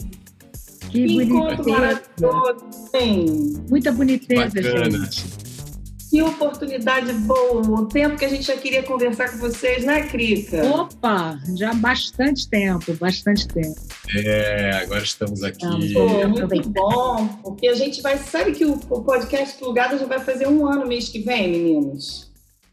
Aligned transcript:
Que, 0.89 1.05
Que 1.05 1.23
encontro 1.23 1.69
maravilhoso, 1.69 2.65
hein? 2.93 3.25
Muita 3.69 3.91
boniteza, 3.91 4.61
Bacana. 4.61 4.89
gente. 5.05 5.34
Que 6.15 6.21
oportunidade 6.21 7.11
boa! 7.11 7.81
O 7.81 7.87
tempo 7.87 8.15
que 8.15 8.23
a 8.23 8.29
gente 8.29 8.43
já 8.43 8.55
queria 8.55 8.81
conversar 8.81 9.29
com 9.31 9.37
vocês, 9.37 9.83
né, 9.83 10.07
Crica? 10.07 10.63
Opa, 10.65 11.37
já 11.57 11.71
há 11.71 11.73
bastante 11.73 12.49
tempo, 12.49 12.93
bastante 12.93 13.45
tempo. 13.45 13.75
É, 14.15 14.77
agora 14.81 15.03
estamos 15.03 15.43
aqui. 15.43 15.65
Vamos. 15.65 15.91
Pô, 15.91 16.47
muito 16.47 16.69
bom, 16.69 17.27
porque 17.43 17.67
a 17.67 17.73
gente 17.73 18.01
vai. 18.01 18.15
Sabe 18.15 18.53
que 18.53 18.63
o, 18.63 18.77
podcast 18.77 19.59
Plugada 19.59 19.97
já 19.97 20.05
vai 20.05 20.19
fazer 20.19 20.47
um 20.47 20.65
ano 20.65 20.87
mês 20.87 21.09
que 21.09 21.19
vem, 21.19 21.51
meninos? 21.51 22.31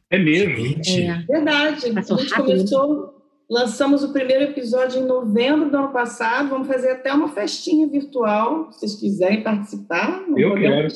É 0.08 0.20
mesmo? 0.20 0.64
Gente, 0.64 1.02
É, 1.02 1.18
Verdade. 1.26 1.92
Passou 1.94 2.18
a 2.18 2.20
gente 2.20 2.30
rápido. 2.30 2.46
começou, 2.46 3.14
lançamos 3.50 4.04
o 4.04 4.12
primeiro 4.12 4.44
episódio 4.44 5.02
em 5.02 5.04
novembro 5.04 5.68
do 5.68 5.76
ano 5.78 5.92
passado. 5.92 6.48
Vamos 6.48 6.68
fazer 6.68 6.92
até 6.92 7.12
uma 7.12 7.30
festinha 7.30 7.88
virtual, 7.88 8.70
se 8.70 8.78
vocês 8.78 8.94
quiserem 8.94 9.42
participar. 9.42 10.22
Eu 10.36 10.54
quero. 10.54 10.86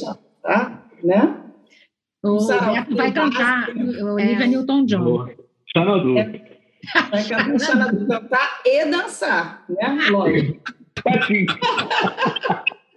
Tá? 0.41 0.87
Né? 1.03 1.43
O 2.23 2.39
Sarau, 2.41 2.75
Beto 2.75 2.97
vai 2.97 3.13
cantar 3.13 3.67
base. 3.75 4.03
o 4.03 4.15
Olivia 4.15 4.47
Newton-John. 4.47 5.05
Boa. 5.05 5.31
Está 5.67 5.85
na 5.85 5.97
dúvida. 5.99 6.43
Vai 7.11 7.25
cantar, 7.25 8.07
cantar 8.07 8.61
e 8.65 8.85
dançar, 8.87 9.65
né? 9.69 9.99
Lógico. 10.11 10.61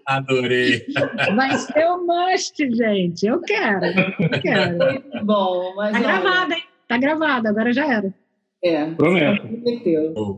Adorei. 0.05 0.85
Vai 1.35 1.55
ser 1.57 1.85
o 1.85 2.05
must, 2.05 2.55
gente. 2.75 3.25
Eu 3.27 3.39
quero, 3.41 3.85
eu 3.85 4.41
quero. 4.41 4.77
Muito 4.77 5.25
bom, 5.25 5.73
mas 5.75 5.91
Tá 5.91 5.99
olha, 5.99 6.07
gravado, 6.21 6.53
hein? 6.53 6.63
Tá 6.87 6.97
gravado, 6.97 7.47
agora 7.47 7.71
já 7.71 7.85
era. 7.87 8.13
É, 8.63 8.85
Promessa. 8.91 9.41
prometeu. 9.41 10.37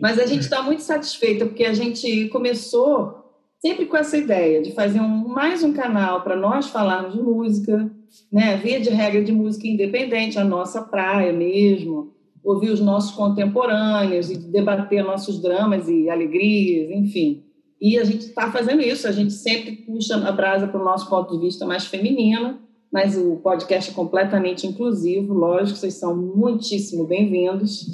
Mas 0.00 0.18
a 0.18 0.26
gente 0.26 0.40
está 0.40 0.62
muito 0.62 0.82
satisfeita 0.82 1.44
porque 1.46 1.64
a 1.64 1.74
gente 1.74 2.28
começou 2.28 3.23
sempre 3.64 3.86
com 3.86 3.96
essa 3.96 4.18
ideia 4.18 4.60
de 4.60 4.72
fazer 4.72 5.00
um, 5.00 5.26
mais 5.26 5.64
um 5.64 5.72
canal 5.72 6.20
para 6.20 6.36
nós 6.36 6.66
falarmos 6.66 7.14
de 7.14 7.22
música, 7.22 7.90
né? 8.30 8.58
Via 8.58 8.78
de 8.78 8.90
regra 8.90 9.24
de 9.24 9.32
música 9.32 9.66
independente, 9.66 10.38
a 10.38 10.44
nossa 10.44 10.82
praia 10.82 11.32
mesmo, 11.32 12.12
ouvir 12.44 12.68
os 12.68 12.80
nossos 12.80 13.12
contemporâneos 13.12 14.30
e 14.30 14.36
debater 14.36 15.02
nossos 15.02 15.40
dramas 15.40 15.88
e 15.88 16.10
alegrias, 16.10 16.90
enfim. 16.90 17.42
E 17.80 17.98
a 17.98 18.04
gente 18.04 18.26
está 18.26 18.52
fazendo 18.52 18.82
isso, 18.82 19.08
a 19.08 19.12
gente 19.12 19.32
sempre 19.32 19.72
puxa 19.72 20.16
a 20.16 20.30
brasa 20.30 20.66
para 20.66 20.80
o 20.80 20.84
nosso 20.84 21.08
ponto 21.08 21.34
de 21.34 21.46
vista 21.46 21.64
mais 21.64 21.86
feminino, 21.86 22.58
mas 22.92 23.16
o 23.16 23.36
podcast 23.36 23.90
é 23.90 23.94
completamente 23.94 24.66
inclusivo, 24.66 25.32
lógico, 25.32 25.78
vocês 25.78 25.94
são 25.94 26.14
muitíssimo 26.14 27.06
bem-vindos. 27.06 27.86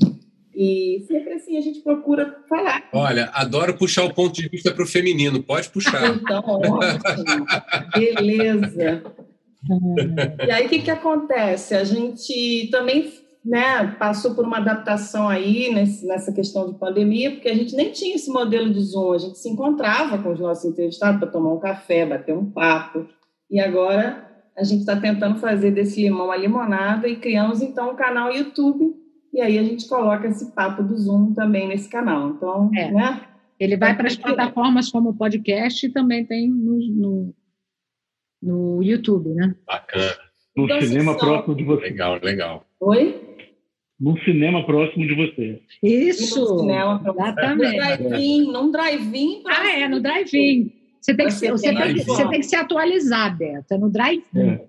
E 0.62 1.06
sempre 1.06 1.32
assim 1.32 1.56
a 1.56 1.60
gente 1.62 1.80
procura 1.80 2.36
falar. 2.46 2.86
Olha, 2.92 3.30
adoro 3.32 3.78
puxar 3.78 4.04
o 4.04 4.12
ponto 4.12 4.34
de 4.34 4.46
vista 4.46 4.70
para 4.70 4.84
o 4.84 4.86
feminino. 4.86 5.42
Pode 5.42 5.70
puxar. 5.70 6.00
Então, 6.20 6.42
ótimo. 6.44 7.46
Beleza. 7.94 9.02
E 10.42 10.50
aí, 10.50 10.64
o 10.64 10.68
que, 10.70 10.80
que 10.80 10.90
acontece? 10.90 11.74
A 11.74 11.84
gente 11.84 12.68
também 12.70 13.12
né, 13.44 13.94
passou 13.98 14.34
por 14.34 14.46
uma 14.46 14.56
adaptação 14.56 15.28
aí 15.28 15.70
nesse, 15.72 16.06
nessa 16.06 16.32
questão 16.32 16.72
de 16.72 16.78
pandemia, 16.78 17.32
porque 17.32 17.48
a 17.48 17.54
gente 17.54 17.76
nem 17.76 17.92
tinha 17.92 18.16
esse 18.16 18.30
modelo 18.30 18.72
de 18.72 18.80
Zoom, 18.80 19.12
a 19.12 19.18
gente 19.18 19.38
se 19.38 19.50
encontrava 19.50 20.16
com 20.16 20.32
os 20.32 20.40
nossos 20.40 20.64
entrevistados 20.64 21.20
para 21.20 21.30
tomar 21.30 21.52
um 21.52 21.60
café, 21.60 22.06
bater 22.06 22.34
um 22.34 22.50
papo. 22.50 23.06
E 23.50 23.60
agora 23.60 24.26
a 24.56 24.64
gente 24.64 24.80
está 24.80 24.96
tentando 24.96 25.38
fazer 25.38 25.72
desse 25.72 26.02
limão 26.02 26.24
uma 26.24 26.36
limonada 26.36 27.06
e 27.06 27.16
criamos 27.16 27.60
então 27.60 27.90
um 27.90 27.96
canal 27.96 28.32
YouTube. 28.32 28.99
E 29.32 29.40
aí 29.40 29.58
a 29.58 29.62
gente 29.62 29.88
coloca 29.88 30.26
esse 30.26 30.52
papo 30.52 30.82
do 30.82 30.96
Zoom 30.96 31.32
também 31.34 31.68
nesse 31.68 31.88
canal. 31.88 32.30
Então, 32.30 32.70
É. 32.74 32.90
né? 32.90 33.20
Ele 33.58 33.76
vai 33.76 33.94
para 33.96 34.06
as 34.08 34.16
plataformas 34.16 34.90
como 34.90 35.14
podcast 35.14 35.84
e 35.86 35.90
também 35.92 36.24
tem 36.24 36.48
no, 36.48 36.78
no, 36.78 37.34
no 38.42 38.82
YouTube, 38.82 39.30
né? 39.34 39.54
Bacana. 39.66 40.12
num 40.56 40.64
Então, 40.64 40.80
cinema 40.80 41.16
próximo 41.16 41.54
de 41.54 41.64
você. 41.64 41.82
Legal, 41.82 42.18
legal. 42.22 42.64
Oi? 42.80 43.20
Num 44.00 44.16
cinema 44.22 44.64
próximo 44.64 45.06
de 45.06 45.14
você. 45.14 45.60
Isso! 45.82 46.40
No 46.40 46.58
cinema, 46.60 46.98
No 47.04 47.12
Exatamente. 47.12 48.46
num 48.50 48.70
drive-in. 48.72 49.42
Ah, 49.46 49.78
é, 49.78 49.88
no 49.88 50.00
drive-in. 50.00 50.72
Você 51.00 51.14
tem, 51.14 51.26
que, 51.26 51.32
ser 51.32 51.50
você, 51.52 51.74
tem 51.74 51.94
que, 51.94 52.04
você 52.04 52.28
tem 52.28 52.40
que 52.40 52.46
se 52.46 52.56
atualizar, 52.56 53.36
Beto. 53.36 53.74
É 53.74 53.78
no 53.78 53.90
drive-in. 53.90 54.24
É. 54.38 54.66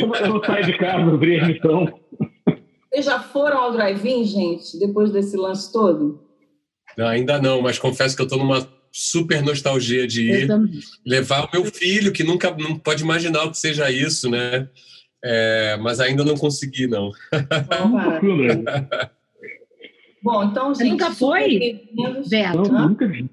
Eu 0.00 0.06
não- 0.06 0.14
eu 0.14 0.28
não 0.34 0.44
saio 0.44 0.64
de 0.64 0.78
casa, 0.78 1.02
abri 1.12 1.38
a 1.40 1.46
missão. 1.48 2.00
Vocês 2.98 3.06
já 3.06 3.20
foram 3.20 3.58
ao 3.58 3.72
drive-in, 3.72 4.24
gente, 4.24 4.76
depois 4.76 5.12
desse 5.12 5.36
lance 5.36 5.72
todo? 5.72 6.20
Não, 6.96 7.06
ainda 7.06 7.40
não, 7.40 7.62
mas 7.62 7.78
confesso 7.78 8.16
que 8.16 8.22
eu 8.22 8.24
estou 8.26 8.40
numa 8.40 8.66
super 8.90 9.40
nostalgia 9.40 10.04
de 10.04 10.28
ir 10.28 10.48
levar 11.06 11.44
o 11.44 11.50
meu 11.52 11.64
filho, 11.66 12.12
que 12.12 12.24
nunca 12.24 12.50
não 12.50 12.76
pode 12.76 13.04
imaginar 13.04 13.44
o 13.44 13.52
que 13.52 13.56
seja 13.58 13.88
isso, 13.88 14.28
né? 14.28 14.68
É, 15.24 15.76
mas 15.80 16.00
ainda 16.00 16.24
não 16.24 16.36
consegui, 16.36 16.88
não. 16.88 17.12
André. 17.32 18.62
Bom, 20.20 20.42
então, 20.42 20.74
Você 20.74 20.82
gente. 20.82 20.92
nunca 20.94 21.12
foi? 21.12 21.80
Beto, 22.28 22.72
Não, 22.72 22.88
nunca 22.88 23.06
vi. 23.06 23.30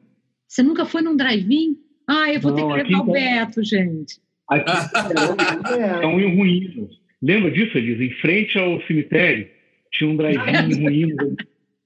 você 0.48 0.62
nunca 0.62 0.86
foi 0.86 1.02
num 1.02 1.16
drive-in? 1.16 1.76
Ah, 2.08 2.32
eu 2.32 2.40
vou 2.40 2.52
Não, 2.52 2.58
ter 2.70 2.76
que 2.76 2.82
aqui 2.82 2.92
levar 2.92 3.04
o 3.04 3.08
tá- 3.08 3.12
Beto, 3.14 3.64
gente. 3.64 4.20
Aqui 4.48 4.70
É. 5.82 6.06
um. 6.06 6.88
Lembra 7.24 7.50
disso, 7.50 7.76
Elisa? 7.76 8.04
Em 8.04 8.12
frente 8.22 8.56
ao 8.60 8.80
cemitério, 8.86 9.55
tinha 9.98 10.10
um 10.10 10.18
drive-in 10.18 11.14
20 11.14 11.16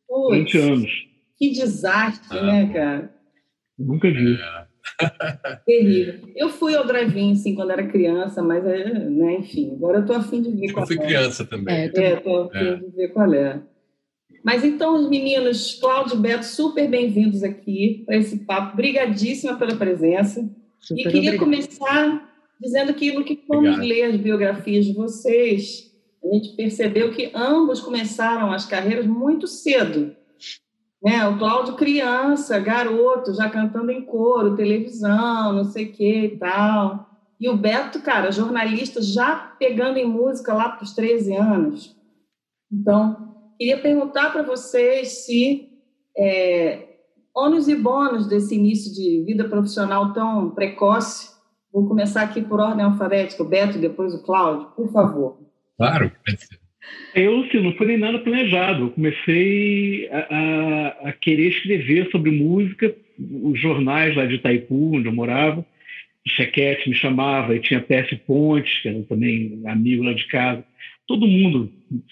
Putz, 0.07 0.55
anos. 0.55 0.91
que 1.37 1.51
desastre, 1.51 2.37
Ah. 2.37 2.43
né, 2.43 2.73
cara? 2.73 3.13
Nunca 3.77 4.09
vi. 4.11 4.37
Terrível. 5.65 6.15
Eu 6.35 6.49
fui 6.49 6.75
ao 6.75 6.85
drive-in, 6.85 7.35
sim, 7.35 7.55
quando 7.55 7.71
era 7.71 7.87
criança, 7.87 8.41
mas, 8.41 8.65
é, 8.65 8.93
né, 9.09 9.35
enfim, 9.35 9.71
agora 9.73 9.99
eu 9.99 10.05
tô 10.05 10.13
afim 10.13 10.41
de 10.41 10.51
ver 10.51 10.67
Eu 10.69 10.73
qual 10.73 10.87
fui 10.87 10.97
é. 10.97 11.05
criança 11.05 11.45
também. 11.45 11.73
É, 11.75 11.85
eu 11.87 11.93
também. 11.93 12.09
É, 12.11 12.15
tô 12.17 12.37
afim 12.43 12.57
É. 12.57 12.75
de 12.75 12.87
ver 12.95 13.07
qual 13.09 13.33
é. 13.33 13.61
Mas 14.43 14.63
então, 14.63 14.95
os 14.95 15.09
meninos, 15.09 15.75
Cláudio 15.75 16.15
e 16.17 16.19
Beto, 16.19 16.45
super 16.45 16.89
bem-vindos 16.89 17.43
aqui 17.43 18.03
para 18.05 18.15
esse 18.17 18.39
papo. 18.45 18.73
Obrigadíssima 18.73 19.57
pela 19.57 19.75
presença. 19.75 20.49
Super 20.79 20.99
e 20.99 21.03
queria 21.03 21.33
obrigada. 21.33 21.37
começar 21.39 22.29
dizendo 22.61 22.93
que 22.93 23.11
no 23.11 23.23
que 23.23 23.35
fomos 23.47 23.75
Obrigado. 23.75 23.85
ler 23.87 24.03
as 24.03 24.15
biografias 24.17 24.85
de 24.85 24.93
vocês, 24.93 25.88
a 26.23 26.27
gente 26.33 26.55
percebeu 26.55 27.11
que 27.11 27.31
ambos 27.33 27.79
começaram 27.79 28.51
as 28.51 28.65
carreiras 28.65 29.07
muito 29.07 29.47
cedo. 29.47 30.15
Né? 31.01 31.27
O 31.27 31.37
Cláudio 31.37 31.75
criança, 31.75 32.59
garoto, 32.59 33.33
já 33.33 33.49
cantando 33.49 33.91
em 33.91 34.01
coro, 34.01 34.55
televisão, 34.55 35.53
não 35.53 35.63
sei 35.63 35.85
o 35.85 35.91
que 35.93 36.25
e 36.25 36.37
tal. 36.37 37.07
E 37.39 37.47
o 37.47 37.55
Beto, 37.55 38.01
cara, 38.01 38.31
jornalista, 38.31 39.01
já 39.01 39.35
pegando 39.57 39.97
em 39.97 40.05
música 40.05 40.53
lá 40.53 40.69
para 40.69 40.83
os 40.83 40.93
13 40.93 41.35
anos. 41.35 41.95
Então, 42.71 43.33
queria 43.57 43.79
perguntar 43.79 44.31
para 44.33 44.43
vocês 44.43 45.25
se 45.25 45.69
é, 46.17 46.97
ônus 47.33 47.69
e 47.69 47.75
bônus 47.75 48.27
desse 48.27 48.55
início 48.55 48.93
de 48.93 49.23
vida 49.23 49.47
profissional 49.47 50.11
tão 50.11 50.49
precoce. 50.51 51.29
Vou 51.71 51.87
começar 51.87 52.23
aqui 52.23 52.41
por 52.41 52.59
ordem 52.59 52.83
alfabética, 52.83 53.41
o 53.41 53.47
Beto 53.47 53.77
depois 53.77 54.13
o 54.13 54.21
Cláudio, 54.21 54.71
por 54.75 54.91
favor. 54.91 55.48
Claro. 55.79 56.11
Eu, 57.15 57.39
assim, 57.43 57.61
não 57.61 57.71
foi 57.75 57.87
nem 57.87 57.97
nada 57.97 58.19
planejado. 58.19 58.83
Eu 58.83 58.89
comecei 58.89 60.09
a, 60.11 60.27
a- 60.29 61.09
a 61.09 61.13
querer 61.13 61.47
escrever 61.47 62.09
sobre 62.11 62.31
música. 62.31 62.93
Os 63.17 63.59
jornais 63.59 64.13
lá 64.15 64.25
de 64.25 64.35
Itaipu, 64.35 64.95
onde 64.95 65.07
eu 65.07 65.13
morava, 65.13 65.65
Chequete 66.27 66.89
me 66.89 66.95
chamava, 66.95 67.55
e 67.55 67.59
tinha 67.61 67.79
PS 67.81 68.13
Pontes, 68.27 68.81
que 68.81 68.89
era 68.89 69.01
também 69.03 69.61
amigo 69.65 70.03
lá 70.03 70.13
de 70.13 70.27
casa. 70.27 70.65
Todo 71.07 71.25
mundo 71.25 71.71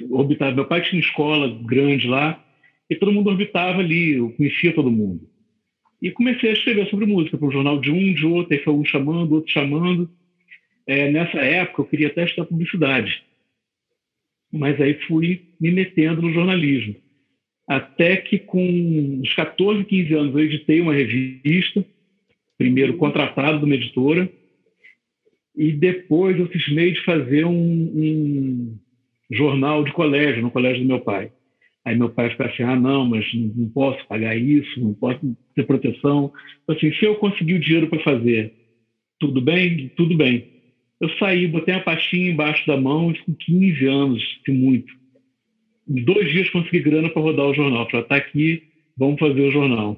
orbitava. 0.10 0.56
Meu 0.56 0.66
pai 0.66 0.82
tinha 0.82 1.00
uma 1.00 1.06
escola 1.06 1.60
grande 1.66 2.08
lá, 2.08 2.42
e 2.90 2.96
todo 2.96 3.12
mundo 3.12 3.30
orbitava 3.30 3.80
ali. 3.80 4.14
Eu 4.14 4.32
conhecia 4.32 4.74
todo 4.74 4.90
mundo. 4.90 5.22
E 6.02 6.10
comecei 6.10 6.52
a 6.52 6.54
escrever 6.54 6.88
sobre 6.90 7.06
música, 7.06 7.38
para 7.38 7.48
o 7.48 7.52
jornal 7.52 7.82
de 7.82 7.92
um, 7.92 8.14
de 8.14 8.26
outro, 8.26 8.54
aí 8.54 8.64
foi 8.64 8.74
um 8.74 8.86
chamando, 8.86 9.34
outro 9.34 9.52
chamando. 9.52 10.10
É, 10.88 11.12
nessa 11.12 11.40
época, 11.40 11.82
eu 11.82 11.86
queria 11.86 12.08
até 12.08 12.24
estudar 12.24 12.46
publicidade 12.48 13.27
mas 14.52 14.80
aí 14.80 14.94
fui 15.08 15.42
me 15.60 15.72
metendo 15.72 16.22
no 16.22 16.34
jornalismo. 16.34 16.96
Até 17.68 18.18
que 18.18 18.40
com 18.40 18.64
uns 19.22 19.34
14, 19.34 19.84
15 19.84 20.14
anos 20.14 20.34
eu 20.34 20.42
editei 20.42 20.80
uma 20.80 20.94
revista, 20.94 21.86
primeiro 22.58 22.96
contratado 22.96 23.60
de 23.60 23.66
uma 23.66 23.76
editora, 23.76 24.30
e 25.56 25.72
depois 25.72 26.40
eu 26.40 26.48
cismei 26.48 26.94
de 26.94 27.04
fazer 27.04 27.46
um, 27.46 27.54
um 27.54 28.78
jornal 29.32 29.84
de 29.84 29.92
colégio, 29.92 30.42
no 30.42 30.52
colégio 30.52 30.82
do 30.82 30.88
meu 30.88 31.00
pai. 31.00 31.32
Aí 31.84 31.98
meu 31.98 32.10
pai 32.10 32.30
ficou 32.30 32.46
assim, 32.46 32.64
ah, 32.64 32.76
não, 32.76 33.06
mas 33.06 33.26
não, 33.34 33.70
posso 33.70 34.06
pagar 34.08 34.38
isso, 34.38 34.80
não 34.80 34.94
posso 34.94 35.20
ter 35.56 35.66
proteção. 35.66 36.32
Assim, 36.68 36.94
se 36.94 37.06
eu 37.06 37.16
conseguir 37.16 37.56
o 37.56 37.60
dinheiro 37.60 37.88
para 37.88 38.04
fazer 38.04 38.54
Tudo 39.20 39.42
bem? 39.42 39.90
Tudo 39.96 40.16
bem. 40.16 40.57
Eu 41.00 41.10
saí, 41.18 41.48
botei 41.48 41.76
a 41.76 41.80
pastinha 41.80 42.32
embaixo 42.32 42.66
da 42.66 42.76
mão, 42.76 43.14
com 43.26 43.34
15 43.34 43.86
anos, 43.88 44.24
que 44.44 44.52
muito. 44.52 44.92
Em 45.88 46.04
dois 46.04 46.30
dias 46.32 46.50
consegui 46.50 46.80
grana 46.82 47.10
para 47.10 47.22
rodar 47.22 47.46
o 47.46 47.54
jornal. 47.54 47.88
Falei, 47.90 48.06
tá 48.06 48.16
aqui, 48.16 48.64
vamos 48.98 49.20
fazer 49.20 49.42
o 49.42 49.52
jornal. 49.52 49.96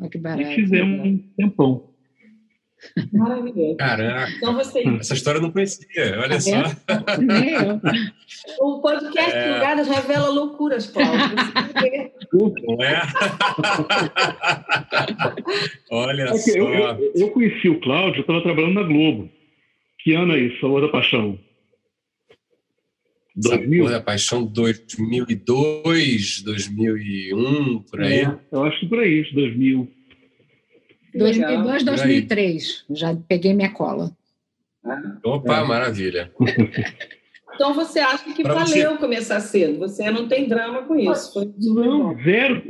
Oh, 0.00 0.08
que 0.08 0.16
barato. 0.18 0.42
E 0.42 0.54
fizemos 0.54 1.06
um 1.06 1.18
tempão. 1.36 1.86
Maravilhoso. 3.12 3.76
Caraca. 3.76 4.30
Então 4.36 4.54
você. 4.54 4.86
Essa 5.00 5.14
história 5.14 5.38
eu 5.38 5.42
não 5.42 5.50
conhecia, 5.50 5.86
olha 6.20 6.28
Tá 6.36 6.40
só. 6.40 6.62
vendo? 6.62 7.22
Nem 7.26 7.50
eu. 7.54 7.80
O 8.60 8.80
podcast 8.80 9.36
É. 9.36 9.54
Lugadas 9.54 9.88
revela 9.88 10.28
loucuras. 10.28 10.92
Não 10.94 11.02
é? 12.84 13.02
olha 15.90 16.22
É 16.22 16.36
só. 16.36 16.50
eu, 16.56 16.68
eu, 16.72 17.12
eu 17.14 17.30
conheci 17.30 17.68
o 17.68 17.80
Cláudio, 17.80 18.18
eu 18.18 18.22
estava 18.22 18.42
trabalhando 18.42 18.74
na 18.74 18.82
Globo. 18.82 19.28
Que 19.98 20.14
ano 20.14 20.32
é 20.34 20.40
isso, 20.40 20.60
Sabor 20.60 20.80
da 20.82 20.88
Paixão? 20.88 21.38
2000? 23.36 23.84
Sabor 23.84 23.98
da 23.98 24.04
Paixão 24.04 24.44
2002, 24.44 26.42
2001, 26.42 27.78
por 27.82 28.00
aí. 28.00 28.20
É, 28.20 28.38
eu 28.52 28.64
acho 28.64 28.80
que 28.80 28.86
por 28.86 28.98
aí, 29.00 29.22
2000. 29.32 29.88
Que 31.12 31.18
legal. 31.18 31.62
2002, 31.64 31.84
2003. 31.84 32.84
Já 32.90 33.14
peguei 33.28 33.54
minha 33.54 33.70
cola. 33.72 34.10
Opa, 35.24 35.58
É. 35.60 35.64
maravilha. 35.64 36.32
Então 37.54 37.74
você 37.74 37.98
acha 37.98 38.32
que 38.34 38.42
Pra 38.44 38.54
valeu 38.54 38.96
começar 38.98 39.40
cedo? 39.40 39.80
Você 39.80 40.08
não 40.12 40.28
tem 40.28 40.46
drama 40.46 40.82
com 40.84 40.94
isso. 40.94 41.52
Não, 41.58 42.14
zero, 42.22 42.62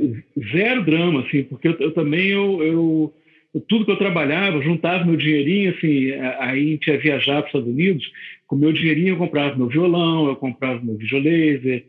zero 0.50 0.82
drama, 0.82 1.26
assim, 1.26 1.42
porque 1.44 1.68
eu, 1.68 1.76
eu 1.78 1.92
também, 1.92 2.28
eu, 2.28 2.62
eu- 2.62 3.14
tudo 3.68 3.84
que 3.84 3.90
eu 3.90 3.96
trabalhava, 3.98 4.62
juntava 4.62 5.04
meu 5.04 5.16
dinheirinho, 5.16 5.70
assim, 5.70 6.12
aí 6.12 6.38
a 6.38 6.54
gente 6.72 6.86
ia 6.88 6.98
viajar 6.98 7.34
para 7.36 7.40
os 7.42 7.46
Estados 7.48 7.68
Unidos, 7.68 8.10
com 8.46 8.56
meu 8.56 8.72
dinheirinho 8.72 9.08
eu 9.10 9.16
comprava 9.16 9.56
meu 9.56 9.68
violão, 9.68 10.26
eu 10.28 10.36
comprava 10.36 10.80
meu 10.82 10.96
videolaser, 10.96 11.84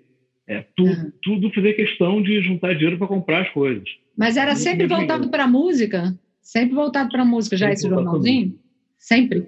é, 0.47 0.65
tudo, 0.75 0.89
Uhum. 0.89 1.11
tudo 1.21 1.53
fazer 1.53 1.73
questão 1.73 2.21
de 2.21 2.41
juntar 2.41 2.73
dinheiro 2.73 2.97
para 2.97 3.07
comprar 3.07 3.41
as 3.43 3.49
coisas. 3.49 3.87
Mas 4.17 4.35
era 4.35 4.51
Muito 4.51 4.63
sempre 4.63 4.87
voltado 4.87 5.29
para 5.29 5.43
a 5.43 5.47
música? 5.47 6.17
Sempre 6.41 6.75
voltado 6.75 7.09
para 7.11 7.21
a 7.21 7.25
música, 7.25 7.55
já 7.55 7.67
Sempre 7.67 7.73
esse 7.75 7.89
jornalzinho? 7.89 8.57
Sempre? 8.97 9.45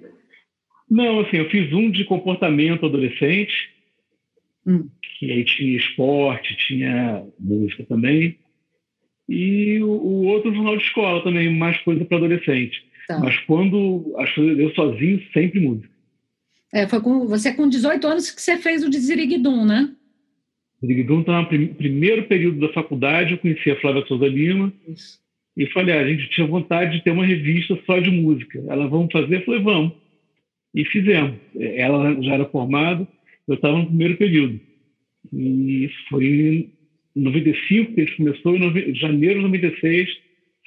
Não, 0.88 1.20
assim, 1.20 1.38
eu 1.38 1.48
fiz 1.50 1.72
um 1.72 1.90
de 1.90 2.04
comportamento 2.04 2.86
adolescente, 2.86 3.70
Hum. 4.66 4.88
que 5.18 5.30
aí 5.30 5.44
tinha 5.44 5.76
esporte, 5.76 6.56
tinha 6.56 7.24
música 7.40 7.84
também, 7.84 8.36
e 9.28 9.78
o, 9.82 9.88
o 9.88 10.24
outro 10.26 10.54
jornal 10.54 10.76
de 10.76 10.82
escola 10.84 11.22
também, 11.22 11.54
mais 11.54 11.78
coisa 11.82 12.04
para 12.04 12.18
adolescente. 12.18 12.82
Tá. 13.06 13.18
Mas 13.18 13.38
quando 13.40 14.14
eu 14.36 14.74
sozinho, 14.74 15.22
sempre 15.32 15.60
música. 15.60 15.92
É, 16.72 16.86
foi 16.88 17.00
com, 17.00 17.26
você 17.26 17.52
com 17.52 17.68
18 17.68 18.06
anos 18.06 18.30
que 18.30 18.40
você 18.40 18.56
fez 18.56 18.82
o 18.82 18.88
de 18.90 18.98
Ziriguidum, 18.98 19.64
né? 19.64 19.94
Digdum 20.82 21.20
estava 21.20 21.42
no 21.42 21.46
prim- 21.46 21.74
primeiro 21.74 22.24
período 22.24 22.58
da 22.58 22.72
faculdade, 22.72 23.32
eu 23.32 23.38
conheci 23.38 23.70
a 23.70 23.80
Flávia 23.80 24.04
Souza 24.06 24.26
Lima 24.26 24.72
Isso. 24.88 25.20
e 25.56 25.66
falei, 25.68 25.94
ah, 25.94 26.00
a 26.00 26.08
gente 26.08 26.28
tinha 26.30 26.46
vontade 26.46 26.96
de 26.96 27.04
ter 27.04 27.12
uma 27.12 27.24
revista 27.24 27.78
só 27.86 28.00
de 28.00 28.10
música. 28.10 28.58
Ela, 28.66 28.88
vamos 28.88 29.12
fazer? 29.12 29.36
Eu 29.36 29.44
falei, 29.44 29.62
vamos. 29.62 29.92
E 30.74 30.84
fizemos. 30.86 31.34
Ela 31.54 32.20
já 32.22 32.34
era 32.34 32.46
formada, 32.46 33.06
eu 33.46 33.54
estava 33.54 33.78
no 33.78 33.86
primeiro 33.86 34.16
período. 34.16 34.58
E 35.32 35.84
isso 35.84 35.96
foi 36.08 36.70
95 37.14 37.94
que 37.94 38.00
a 38.00 38.04
gente 38.04 38.16
começou, 38.16 38.56
em 38.56 38.94
janeiro 38.94 39.36
de 39.40 39.46
96 39.46 40.08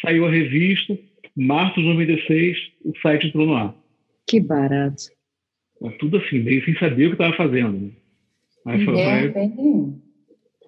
saiu 0.01 0.25
a 0.25 0.29
revista, 0.31 0.97
março 1.35 1.79
de 1.79 1.87
96 1.87 2.57
o 2.83 2.93
site 3.01 3.27
entrou 3.27 3.45
no 3.47 3.55
ar. 3.55 3.75
Que 4.27 4.39
barato. 4.39 5.03
Tudo 5.99 6.17
assim, 6.17 6.39
meio 6.39 6.63
sem 6.65 6.75
saber 6.77 7.05
o 7.05 7.09
que 7.09 7.15
estava 7.15 7.35
fazendo. 7.35 7.73
né? 7.73 7.89
Mas 8.65 8.83
foi, 8.83 8.99
É, 8.99 9.05
vai 9.05 9.29
bem, 9.29 10.01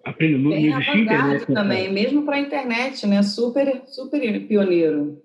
aprendendo. 0.05 0.43
Não, 0.43 0.49
bem 0.51 0.69
não 0.69 0.79
existia 0.79 1.01
internet. 1.01 1.39
né? 1.49 1.55
também, 1.55 1.91
mesmo 1.93 2.23
para 2.25 2.35
a 2.35 2.39
internet, 2.39 3.07
né? 3.07 3.23
Super, 3.23 3.81
super 3.87 4.47
pioneiro. 4.47 5.21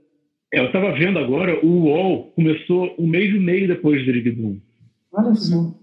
É, 0.54 0.60
eu 0.60 0.66
estava 0.66 0.92
vendo 0.92 1.18
agora, 1.18 1.64
o 1.64 1.84
UOL 1.84 2.32
começou 2.32 2.94
um 2.98 3.06
mês 3.06 3.34
e 3.34 3.38
meio 3.38 3.66
depois 3.68 4.00
do 4.00 4.06
Ziriguidum. 4.06 4.58
Olha 5.12 5.34
só. 5.34 5.56
Ou 5.56 5.74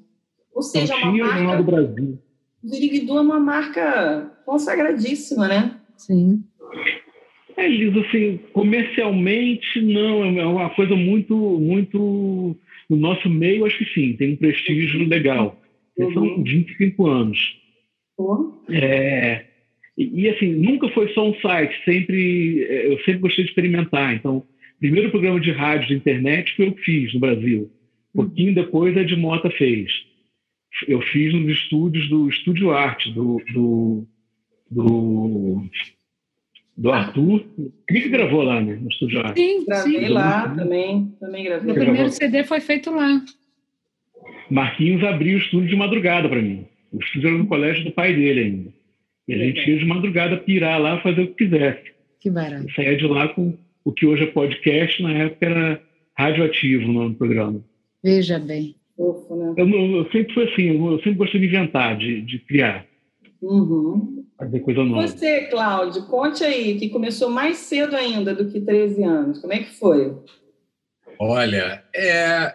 Não 0.56 0.62
seja, 0.62 0.96
uma 0.96 1.12
tinha 1.12 1.24
o 1.24 1.28
Jornal 1.28 1.64
do 1.64 1.72
marca. 1.72 1.88
Brasil. 1.94 2.20
O 2.64 2.68
Ziriguidu 2.68 3.18
é 3.18 3.22
uma 3.22 3.40
marca 3.40 4.32
consagradíssima, 4.46 5.48
né? 5.48 5.80
Sim. 5.98 6.44
É, 7.56 7.68
Liz, 7.68 7.96
assim, 8.06 8.40
comercialmente, 8.54 9.82
não, 9.82 10.24
é 10.24 10.46
uma 10.46 10.70
coisa 10.70 10.96
muito, 10.96 11.36
muito... 11.36 12.56
No 12.90 12.98
nosso 12.98 13.30
meio, 13.30 13.66
acho 13.66 13.78
que 13.78 13.94
sim, 13.94 14.14
tem 14.14 14.34
um 14.34 14.36
prestígio 14.36 15.08
legal. 15.08 15.62
Eles 15.96 16.14
São 16.14 16.24
Uhum. 16.24 16.44
25 16.44 17.08
anos. 17.08 17.38
Pô, 18.18 18.64
É, 18.70 19.46
e, 19.98 20.22
e, 20.24 20.30
assim, 20.30 20.54
nunca 20.54 20.90
foi 20.90 21.14
só 21.14 21.30
um 21.30 21.36
site, 21.42 21.76
sempre, 21.86 22.64
é, 22.64 22.88
eu 22.92 22.98
sempre 23.00 23.20
gostei 23.20 23.44
de 23.44 23.52
experimentar. 23.52 24.16
Então, 24.16 24.38
o 24.38 24.46
primeiro 24.80 25.12
programa 25.12 25.40
de 25.40 25.52
rádio 25.52 25.90
de 25.90 25.96
internet 25.96 26.56
foi 26.56 26.68
eu 26.68 26.72
que 26.74 26.82
fiz 26.82 27.14
no 27.14 27.20
Brasil. 27.20 27.70
Um 28.16 28.24
pouquinho 28.24 28.56
depois 28.56 28.98
a 28.98 29.04
de 29.04 29.16
Mota 29.16 29.50
fez. 29.52 29.92
Eu 30.88 31.02
fiz 31.02 31.34
nos 31.34 31.52
estúdios 31.52 32.10
do 32.10 32.30
Estúdio 32.30 32.72
Arte, 32.72 33.12
do, 33.12 33.42
do, 33.54 34.08
do, 34.70 35.64
do 36.78 36.92
Arthur. 36.92 37.46
Quem 37.88 38.02
que 38.02 38.10
gravou 38.10 38.44
lá, 38.44 38.62
né, 38.62 38.76
no 38.76 38.90
Estúdio 38.90 39.20
Arte? 39.20 39.40
Sim, 39.40 39.66
gravei 39.66 40.00
sim. 40.00 40.08
lá 40.10 40.56
também. 40.56 41.14
Também 41.20 41.44
gravei. 41.44 41.72
O 41.72 41.76
primeiro 41.76 42.10
CD 42.10 42.44
foi 42.44 42.60
feito 42.60 42.92
lá. 42.92 43.22
Marquinhos 44.50 45.04
abriu 45.04 45.38
o 45.38 45.42
estúdio 45.42 45.70
de 45.70 45.76
madrugada 45.76 46.30
para 46.30 46.42
mim. 46.42 46.66
O 46.92 47.00
estúdio 47.00 47.30
era 47.30 47.38
no 47.38 47.48
colégio 47.48 47.84
do 47.84 47.92
pai 47.92 48.16
dele 48.16 48.40
ainda. 48.42 48.74
E 49.28 49.34
a 49.34 49.38
gente 49.38 49.70
ia 49.70 49.78
de 49.78 49.86
madrugada 49.86 50.38
pirar 50.38 50.82
lá, 50.82 51.00
fazer 51.02 51.22
o 51.22 51.28
que 51.28 51.46
quisesse. 51.46 51.92
Que 52.20 52.30
barato. 52.30 52.64
Eu 52.64 52.74
saía 52.74 52.98
de 52.98 53.06
lá 53.06 53.28
com 53.28 53.56
o 53.86 53.92
que 53.92 54.06
hoje 54.06 54.24
é 54.24 54.28
podcast, 54.28 55.02
na 55.04 55.14
época 55.14 55.46
era 55.46 55.82
radioativo 56.18 56.90
o 56.90 56.94
nome 56.94 57.10
do 57.12 57.16
programa. 57.16 57.64
Veja 58.04 58.40
bem. 58.40 58.76
Fofo, 59.00 59.34
né? 59.38 59.54
Eu, 59.56 59.70
eu 59.70 60.12
sempre 60.12 60.34
fui 60.34 60.44
assim, 60.52 60.64
eu, 60.78 60.98
sempre 60.98 61.14
gostei 61.14 61.40
de 61.40 61.48
inventar, 61.48 61.98
de, 61.98 62.22
de 62.22 62.40
criar, 62.40 62.86
Uhum. 63.42 64.26
fazer 64.38 64.60
coisa 64.60 64.84
nova. 64.84 65.08
Você, 65.08 65.46
Cláudio, 65.46 66.06
conte 66.08 66.44
aí, 66.44 66.78
que 66.78 66.90
começou 66.90 67.30
mais 67.30 67.56
cedo 67.60 67.96
ainda 67.96 68.36
do 68.36 68.52
que 68.52 68.60
13 68.60 69.02
anos. 69.06 69.40
Como 69.40 69.54
é 69.54 69.60
que 69.60 69.72
foi? 69.80 70.14
Olha, 71.18 71.82
é, 71.96 72.54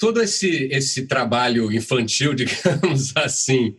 todo 0.00 0.20
esse, 0.20 0.68
esse 0.72 1.06
trabalho 1.06 1.70
infantil, 1.72 2.34
digamos 2.34 3.16
assim, 3.16 3.76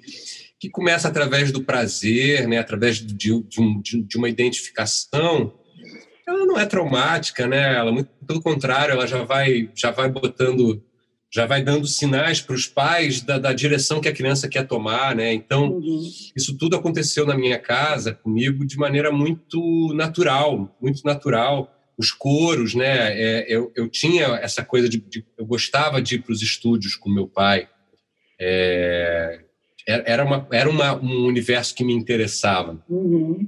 que 0.58 0.70
começa 0.70 1.10
através 1.10 1.52
do 1.52 1.62
prazer, 1.64 2.48
né, 2.48 2.58
através 2.60 2.98
de, 2.98 3.14
de 3.14 3.62
um- 3.62 3.82
de 3.82 4.18
uma 4.18 4.30
identificação, 4.30 5.54
ela 6.26 6.46
não 6.46 6.58
é 6.58 6.66
traumática, 6.66 7.46
né? 7.48 7.76
Ela, 7.76 7.92
muito 7.92 8.10
pelo 8.26 8.42
contrário, 8.42 8.94
ela 8.94 9.06
já 9.06 9.24
vai, 9.24 9.70
já 9.76 9.92
vai 9.92 10.10
botando, 10.10 10.82
já 11.34 11.46
vai 11.46 11.64
dando 11.64 11.88
sinais 11.88 12.42
para 12.42 12.54
os 12.56 12.68
pais 12.68 13.22
da, 13.22 13.40
da 13.40 13.54
direção 13.54 14.02
que 14.02 14.10
a 14.10 14.14
criança 14.14 14.50
quer 14.50 14.68
tomar, 14.68 15.16
né? 15.16 15.34
Então, 15.34 15.72
Uhum. 15.72 16.02
isso 16.36 16.58
tudo 16.58 16.76
aconteceu 16.76 17.26
na 17.26 17.38
minha 17.38 17.58
casa 17.58 18.14
comigo 18.14 18.66
de 18.66 18.78
maneira 18.78 19.12
muito 19.12 19.94
natural, 19.94 20.76
muito 20.82 21.04
natural. 21.06 21.74
Os 21.98 22.12
coros, 22.12 22.74
né? 22.76 23.14
É, 23.18 23.46
eu, 23.48 23.72
eu 23.76 23.88
tinha 23.88 24.26
essa 24.42 24.64
coisa 24.66 24.90
de, 24.90 24.98
de- 24.98 25.24
eu 25.38 25.46
gostava 25.46 26.02
de 26.02 26.16
ir 26.16 26.20
para 26.24 26.34
os 26.34 26.42
estúdios 26.42 26.96
com 26.96 27.10
meu 27.10 27.28
pai. 27.28 27.68
É, 28.40 29.40
era 29.88 30.24
uma, 30.26 30.48
era 30.52 30.70
uma, 30.70 30.96
um 31.02 31.26
universo 31.26 31.74
que 31.76 31.84
me 31.84 31.94
interessava. 31.94 32.84
Uhum. 32.90 33.46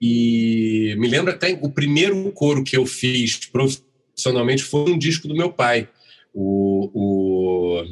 E 0.00 0.94
me 0.98 1.08
lembro 1.08 1.32
até 1.32 1.58
o 1.60 1.70
primeiro 1.70 2.30
coro 2.32 2.62
que 2.64 2.76
eu 2.76 2.86
fiz 2.86 3.36
profissionalmente 3.46 4.62
foi 4.62 4.90
um 4.92 4.98
disco 4.98 5.26
do 5.26 5.34
meu 5.34 5.50
pai, 5.52 5.88
o, 6.36 6.90
o 6.92 7.82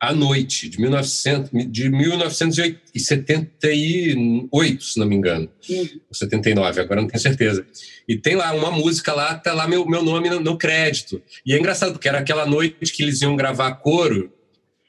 A 0.00 0.14
Noite, 0.14 0.68
de, 0.68 0.80
1900, 0.80 1.50
de 1.68 1.90
1978, 1.90 4.84
se 4.84 5.00
não 5.00 5.06
me 5.06 5.16
engano. 5.16 5.48
Uhum. 5.68 5.88
Ou 6.08 6.14
79, 6.14 6.80
agora 6.80 7.00
não 7.00 7.08
tenho 7.08 7.20
certeza. 7.20 7.66
E 8.06 8.16
tem 8.16 8.36
lá 8.36 8.52
uma 8.52 8.70
música 8.70 9.12
lá, 9.12 9.34
tá 9.34 9.52
lá 9.52 9.66
meu, 9.66 9.84
meu 9.84 10.04
nome 10.04 10.30
no, 10.30 10.38
no 10.38 10.56
crédito. 10.56 11.20
E 11.44 11.52
é 11.52 11.58
engraçado, 11.58 11.90
porque 11.92 12.08
era 12.08 12.20
aquela 12.20 12.46
noite 12.46 12.92
que 12.92 13.02
eles 13.02 13.20
iam 13.20 13.34
gravar 13.34 13.74
coro, 13.74 14.32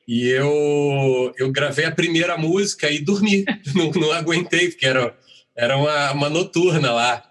e 0.07 0.27
eu, 0.27 1.33
eu 1.37 1.51
gravei 1.51 1.85
a 1.85 1.91
primeira 1.91 2.37
música 2.37 2.91
e 2.91 2.99
dormi. 2.99 3.43
não, 3.73 3.89
não 3.91 4.11
aguentei, 4.11 4.69
porque 4.69 4.85
era, 4.85 5.17
era 5.55 5.75
uma, 5.77 6.11
uma 6.11 6.29
noturna 6.29 6.91
lá. 6.91 7.23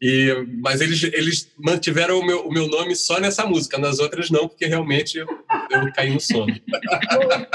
E, 0.00 0.46
mas 0.60 0.80
eles, 0.82 1.02
eles 1.04 1.52
mantiveram 1.58 2.18
o 2.18 2.26
meu, 2.26 2.46
o 2.46 2.52
meu 2.52 2.68
nome 2.68 2.94
só 2.94 3.18
nessa 3.18 3.46
música, 3.46 3.78
nas 3.78 3.98
outras 3.98 4.30
não, 4.30 4.46
porque 4.46 4.66
realmente 4.66 5.16
eu, 5.16 5.26
eu 5.70 5.92
caí 5.94 6.12
no 6.12 6.20
sono. 6.20 6.54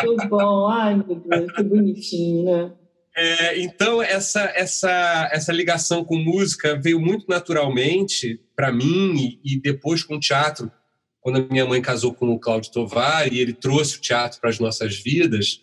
Muito 0.03 0.27
bom. 0.27 0.67
Ai, 0.67 0.95
meu 0.95 1.15
Deus, 1.15 1.51
que 1.51 1.63
bonitinho, 1.63 2.43
né? 2.45 2.71
É, 3.15 3.59
então, 3.59 4.01
essa, 4.01 4.41
essa, 4.55 5.29
essa 5.31 5.51
ligação 5.51 6.03
com 6.03 6.15
música 6.15 6.79
veio 6.81 6.99
muito 6.99 7.25
naturalmente 7.27 8.39
para 8.55 8.71
mim 8.71 9.39
e, 9.43 9.55
e 9.55 9.61
depois 9.61 10.01
com 10.01 10.15
o 10.15 10.19
teatro. 10.19 10.71
quando 11.19 11.39
a 11.39 11.47
minha 11.47 11.65
mãe 11.65 11.81
casou 11.81 12.13
com 12.13 12.29
o 12.29 12.39
Cláudio 12.39 12.71
Tovar 12.71 13.31
e 13.31 13.39
ele 13.39 13.53
trouxe 13.53 13.97
o 13.97 14.01
teatro 14.01 14.39
para 14.39 14.49
as 14.49 14.59
nossas 14.59 14.97
vidas, 14.97 15.61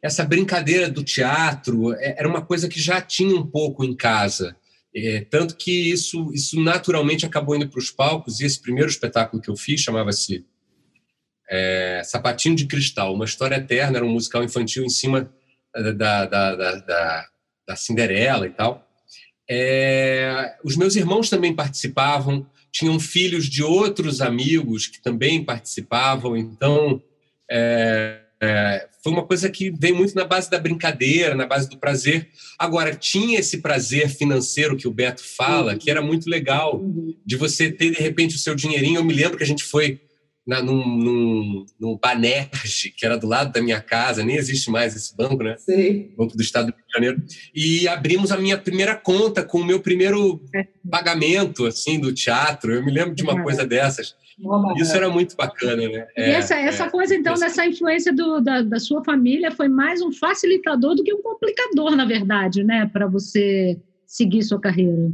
essa 0.00 0.24
brincadeira 0.24 0.88
do 0.88 1.02
teatro 1.02 1.92
é, 1.94 2.14
era 2.18 2.28
uma 2.28 2.42
coisa 2.42 2.68
que 2.68 2.80
já 2.80 3.00
tinha 3.00 3.36
um 3.36 3.46
pouco 3.46 3.84
em 3.84 3.94
casa. 3.94 4.56
É, 4.96 5.26
tanto 5.28 5.56
que 5.56 5.90
isso, 5.90 6.32
isso 6.32 6.60
naturalmente 6.60 7.26
acabou 7.26 7.56
indo 7.56 7.68
para 7.68 7.80
os 7.80 7.90
palcos, 7.90 8.40
e 8.40 8.46
esse 8.46 8.60
primeiro 8.60 8.88
espetáculo 8.88 9.42
que 9.42 9.50
eu 9.50 9.56
fiz 9.56 9.80
chamava-se 9.80 10.44
é, 11.50 12.02
Sapatinho 12.04 12.54
de 12.54 12.66
Cristal, 12.66 13.12
uma 13.12 13.24
história 13.24 13.56
eterna, 13.56 13.98
era 13.98 14.06
um 14.06 14.12
musical 14.12 14.44
infantil 14.44 14.84
em 14.84 14.88
cima 14.88 15.32
da, 15.74 15.92
da, 15.92 16.26
da, 16.26 16.76
da, 16.76 17.26
da 17.66 17.76
Cinderela 17.76 18.46
e 18.46 18.50
tal. 18.50 18.88
É, 19.50 20.56
os 20.64 20.76
meus 20.76 20.96
irmãos 20.96 21.28
também 21.28 21.54
participavam, 21.54 22.46
tinham 22.72 22.98
filhos 22.98 23.46
de 23.46 23.62
outros 23.62 24.20
amigos 24.20 24.86
que 24.86 25.02
também 25.02 25.44
participavam, 25.44 26.36
então 26.36 27.02
é, 27.50 28.23
é, 28.44 28.88
foi 29.02 29.12
uma 29.12 29.24
coisa 29.24 29.50
que 29.50 29.70
veio 29.70 29.96
muito 29.96 30.14
na 30.14 30.24
base 30.24 30.50
da 30.50 30.58
brincadeira, 30.58 31.34
na 31.34 31.46
base 31.46 31.68
do 31.68 31.78
prazer. 31.78 32.28
Agora, 32.58 32.94
tinha 32.94 33.38
esse 33.38 33.58
prazer 33.58 34.08
financeiro 34.08 34.76
que 34.76 34.88
o 34.88 34.92
Beto 34.92 35.22
fala, 35.22 35.76
que 35.76 35.90
era 35.90 36.00
muito 36.00 36.28
legal, 36.28 36.76
uhum. 36.76 37.14
de 37.24 37.36
você 37.36 37.70
ter, 37.70 37.90
de 37.90 38.00
repente, 38.00 38.36
o 38.36 38.38
seu 38.38 38.54
dinheirinho. 38.54 38.96
Eu 38.96 39.04
me 39.04 39.12
lembro 39.12 39.36
que 39.36 39.44
a 39.44 39.46
gente 39.46 39.64
foi 39.64 40.00
na, 40.46 40.62
num, 40.62 40.86
num, 40.86 41.66
num 41.80 41.98
Banerj, 41.98 42.90
que 42.96 43.04
era 43.04 43.16
do 43.16 43.26
lado 43.26 43.52
da 43.52 43.62
minha 43.62 43.80
casa, 43.80 44.24
nem 44.24 44.36
existe 44.36 44.70
mais 44.70 44.94
esse 44.94 45.16
banco, 45.16 45.42
né? 45.42 45.56
Sim. 45.58 46.12
Banco 46.16 46.36
do 46.36 46.42
Estado 46.42 46.66
do 46.66 46.74
Rio 46.74 46.86
de 46.86 46.92
Janeiro. 46.92 47.22
E 47.54 47.88
abrimos 47.88 48.30
a 48.30 48.36
minha 48.36 48.58
primeira 48.58 48.94
conta 48.94 49.42
com 49.42 49.60
o 49.60 49.64
meu 49.64 49.80
primeiro 49.80 50.42
é. 50.54 50.66
pagamento, 50.90 51.66
assim, 51.66 51.98
do 51.98 52.12
teatro. 52.12 52.72
Eu 52.72 52.84
me 52.84 52.92
lembro 52.92 53.14
de 53.14 53.22
uma 53.22 53.42
coisa 53.42 53.66
dessas. 53.66 54.14
Isso 54.76 54.96
era 54.96 55.08
muito 55.08 55.36
bacana, 55.36 55.88
né? 55.88 56.06
É, 56.16 56.30
e 56.30 56.32
essa, 56.32 56.54
essa 56.56 56.84
é, 56.84 56.90
coisa, 56.90 57.14
então, 57.14 57.34
dessa 57.34 57.66
influência 57.66 58.12
do, 58.12 58.40
da, 58.40 58.62
da 58.62 58.80
sua 58.80 59.04
família 59.04 59.50
foi 59.50 59.68
mais 59.68 60.02
um 60.02 60.12
facilitador 60.12 60.94
do 60.94 61.04
que 61.04 61.14
um 61.14 61.22
complicador, 61.22 61.94
na 61.96 62.04
verdade, 62.04 62.64
né? 62.64 62.88
Para 62.92 63.06
você 63.06 63.80
seguir 64.06 64.42
sua 64.42 64.60
carreira, 64.60 65.12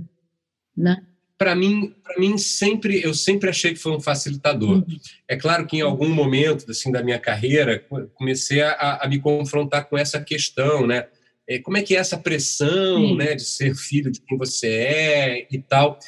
né? 0.76 1.02
para 1.40 1.54
mim, 1.54 1.94
para 2.04 2.18
mim 2.18 2.36
sempre 2.36 3.02
eu 3.02 3.14
sempre 3.14 3.48
achei 3.48 3.72
que 3.72 3.78
foi 3.78 3.92
um 3.92 4.00
facilitador. 4.00 4.76
Uhum. 4.76 5.00
É 5.26 5.36
claro 5.36 5.66
que 5.66 5.78
em 5.78 5.80
algum 5.80 6.10
momento 6.10 6.70
assim 6.70 6.92
da 6.92 7.02
minha 7.02 7.18
carreira 7.18 7.82
comecei 8.12 8.60
a, 8.60 8.98
a 9.02 9.08
me 9.08 9.18
confrontar 9.18 9.88
com 9.88 9.96
essa 9.96 10.20
questão, 10.20 10.86
né? 10.86 11.06
É, 11.48 11.58
como 11.58 11.78
é 11.78 11.82
que 11.82 11.96
é 11.96 11.98
essa 11.98 12.18
pressão, 12.18 13.16
né, 13.16 13.34
de 13.34 13.44
ser 13.44 13.74
filho 13.74 14.12
de 14.12 14.20
quem 14.20 14.36
você 14.36 14.68
é 14.68 15.48
e 15.50 15.58
tal? 15.58 15.98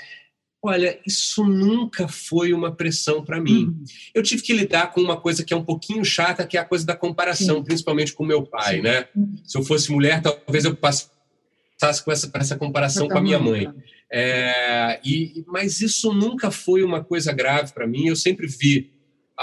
Olha, 0.64 0.96
isso 1.04 1.44
nunca 1.44 2.06
foi 2.06 2.52
uma 2.52 2.70
pressão 2.70 3.24
para 3.24 3.40
mim. 3.40 3.64
Uhum. 3.64 3.84
Eu 4.14 4.22
tive 4.22 4.42
que 4.42 4.52
lidar 4.52 4.92
com 4.92 5.00
uma 5.00 5.20
coisa 5.20 5.44
que 5.44 5.52
é 5.52 5.56
um 5.56 5.64
pouquinho 5.64 6.04
chata, 6.04 6.46
que 6.46 6.56
é 6.56 6.60
a 6.60 6.64
coisa 6.64 6.86
da 6.86 6.94
comparação, 6.94 7.56
Sim. 7.56 7.64
principalmente 7.64 8.12
com 8.12 8.24
meu 8.24 8.44
pai, 8.44 8.76
Sim. 8.76 8.82
né? 8.82 9.08
Uhum. 9.16 9.36
Se 9.44 9.58
eu 9.58 9.64
fosse 9.64 9.90
mulher, 9.90 10.22
talvez 10.22 10.64
eu 10.64 10.76
passasse 10.76 12.04
com 12.04 12.12
essa, 12.12 12.30
essa 12.34 12.56
comparação 12.56 13.08
com 13.08 13.18
a 13.18 13.20
minha 13.20 13.40
mãe. 13.40 13.68
É, 14.12 15.00
e, 15.04 15.42
mas 15.48 15.80
isso 15.80 16.12
nunca 16.12 16.50
foi 16.52 16.84
uma 16.84 17.02
coisa 17.02 17.32
grave 17.32 17.72
para 17.72 17.86
mim. 17.86 18.06
Eu 18.06 18.14
sempre 18.14 18.46
vi 18.46 18.92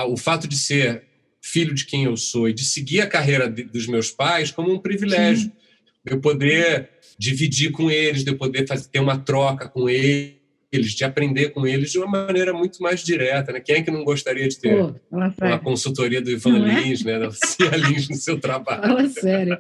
o 0.07 0.15
fato 0.15 0.47
de 0.47 0.55
ser 0.55 1.03
filho 1.41 1.73
de 1.73 1.85
quem 1.85 2.05
eu 2.05 2.15
sou 2.15 2.47
e 2.47 2.53
de 2.53 2.63
seguir 2.63 3.01
a 3.01 3.07
carreira 3.07 3.49
de, 3.49 3.63
dos 3.63 3.88
meus 3.88 4.09
pais 4.09 4.51
como 4.51 4.71
um 4.71 4.79
privilégio. 4.79 5.45
Sim. 5.45 5.51
Eu 6.05 6.21
poder 6.21 6.89
dividir 7.17 7.71
com 7.71 7.91
eles, 7.91 8.23
de 8.23 8.31
eu 8.31 8.38
poder 8.38 8.65
fazer, 8.65 8.88
ter 8.88 8.99
uma 8.99 9.17
troca 9.17 9.67
com 9.67 9.89
eles, 9.89 10.38
de 10.71 11.03
aprender 11.03 11.49
com 11.49 11.65
eles 11.65 11.91
de 11.91 11.97
uma 11.97 12.07
maneira 12.07 12.53
muito 12.53 12.81
mais 12.81 13.03
direta. 13.03 13.51
Né? 13.51 13.59
Quem 13.59 13.77
é 13.77 13.81
que 13.81 13.89
não 13.89 14.03
gostaria 14.03 14.47
de 14.47 14.59
ter 14.59 14.77
Pô, 14.77 14.93
uma 15.41 15.59
consultoria 15.59 16.21
do 16.21 16.29
Ivan 16.29 16.67
é? 16.67 16.81
Lins, 16.81 17.03
né, 17.03 17.17
da 17.17 17.25
Lucia 17.27 17.69
Lins 17.89 18.07
no 18.09 18.15
seu 18.15 18.39
trabalho? 18.39 18.83
Fala 18.83 19.09
sério. 19.09 19.57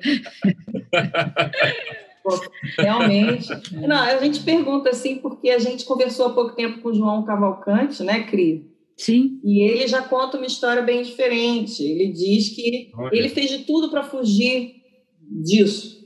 Realmente. 2.77 3.47
Não, 3.73 3.97
a 3.97 4.17
gente 4.17 4.41
pergunta 4.41 4.89
assim, 4.91 5.15
porque 5.15 5.49
a 5.49 5.57
gente 5.57 5.83
conversou 5.85 6.27
há 6.27 6.33
pouco 6.33 6.55
tempo 6.55 6.79
com 6.79 6.89
o 6.89 6.93
João 6.93 7.25
Cavalcante, 7.25 8.03
né, 8.03 8.23
Cri? 8.23 8.69
Sim. 8.95 9.39
E 9.43 9.63
ele 9.63 9.87
já 9.87 10.01
conta 10.01 10.37
uma 10.37 10.45
história 10.45 10.83
bem 10.83 11.01
diferente. 11.01 11.81
Ele 11.81 12.11
diz 12.11 12.49
que 12.49 12.91
Olha. 12.93 13.15
ele 13.15 13.29
fez 13.29 13.49
de 13.49 13.59
tudo 13.59 13.89
para 13.89 14.03
fugir 14.03 14.75
disso. 15.21 15.98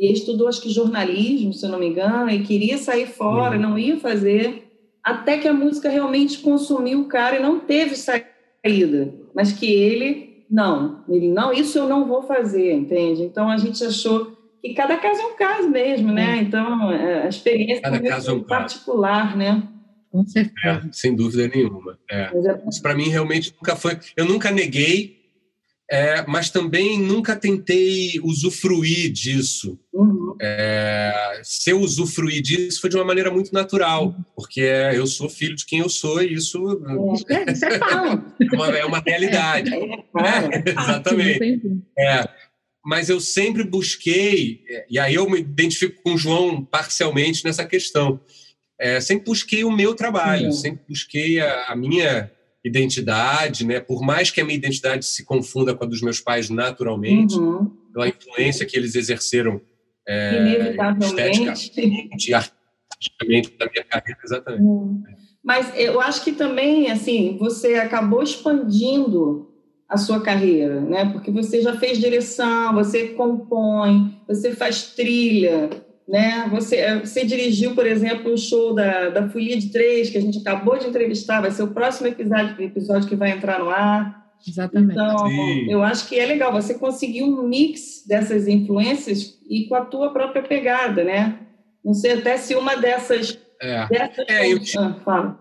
E 0.00 0.10
estudou, 0.10 0.48
acho 0.48 0.62
que 0.62 0.70
jornalismo, 0.70 1.52
se 1.52 1.66
eu 1.66 1.70
não 1.70 1.78
me 1.78 1.86
engano, 1.86 2.30
e 2.30 2.42
queria 2.42 2.78
sair 2.78 3.06
fora, 3.06 3.56
uhum. 3.56 3.62
não 3.62 3.78
ia 3.78 3.98
fazer, 3.98 4.64
até 5.04 5.36
que 5.36 5.46
a 5.46 5.52
música 5.52 5.90
realmente 5.90 6.38
consumiu 6.38 7.02
o 7.02 7.08
cara 7.08 7.36
e 7.36 7.42
não 7.42 7.60
teve 7.60 7.94
saída. 7.94 9.12
Mas 9.34 9.52
que 9.52 9.70
ele, 9.70 10.44
não, 10.50 11.04
ele, 11.06 11.28
não, 11.28 11.52
isso 11.52 11.76
eu 11.78 11.86
não 11.86 12.06
vou 12.06 12.22
fazer, 12.22 12.72
entende? 12.72 13.22
Então 13.22 13.50
a 13.50 13.58
gente 13.58 13.84
achou 13.84 14.40
e 14.62 14.74
cada 14.74 14.96
caso 14.96 15.20
é 15.20 15.26
um 15.26 15.36
caso 15.36 15.70
mesmo, 15.70 16.12
né? 16.12 16.36
Então, 16.38 16.92
é, 16.92 17.24
a 17.24 17.28
experiência 17.28 17.82
cada 17.82 18.00
caso 18.00 18.30
é 18.30 18.34
um 18.34 18.42
particular, 18.42 19.26
caso. 19.28 19.38
né? 19.38 19.62
Com 20.10 20.26
certeza. 20.26 20.82
É, 20.86 20.92
sem 20.92 21.14
dúvida 21.14 21.48
nenhuma. 21.48 21.98
É. 22.10 22.24
é 22.24 22.68
Isso 22.68 22.82
para 22.82 22.94
mim 22.94 23.08
realmente 23.08 23.54
nunca 23.54 23.76
foi. 23.76 23.98
Eu 24.16 24.26
nunca 24.26 24.50
neguei, 24.50 25.19
é, 25.90 26.24
mas 26.28 26.50
também 26.50 27.00
nunca 27.00 27.34
tentei 27.34 28.20
usufruir 28.22 29.10
disso. 29.10 29.76
Uhum. 29.92 30.36
É, 30.40 31.40
se 31.42 31.70
eu 31.70 31.80
usufruir 31.80 32.40
disso 32.40 32.80
foi 32.80 32.88
de 32.88 32.96
uma 32.96 33.04
maneira 33.04 33.30
muito 33.30 33.52
natural, 33.52 34.06
uhum. 34.06 34.24
porque 34.36 34.60
eu 34.60 35.04
sou 35.06 35.28
filho 35.28 35.56
de 35.56 35.66
quem 35.66 35.80
eu 35.80 35.88
sou 35.88 36.22
e 36.22 36.34
isso, 36.34 36.58
é, 37.28 37.52
isso 37.52 37.64
é, 37.64 37.80
uma, 38.54 38.66
é 38.68 38.84
uma 38.84 39.02
realidade. 39.04 39.74
É, 39.74 40.70
exatamente. 40.70 41.82
É, 41.98 42.28
mas 42.84 43.08
eu 43.08 43.20
sempre 43.20 43.64
busquei, 43.64 44.62
e 44.88 44.96
aí 44.96 45.16
eu 45.16 45.28
me 45.28 45.40
identifico 45.40 46.00
com 46.02 46.14
o 46.14 46.18
João 46.18 46.64
parcialmente 46.64 47.44
nessa 47.44 47.66
questão, 47.66 48.20
é, 48.78 49.00
sempre 49.00 49.26
busquei 49.26 49.64
o 49.64 49.70
meu 49.70 49.94
trabalho, 49.94 50.52
sempre 50.52 50.82
busquei 50.88 51.40
a, 51.40 51.66
a, 51.66 51.76
minha 51.76 52.30
identidade, 52.64 53.66
né? 53.66 53.80
por 53.80 54.02
mais 54.02 54.30
que 54.30 54.40
a 54.40 54.44
minha 54.44 54.56
identidade 54.56 55.06
se 55.06 55.24
confunda 55.24 55.74
com 55.74 55.84
a 55.84 55.86
dos 55.86 56.02
meus 56.02 56.20
pais 56.20 56.50
naturalmente, 56.50 57.34
uhum. 57.34 57.70
pela 57.92 58.08
influência 58.08 58.66
que 58.66 58.76
eles 58.76 58.94
exerceram 58.94 59.60
é, 60.06 60.76
esteticamente 61.00 62.34
artisticamente 63.00 63.56
da 63.58 63.66
minha 63.66 63.84
carreira, 63.84 64.20
exatamente. 64.22 64.62
Uhum. 64.62 65.02
Mas 65.42 65.72
eu 65.74 66.00
acho 66.00 66.22
que 66.22 66.32
também, 66.32 66.90
assim, 66.90 67.36
você 67.38 67.76
acabou 67.76 68.22
expandindo 68.22 69.48
a 69.88 69.96
sua 69.96 70.20
carreira, 70.20 70.80
né? 70.80 71.10
Porque 71.12 71.30
você 71.30 71.62
já 71.62 71.76
fez 71.76 71.98
direção, 71.98 72.74
você 72.74 73.08
compõe, 73.08 74.14
você 74.28 74.54
faz 74.54 74.92
trilha, 74.94 75.70
né? 76.10 76.48
Você, 76.50 76.76
eh, 76.76 76.98
você 76.98 77.24
dirigiu, 77.24 77.74
por 77.74 77.86
exemplo, 77.86 78.32
o 78.32 78.36
show 78.36 78.74
da, 78.74 79.10
da 79.10 79.28
Folia 79.28 79.56
de 79.56 79.70
Três, 79.70 80.10
que 80.10 80.18
a 80.18 80.20
gente 80.20 80.38
acabou 80.38 80.76
de 80.76 80.88
entrevistar, 80.88 81.40
vai 81.40 81.52
ser 81.52 81.62
o 81.62 81.68
próximo 81.72 82.08
episódio, 82.08 82.60
episódio 82.60 83.08
que 83.08 83.14
vai 83.14 83.30
entrar 83.30 83.60
no 83.60 83.70
ar. 83.70 84.28
Exatamente. 84.46 84.92
Então, 84.92 85.28
Sim. 85.28 85.70
eu 85.70 85.82
acho 85.84 86.08
que 86.08 86.18
é 86.18 86.26
legal 86.26 86.52
você 86.52 86.74
conseguir 86.74 87.22
um 87.22 87.46
mix 87.46 88.04
dessas 88.06 88.48
influências 88.48 89.38
e 89.48 89.66
com 89.66 89.76
a 89.76 89.84
tua 89.84 90.12
própria 90.12 90.42
pegada, 90.42 91.04
né? 91.04 91.38
Não 91.84 91.94
sei 91.94 92.14
até 92.14 92.36
se 92.36 92.56
uma 92.56 92.74
dessas... 92.74 93.38
É, 93.60 93.86
dessas 93.86 94.24
é 94.28 94.52
eu... 94.52 94.58
Ah, 94.78 94.96
fala. 95.04 95.40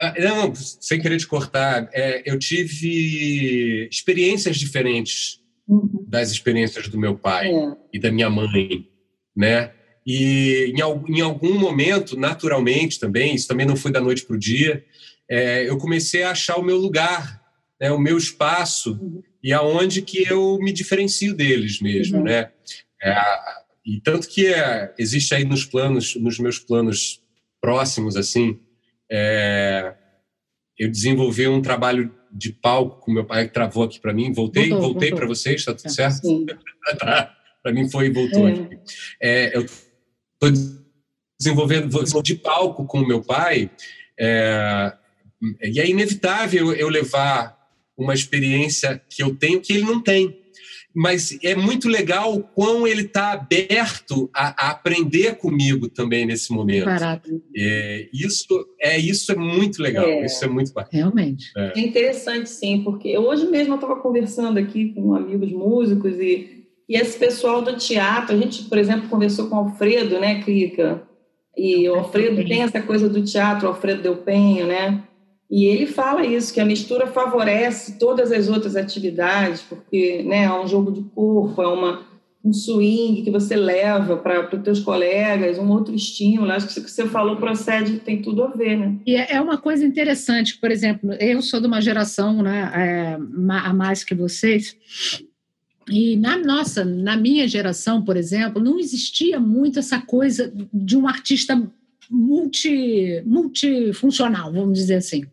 Ah, 0.00 0.14
não, 0.18 0.52
sem 0.54 1.00
querer 1.00 1.18
te 1.18 1.28
cortar, 1.28 1.88
é, 1.92 2.28
eu 2.28 2.36
tive 2.38 3.86
experiências 3.88 4.56
diferentes 4.56 5.40
uhum. 5.68 6.04
das 6.08 6.32
experiências 6.32 6.88
do 6.88 6.98
meu 6.98 7.16
pai 7.16 7.52
é. 7.54 7.76
e 7.92 8.00
da 8.00 8.10
minha 8.10 8.28
mãe, 8.28 8.88
né? 9.36 9.72
E 10.06 10.72
em, 10.74 11.16
em, 11.16 11.20
algum 11.20 11.58
momento, 11.58 12.18
naturalmente 12.18 12.98
também, 12.98 13.34
isso 13.34 13.48
também 13.48 13.66
não 13.66 13.76
foi 13.76 13.92
da 13.92 14.00
noite 14.00 14.24
para 14.24 14.34
o 14.34 14.38
dia, 14.38 14.84
é, 15.28 15.68
eu 15.68 15.78
comecei 15.78 16.22
a 16.22 16.32
achar 16.32 16.56
o 16.56 16.62
meu 16.62 16.76
lugar, 16.76 17.40
né, 17.80 17.90
o 17.90 17.98
meu 17.98 18.18
espaço 18.18 18.98
uhum. 19.00 19.22
e 19.42 19.52
aonde 19.52 20.02
que 20.02 20.24
eu 20.28 20.58
me 20.58 20.72
diferencio 20.72 21.34
deles 21.34 21.80
mesmo, 21.80 22.18
uhum. 22.18 22.24
né? 22.24 22.50
É, 23.02 23.16
e 23.84 24.00
tanto 24.00 24.28
que 24.28 24.46
é, 24.46 24.92
existe 24.98 25.34
aí 25.34 25.44
nos 25.44 25.64
planos, 25.64 26.14
nos 26.16 26.38
meus 26.38 26.58
planos 26.58 27.20
próximos, 27.60 28.16
assim, 28.16 28.60
é, 29.10 29.94
eu 30.78 30.88
desenvolvi 30.88 31.46
um 31.48 31.62
trabalho 31.62 32.12
de 32.32 32.52
palco 32.52 33.00
com 33.00 33.12
meu 33.12 33.24
pai 33.24 33.46
que 33.46 33.54
travou 33.54 33.84
aqui 33.84 34.00
para 34.00 34.12
mim. 34.12 34.32
Voltei, 34.32 34.68
voltou, 34.70 34.92
voltei 34.92 35.14
para 35.14 35.26
vocês, 35.26 35.60
está 35.60 35.74
tudo 35.74 35.90
certo? 35.90 36.26
Sim. 36.26 36.46
Tá. 36.98 37.36
Para 37.62 37.72
mim 37.72 37.88
foi 37.88 38.06
e 38.06 38.10
voltou. 38.10 38.48
É. 38.48 38.68
É, 39.20 39.56
eu 39.56 39.62
estou 39.62 40.82
desenvolvendo 41.38 42.22
de 42.22 42.34
palco 42.34 42.84
com 42.84 43.00
o 43.00 43.06
meu 43.06 43.22
pai. 43.22 43.70
É, 44.18 44.92
e 45.62 45.80
é 45.80 45.88
inevitável 45.88 46.72
eu 46.72 46.88
levar 46.88 47.56
uma 47.96 48.14
experiência 48.14 49.00
que 49.08 49.22
eu 49.22 49.34
tenho 49.34 49.60
que 49.60 49.72
ele 49.72 49.84
não 49.84 50.00
tem. 50.00 50.40
mas 50.94 51.38
é 51.42 51.54
muito 51.54 51.88
legal 51.88 52.34
o 52.34 52.42
quão 52.42 52.86
ele 52.86 53.02
está 53.02 53.32
aberto 53.32 54.28
a, 54.34 54.66
a, 54.66 54.70
aprender 54.72 55.36
comigo 55.36 55.88
também 55.88 56.26
nesse 56.26 56.52
momento. 56.52 56.86
É, 57.56 58.08
isso 58.12 58.46
é 58.78 58.98
isso 58.98 59.32
é 59.32 59.34
muito 59.34 59.82
legal. 59.82 60.04
É, 60.04 60.26
isso 60.26 60.44
é 60.44 60.48
muito 60.48 60.72
bacana. 60.72 61.04
Realmente. 61.04 61.50
É. 61.56 61.72
é 61.76 61.80
interessante, 61.80 62.50
sim, 62.50 62.82
porque 62.84 63.16
hoje 63.16 63.46
mesmo 63.48 63.72
eu 63.72 63.76
estava 63.76 63.96
conversando 63.96 64.58
aqui 64.58 64.92
com 64.92 65.14
amigos 65.14 65.50
músicos 65.50 66.14
e 66.20 66.61
e 66.92 66.96
esse 66.96 67.18
pessoal 67.18 67.62
do 67.62 67.74
teatro, 67.74 68.36
a 68.36 68.38
gente, 68.38 68.64
por 68.64 68.76
exemplo, 68.76 69.08
conversou 69.08 69.48
com 69.48 69.56
o 69.56 69.60
Alfredo, 69.60 70.20
né, 70.20 70.42
Crica? 70.42 71.02
E 71.56 71.88
o 71.88 71.94
Alfredo 71.94 72.44
tem 72.46 72.60
essa 72.60 72.82
coisa 72.82 73.08
do 73.08 73.24
teatro, 73.24 73.66
o 73.66 73.70
Alfredo 73.70 74.02
Del 74.02 74.16
Penho, 74.16 74.66
né? 74.66 75.02
E 75.50 75.64
ele 75.64 75.86
fala 75.86 76.26
isso, 76.26 76.52
que 76.52 76.60
a 76.60 76.66
mistura 76.66 77.06
favorece 77.06 77.98
todas 77.98 78.30
as 78.30 78.50
outras 78.50 78.76
atividades, 78.76 79.62
porque 79.62 80.22
né, 80.22 80.44
é 80.44 80.52
um 80.52 80.68
jogo 80.68 80.92
de 80.92 81.00
corpo, 81.14 81.62
é 81.62 81.66
uma, 81.66 82.02
um 82.44 82.52
swing 82.52 83.22
que 83.22 83.30
você 83.30 83.56
leva 83.56 84.18
para 84.18 84.54
os 84.54 84.62
teus 84.62 84.80
colegas, 84.80 85.58
um 85.58 85.70
outro 85.70 85.94
estímulo. 85.94 86.52
Acho 86.52 86.68
que 86.68 86.78
o 86.78 86.84
que 86.84 86.90
você 86.90 87.06
falou 87.08 87.36
procede, 87.36 88.00
tem 88.00 88.20
tudo 88.20 88.44
a 88.44 88.48
ver, 88.48 88.76
né? 88.76 88.96
E 89.06 89.16
é, 89.16 89.36
é 89.36 89.40
uma 89.40 89.56
coisa 89.56 89.82
interessante, 89.82 90.58
por 90.58 90.70
exemplo, 90.70 91.14
eu 91.14 91.40
sou 91.40 91.58
de 91.58 91.66
uma 91.66 91.80
geração 91.80 92.42
né, 92.42 92.70
é, 92.74 93.18
a 93.48 93.72
mais 93.72 94.04
que 94.04 94.14
vocês, 94.14 94.76
e 95.88 96.16
na 96.16 96.36
nossa, 96.36 96.84
na 96.84 97.16
minha 97.16 97.46
geração, 97.48 98.02
por 98.02 98.16
exemplo, 98.16 98.62
não 98.62 98.78
existia 98.78 99.40
muito 99.40 99.78
essa 99.78 100.00
coisa 100.00 100.52
de 100.72 100.96
um 100.96 101.08
artista 101.08 101.60
multi, 102.10 103.22
multifuncional, 103.24 104.52
vamos 104.52 104.78
dizer 104.78 104.96
assim. 104.96 105.24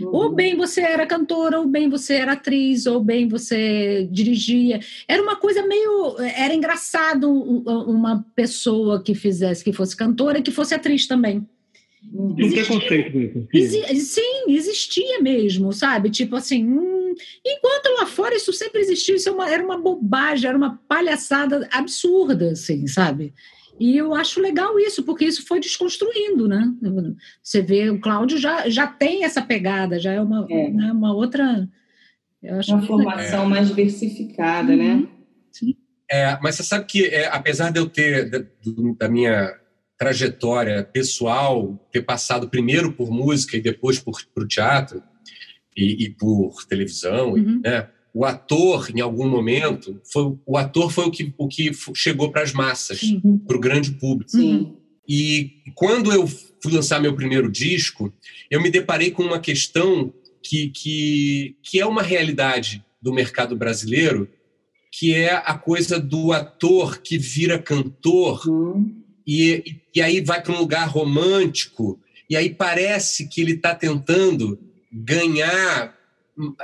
Uhum. 0.00 0.08
Ou 0.14 0.34
bem 0.34 0.56
você 0.56 0.80
era 0.80 1.06
cantora, 1.06 1.60
ou 1.60 1.66
bem 1.66 1.88
você 1.88 2.14
era 2.14 2.32
atriz, 2.32 2.86
ou 2.86 3.02
bem 3.02 3.28
você 3.28 4.08
dirigia. 4.10 4.80
Era 5.06 5.22
uma 5.22 5.36
coisa 5.36 5.66
meio. 5.66 6.16
Era 6.18 6.54
engraçado 6.54 7.30
uma 7.30 8.24
pessoa 8.34 9.02
que 9.02 9.14
fizesse, 9.14 9.64
que 9.64 9.72
fosse 9.72 9.96
cantora 9.96 10.38
e 10.38 10.42
que 10.42 10.50
fosse 10.50 10.74
atriz 10.74 11.06
também. 11.06 11.46
Preconceito 12.36 13.16
mesmo. 13.16 13.48
Exi 13.52 14.00
sim, 14.00 14.44
existia 14.48 15.20
mesmo, 15.20 15.72
sabe? 15.72 16.10
Tipo 16.10 16.36
assim, 16.36 16.64
hum, 16.66 17.14
enquanto 17.44 17.98
lá 17.98 18.06
fora 18.06 18.34
isso 18.34 18.52
sempre 18.52 18.80
existiu, 18.80 19.16
isso 19.16 19.28
é 19.28 19.32
uma, 19.32 19.50
era 19.50 19.62
uma 19.62 19.78
bobagem, 19.78 20.48
era 20.48 20.56
uma 20.56 20.80
palhaçada 20.88 21.68
absurda, 21.70 22.52
assim, 22.52 22.86
sabe? 22.86 23.34
E 23.78 23.96
eu 23.96 24.14
acho 24.14 24.40
legal 24.40 24.78
isso, 24.78 25.02
porque 25.02 25.24
isso 25.24 25.46
foi 25.46 25.60
desconstruindo, 25.60 26.48
né? 26.48 26.70
Você 27.42 27.62
vê, 27.62 27.88
o 27.90 28.00
Cláudio 28.00 28.38
já, 28.38 28.68
já 28.68 28.86
tem 28.86 29.24
essa 29.24 29.40
pegada, 29.40 29.98
já 29.98 30.12
é 30.12 30.20
uma, 30.20 30.46
é. 30.50 30.70
Né, 30.70 30.92
uma 30.92 31.14
outra. 31.14 31.68
uma 32.42 32.82
formação 32.82 33.48
mais 33.48 33.68
diversificada, 33.68 34.74
né? 34.74 34.94
uhum. 34.94 35.00
né? 35.00 35.08
Sim. 35.50 35.76
É, 36.10 36.38
mas 36.42 36.56
você 36.56 36.62
sabe 36.62 36.86
que, 36.86 37.06
é, 37.06 37.28
apesar 37.28 37.70
de 37.70 37.78
eu 37.78 37.88
ter, 37.88 38.28
da, 38.28 38.44
da 38.98 39.08
minha 39.08 39.59
trajetória 40.00 40.82
pessoal, 40.82 41.78
ter 41.92 42.00
passado 42.00 42.48
primeiro 42.48 42.90
por 42.90 43.10
música 43.10 43.54
e 43.54 43.60
depois 43.60 43.98
por, 43.98 44.18
por 44.34 44.48
teatro 44.48 45.02
e, 45.76 46.06
e 46.06 46.10
por 46.10 46.64
televisão, 46.64 47.34
uhum. 47.34 47.60
né? 47.62 47.86
o 48.14 48.24
ator, 48.24 48.90
em 48.94 49.02
algum 49.02 49.28
momento, 49.28 50.00
foi, 50.10 50.34
o 50.46 50.56
ator 50.56 50.90
foi 50.90 51.04
o 51.04 51.10
que, 51.10 51.34
o 51.36 51.46
que 51.46 51.70
chegou 51.94 52.32
para 52.32 52.42
as 52.42 52.52
massas, 52.52 53.02
para 53.46 53.56
o 53.56 53.60
grande 53.60 53.92
público. 53.92 54.30
Sim. 54.30 54.74
E 55.06 55.52
quando 55.74 56.10
eu 56.10 56.26
fui 56.26 56.72
lançar 56.72 56.98
meu 56.98 57.14
primeiro 57.14 57.52
disco, 57.52 58.10
eu 58.50 58.60
me 58.62 58.70
deparei 58.70 59.10
com 59.10 59.22
uma 59.22 59.38
questão 59.38 60.12
que, 60.42 60.68
que, 60.70 61.56
que 61.62 61.78
é 61.78 61.84
uma 61.84 62.02
realidade 62.02 62.82
do 63.02 63.12
mercado 63.12 63.54
brasileiro, 63.54 64.26
que 64.90 65.14
é 65.14 65.34
a 65.34 65.54
coisa 65.54 66.00
do 66.00 66.32
ator 66.32 67.02
que 67.02 67.18
vira 67.18 67.58
cantor 67.58 68.48
uhum. 68.48 68.99
E, 69.26 69.80
e 69.94 70.00
aí 70.00 70.20
vai 70.20 70.42
para 70.42 70.52
um 70.52 70.58
lugar 70.58 70.88
romântico, 70.88 72.00
e 72.28 72.36
aí 72.36 72.50
parece 72.50 73.28
que 73.28 73.40
ele 73.40 73.52
está 73.52 73.74
tentando 73.74 74.58
ganhar 74.92 75.94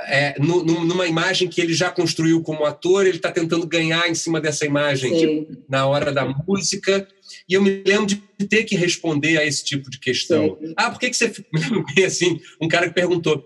é, 0.07 0.35
no, 0.39 0.63
numa 0.63 1.05
imagem 1.05 1.47
que 1.47 1.61
ele 1.61 1.73
já 1.73 1.89
construiu 1.89 2.41
como 2.41 2.65
ator, 2.65 3.05
ele 3.05 3.17
está 3.17 3.31
tentando 3.31 3.67
ganhar 3.67 4.09
em 4.09 4.15
cima 4.15 4.41
dessa 4.41 4.65
imagem 4.65 5.17
tipo, 5.17 5.63
na 5.69 5.85
hora 5.85 6.11
da 6.11 6.25
música. 6.25 7.07
E 7.47 7.53
eu 7.53 7.61
me 7.61 7.83
lembro 7.85 8.05
de 8.05 8.15
ter 8.47 8.63
que 8.63 8.75
responder 8.75 9.37
a 9.37 9.45
esse 9.45 9.63
tipo 9.63 9.89
de 9.89 9.99
questão. 9.99 10.57
Sim. 10.59 10.73
Ah, 10.75 10.89
por 10.89 10.99
que, 10.99 11.09
que 11.09 11.17
você. 11.17 11.31
assim, 12.05 12.39
um 12.61 12.67
cara 12.67 12.87
que 12.87 12.95
perguntou. 12.95 13.43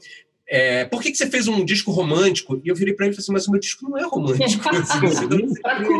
É, 0.48 0.84
por 0.86 1.02
que, 1.02 1.12
que 1.12 1.18
você 1.18 1.28
fez 1.28 1.48
um 1.48 1.64
disco 1.64 1.92
romântico? 1.92 2.62
E 2.64 2.68
eu 2.68 2.76
virei 2.76 2.94
para 2.94 3.06
ele 3.06 3.14
e 3.14 3.16
falei 3.16 3.24
assim, 3.24 3.32
mas 3.32 3.48
o 3.48 3.52
meu 3.52 3.60
disco 3.60 3.90
não 3.90 3.98
é 3.98 4.04
romântico. 4.04 4.44
assim, 4.44 4.60
começar, 4.60 5.02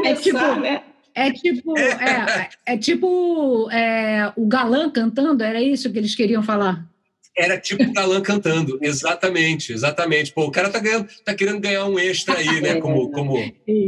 é 0.06 0.16
tipo, 0.16 0.56
né? 0.60 0.84
É 1.14 1.32
tipo, 1.32 1.78
é, 1.78 2.50
é 2.66 2.78
tipo 2.78 3.70
é, 3.72 4.32
o 4.36 4.48
galã 4.48 4.90
cantando, 4.90 5.44
era 5.44 5.62
isso 5.62 5.92
que 5.92 5.98
eles 5.98 6.16
queriam 6.16 6.42
falar? 6.42 6.90
Era 7.36 7.58
tipo 7.58 7.84
o 7.84 7.94
galã 7.94 8.22
cantando, 8.22 8.78
exatamente, 8.82 9.72
exatamente. 9.72 10.34
Pô, 10.34 10.46
o 10.46 10.52
cara 10.52 10.70
tá, 10.70 10.80
ganhando, 10.80 11.08
tá 11.24 11.34
querendo 11.34 11.62
ganhar 11.62 11.86
um 11.86 11.98
extra 11.98 12.38
aí, 12.38 12.60
né? 12.60 12.76
Como, 12.82 13.10
como, 13.12 13.36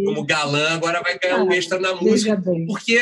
como 0.06 0.26
galã, 0.26 0.70
agora 0.70 1.02
vai 1.02 1.20
ganhar 1.20 1.44
um 1.44 1.52
ah, 1.52 1.56
extra 1.56 1.80
na 1.80 1.94
música. 1.94 2.42
Porque, 2.68 3.02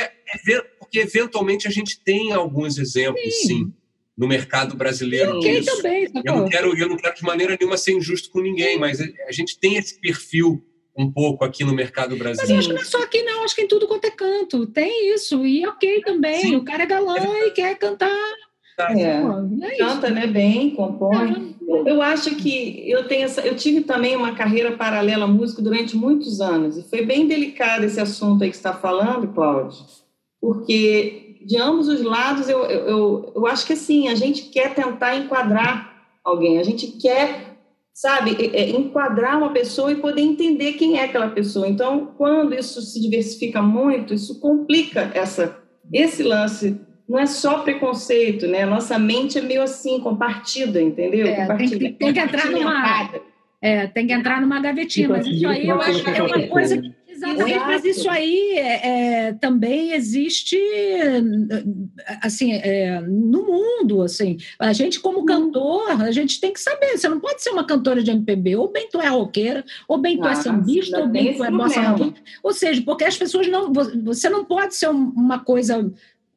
porque 0.80 1.00
eventualmente 1.00 1.68
a 1.68 1.72
gente 1.72 2.04
tem 2.04 2.34
alguns 2.34 2.80
exemplos, 2.80 3.24
sim, 3.42 3.48
sim 3.48 3.74
no 4.18 4.28
mercado 4.28 4.76
brasileiro. 4.76 5.38
Okay, 5.38 5.64
também, 5.64 6.08
eu, 6.24 6.36
não 6.36 6.50
quero, 6.50 6.78
eu 6.78 6.88
não 6.90 6.98
quero 6.98 7.16
de 7.16 7.24
maneira 7.24 7.58
nenhuma 7.60 7.78
ser 7.78 7.94
injusto 7.94 8.30
com 8.30 8.42
ninguém, 8.42 8.78
mas 8.78 9.00
a 9.02 9.32
gente 9.32 9.60
tem 9.60 9.78
esse 9.78 10.00
perfil 10.00 10.64
um 10.98 11.12
pouco 11.12 11.44
aqui 11.46 11.64
no 11.64 11.74
mercado 11.74 12.16
brasileiro. 12.16 12.40
Mas 12.40 12.50
eu 12.50 12.58
acho 12.58 12.68
que 12.68 12.74
não 12.74 12.82
é 12.82 12.86
só 12.86 13.04
aqui, 13.04 13.24
não. 13.24 13.44
Acho 13.44 13.56
que 13.56 13.62
em 13.62 13.68
tudo 13.68 13.88
quanto 13.88 14.06
é 14.06 14.12
canto. 14.12 14.66
Tem 14.68 15.14
isso. 15.14 15.46
E 15.46 15.66
ok 15.68 16.02
também. 16.02 16.42
Sim. 16.42 16.56
O 16.56 16.64
cara 16.64 16.84
é 16.84 16.86
galã 16.86 17.18
é 17.18 17.48
e 17.48 17.52
quer 17.52 17.78
cantar 17.78 18.10
é, 18.90 19.74
é 19.74 19.78
canta 19.78 20.10
né, 20.10 20.26
bem, 20.28 20.72
compõe. 20.72 21.56
Eu, 21.68 21.88
eu, 21.88 22.02
acho 22.02 22.36
que 22.36 22.90
eu 22.90 23.08
tenho 23.08 23.26
essa, 23.26 23.42
eu 23.42 23.56
tive 23.56 23.82
também 23.82 24.16
uma 24.16 24.34
carreira 24.34 24.72
paralela 24.72 25.26
à 25.26 25.28
música 25.28 25.62
durante 25.62 25.96
muitos 25.96 26.42
anos 26.42 26.78
e 26.78 26.84
foi 26.84 27.06
bem 27.06 27.28
delicado 27.28 27.86
esse 27.86 28.00
assunto 28.00 28.44
aí 28.44 28.50
que 28.50 28.56
está 28.56 28.74
falando, 28.74 29.28
Cláudio, 29.34 29.86
porque 30.40 31.38
de 31.46 31.58
ambos 31.58 31.88
os 31.88 32.02
lados 32.02 32.50
eu, 32.50 32.64
eu, 32.66 32.88
eu, 32.88 33.32
eu 33.36 33.48
acho 33.48 33.66
que 33.66 33.74
assim 33.74 34.08
a 34.08 34.16
gente 34.16 34.44
quer 34.44 34.74
tentar 34.74 35.16
enquadrar 35.16 36.04
alguém, 36.24 36.60
a 36.60 36.64
gente 36.64 36.88
quer 36.88 37.51
sabe 37.94 38.52
é, 38.54 38.70
enquadrar 38.70 39.38
uma 39.38 39.52
pessoa 39.52 39.92
e 39.92 39.96
poder 39.96 40.22
entender 40.22 40.74
quem 40.74 41.00
é 41.00 41.06
aquela 41.06 41.30
pessoa. 41.30 41.68
Então, 41.68 42.14
quando 42.18 42.54
isso 42.54 42.82
se 42.82 43.00
diversifica 43.02 43.62
muito, 43.62 44.14
isso 44.14 44.40
complica 44.40 45.12
essa 45.14 45.60
esse 45.92 46.24
lance 46.24 46.80
não 47.08 47.20
é 47.20 47.26
só 47.26 47.60
preconceito, 47.60 48.48
né? 48.48 48.66
Nossa 48.66 48.98
mente 48.98 49.38
é 49.38 49.42
meio 49.42 49.62
assim, 49.62 50.00
compartida, 50.00 50.82
entendeu? 50.82 51.28
É, 51.28 51.46
tem, 51.58 51.70
que, 51.70 51.90
tem 51.92 52.14
que 52.14 52.20
entrar 52.20 52.50
numa. 52.50 53.12
É, 53.62 53.88
tem 53.88 54.08
que 54.08 54.14
entrar 54.14 54.42
numa 54.42 54.60
gavetinha, 54.62 55.10
mas 55.10 55.28
isso 55.28 55.48
aí 55.48 55.68
eu 55.68 55.80
acho 55.80 56.04
que 56.04 56.10
é 56.10 56.24
uma 56.24 56.48
coisa 56.48 56.82
que 56.82 56.96
Exatamente, 57.22 57.60
mas 57.60 57.86
isso 57.86 58.10
aí 58.10 58.54
é, 58.58 59.28
é, 59.28 59.34
também 59.34 59.94
existe 59.94 60.58
assim 62.22 62.54
é, 62.54 63.00
no 63.02 63.44
mundo, 63.44 64.02
assim. 64.02 64.38
A 64.58 64.74
gente 64.74 65.00
como 65.00 65.20
uhum. 65.20 65.26
cantor, 65.26 66.02
a 66.02 66.12
gente 66.12 66.42
tem 66.42 66.52
que 66.52 66.60
saber. 66.60 66.98
Você 66.98 67.08
não 67.08 67.20
pode 67.20 67.44
ser 67.44 67.52
uma 67.52 67.66
cantora 67.66 68.02
de 68.02 68.10
MPB, 68.10 68.56
ou 68.56 68.72
bem 68.72 68.90
tu 68.90 69.00
é 69.00 69.08
roqueira, 69.08 69.64
ou 69.88 70.00
bem 70.00 70.18
tu 70.18 70.26
é 70.26 70.30
ah, 70.30 70.32
é 70.32 70.36
sambista, 70.36 71.00
ou 71.00 71.08
bem 71.08 71.36
tu 71.36 71.44
é 71.44 71.52
bossa. 71.52 71.96
Ou 72.42 72.54
seja, 72.54 72.82
porque 72.82 73.04
as 73.04 73.18
pessoas 73.18 73.48
não, 73.48 73.72
você 73.72 74.30
não 74.30 74.44
pode 74.44 74.76
ser 74.76 74.90
uma 74.90 75.40
coisa 75.40 75.92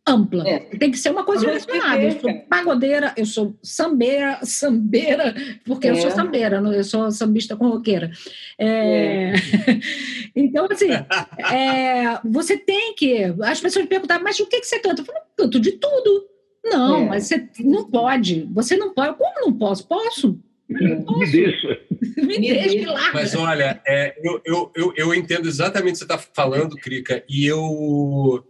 ampla. 0.06 0.46
É. 0.46 0.58
Tem 0.58 0.90
que 0.90 0.98
ser 0.98 1.10
uma 1.10 1.24
coisa 1.24 1.46
direcionada. 1.46 2.02
Eu 2.02 2.20
sou 2.20 2.34
pagodeira, 2.48 3.14
eu 3.16 3.26
sou 3.26 3.58
sambeira, 3.62 4.38
sambeira, 4.42 5.34
porque 5.64 5.88
é. 5.88 5.90
eu 5.90 5.96
sou 5.96 6.08
é. 6.08 6.10
sambeira, 6.10 6.56
eu 6.56 6.84
sou 6.84 7.10
sambista 7.10 7.56
com 7.56 7.68
roqueira. 7.68 8.10
É... 8.58 9.30
é. 9.30 9.34
então, 10.36 10.66
assim, 10.70 10.90
é, 10.90 12.20
você 12.24 12.56
tem 12.56 12.94
que. 12.94 13.34
As 13.42 13.60
pessoas 13.60 13.86
perguntam, 13.86 14.22
mas 14.22 14.38
o 14.40 14.46
que, 14.46 14.60
que 14.60 14.66
você 14.66 14.78
canta? 14.78 15.02
Eu 15.02 15.06
falo, 15.06 15.18
canto 15.36 15.58
de 15.58 15.72
tudo. 15.72 16.28
Não, 16.64 17.06
mas 17.06 17.26
você 17.26 17.48
não 17.60 17.90
pode. 17.90 18.48
Você 18.52 18.76
não 18.76 18.94
pode. 18.94 19.16
Como 19.16 19.40
não 19.40 19.52
posso? 19.52 19.86
Posso. 19.86 20.38
Me 20.68 21.30
deixa. 21.30 21.80
Me 22.16 22.38
deixa 22.38 22.90
lá. 22.90 23.12
Mas 23.12 23.34
olha, 23.34 23.82
é, 23.86 24.16
eu, 24.22 24.40
eu, 24.44 24.72
eu, 24.74 24.92
eu, 24.96 25.14
entendo 25.14 25.46
exatamente 25.46 25.90
o 25.90 25.92
que 25.92 25.98
você 25.98 26.04
está 26.04 26.18
falando, 26.18 26.74
Crica, 26.76 27.22
e 27.28 27.46
eu 27.46 28.42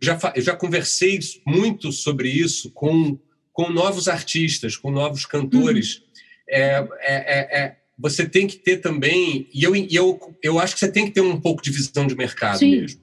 já, 0.00 0.18
eu 0.34 0.42
já 0.42 0.56
conversei 0.56 1.18
muito 1.46 1.90
sobre 1.92 2.28
isso 2.28 2.70
com, 2.70 3.18
com 3.52 3.70
novos 3.70 4.08
artistas, 4.08 4.76
com 4.76 4.90
novos 4.90 5.24
cantores. 5.26 5.96
Uhum. 5.96 6.02
É, 6.48 6.88
é, 7.00 7.58
é, 7.60 7.76
você 7.98 8.28
tem 8.28 8.46
que 8.46 8.56
ter 8.56 8.78
também, 8.78 9.48
e 9.52 9.64
eu, 9.64 9.74
eu, 9.74 10.36
eu 10.42 10.58
acho 10.58 10.74
que 10.74 10.80
você 10.80 10.90
tem 10.90 11.06
que 11.06 11.12
ter 11.12 11.22
um 11.22 11.40
pouco 11.40 11.62
de 11.62 11.70
visão 11.70 12.06
de 12.06 12.14
mercado 12.14 12.58
Sim. 12.58 12.80
mesmo. 12.80 13.00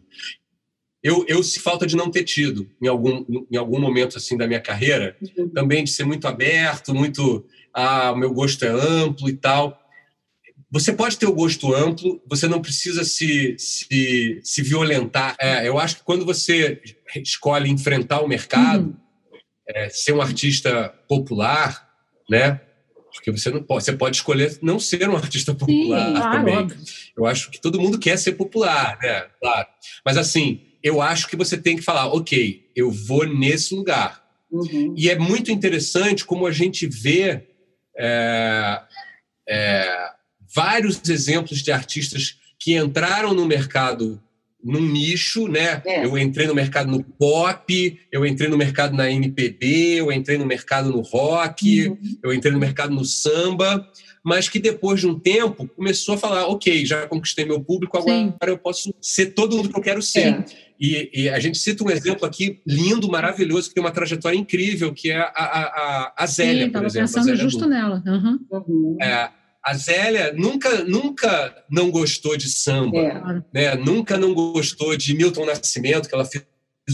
Eu, 1.02 1.26
eu 1.28 1.44
se 1.44 1.60
falta 1.60 1.86
de 1.86 1.98
não 1.98 2.10
ter 2.10 2.24
tido 2.24 2.70
em 2.82 2.88
algum, 2.88 3.26
em 3.52 3.58
algum 3.58 3.80
momento 3.80 4.18
assim 4.18 4.38
da 4.38 4.48
minha 4.48 4.62
carreira, 4.62 5.18
uhum. 5.38 5.50
também 5.50 5.84
de 5.84 5.92
ser 5.92 6.06
muito 6.06 6.28
aberto, 6.28 6.96
muito 6.96 7.46
ah, 7.74 8.12
o 8.12 8.16
meu 8.16 8.32
gosto 8.32 8.64
é 8.64 8.70
amplo 8.70 9.28
e 9.28 9.34
tal. 9.34 9.83
Você 10.74 10.92
pode 10.92 11.20
ter 11.20 11.28
o 11.28 11.34
gosto 11.34 11.72
amplo, 11.72 12.20
você 12.28 12.48
não 12.48 12.60
precisa 12.60 13.04
se, 13.04 13.56
se, 13.60 14.40
se 14.42 14.62
violentar. 14.64 15.36
É, 15.40 15.68
eu 15.68 15.78
acho 15.78 15.98
que 15.98 16.04
quando 16.04 16.26
você 16.26 16.82
escolhe 17.18 17.70
enfrentar 17.70 18.22
o 18.22 18.28
mercado, 18.28 18.88
uhum. 18.88 19.38
é, 19.70 19.88
ser 19.90 20.14
um 20.14 20.22
artista 20.22 20.90
popular, 21.08 21.88
né? 22.28 22.60
Porque 23.14 23.32
você 23.32 23.52
não 23.52 23.62
pode, 23.62 23.84
você 23.84 23.94
pode 23.94 24.16
escolher 24.16 24.58
não 24.64 24.80
ser 24.80 25.08
um 25.08 25.16
artista 25.16 25.54
popular 25.54 26.08
Sim, 26.08 26.14
claro, 26.16 26.38
também. 26.40 26.58
Óbvio. 26.58 26.78
Eu 27.16 27.26
acho 27.28 27.52
que 27.52 27.62
todo 27.62 27.80
mundo 27.80 28.00
quer 28.00 28.18
ser 28.18 28.32
popular, 28.32 28.98
né? 29.00 29.28
Claro. 29.40 29.68
Mas 30.04 30.18
assim, 30.18 30.62
eu 30.82 31.04
acho 31.04 31.28
que 31.28 31.36
você 31.36 31.56
tem 31.56 31.76
que 31.76 31.84
falar, 31.84 32.08
ok, 32.08 32.72
eu 32.76 32.90
vou 32.90 33.28
nesse 33.28 33.76
lugar. 33.76 34.24
Uhum. 34.50 34.96
E 34.98 35.08
é 35.08 35.20
muito 35.20 35.52
interessante 35.52 36.26
como 36.26 36.48
a 36.48 36.52
gente 36.52 36.88
vê 36.88 37.48
é, 37.96 38.82
é, 39.48 40.14
vários 40.54 41.02
exemplos 41.10 41.62
de 41.62 41.72
artistas 41.72 42.38
que 42.60 42.76
entraram 42.78 43.34
no 43.34 43.46
mercado 43.46 44.22
num 44.64 44.82
nicho, 44.82 45.48
né? 45.48 45.82
É. 45.86 46.06
Eu 46.06 46.18
entrei 46.18 46.48
no 46.48 46.56
mercado 46.56 46.90
no 46.90 47.04
pop, 47.04 48.00
eu 48.12 48.26
entrei 48.26 48.50
no 48.50 48.58
mercado 48.58 48.96
na 48.96 49.12
MPB, 49.12 49.96
eu 49.96 50.12
entrei 50.12 50.38
no 50.38 50.46
mercado 50.46 50.90
no 50.90 51.02
rock, 51.02 51.90
uhum. 51.90 51.98
eu 52.24 52.34
entrei 52.34 52.54
no 52.54 52.60
mercado 52.60 52.94
no 52.94 53.04
samba, 53.04 53.86
mas 54.24 54.48
que 54.48 54.60
depois 54.60 55.02
de 55.02 55.08
um 55.08 55.20
tempo 55.20 55.68
começou 55.68 56.16
a 56.16 56.18
falar, 56.18 56.48
ok, 56.48 56.86
já 56.86 57.06
conquistei 57.08 57.44
meu 57.44 57.62
público, 57.62 57.98
agora 57.98 58.16
Sim. 58.16 58.34
eu 58.44 58.58
posso 58.58 58.94
ser 59.02 59.34
todo 59.34 59.58
mundo 59.58 59.70
que 59.70 59.78
eu 59.78 59.84
quero 59.84 60.02
ser. 60.02 60.28
É. 60.28 60.46
E, 60.80 61.10
e, 61.14 61.30
a 61.30 61.40
gente 61.40 61.58
cita 61.58 61.84
um 61.84 61.90
exemplo 61.90 62.26
aqui 62.26 62.62
lindo, 62.66 63.10
maravilhoso, 63.10 63.70
que 63.70 63.76
tem 63.76 63.84
uma 63.84 63.92
trajetória 63.92 64.38
incrível, 64.38 64.94
que 64.94 65.12
é 65.12 65.18
a, 65.18 65.26
a, 65.26 65.64
a, 65.64 66.14
a 66.18 66.26
Zélia, 66.26 66.66
Sim, 66.66 66.72
por 66.72 66.86
exemplo. 66.86 67.14
pensando 67.14 67.36
justo 67.36 67.68
nela. 67.68 68.02
Uhum. 68.06 68.98
É, 69.02 69.30
a 69.66 69.74
Zélia 69.76 70.34
nunca, 70.34 70.84
nunca 70.84 71.64
não 71.70 71.90
gostou 71.90 72.36
de 72.36 72.50
samba, 72.50 72.98
é. 72.98 73.44
né? 73.54 73.76
nunca 73.76 74.18
não 74.18 74.34
gostou 74.34 74.96
de 74.98 75.16
Milton 75.16 75.46
Nascimento, 75.46 76.10
que 76.10 76.14
ela 76.14 76.26
fez 76.26 76.46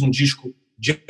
um 0.01 0.09
disco 0.09 0.53
de 0.77 1.01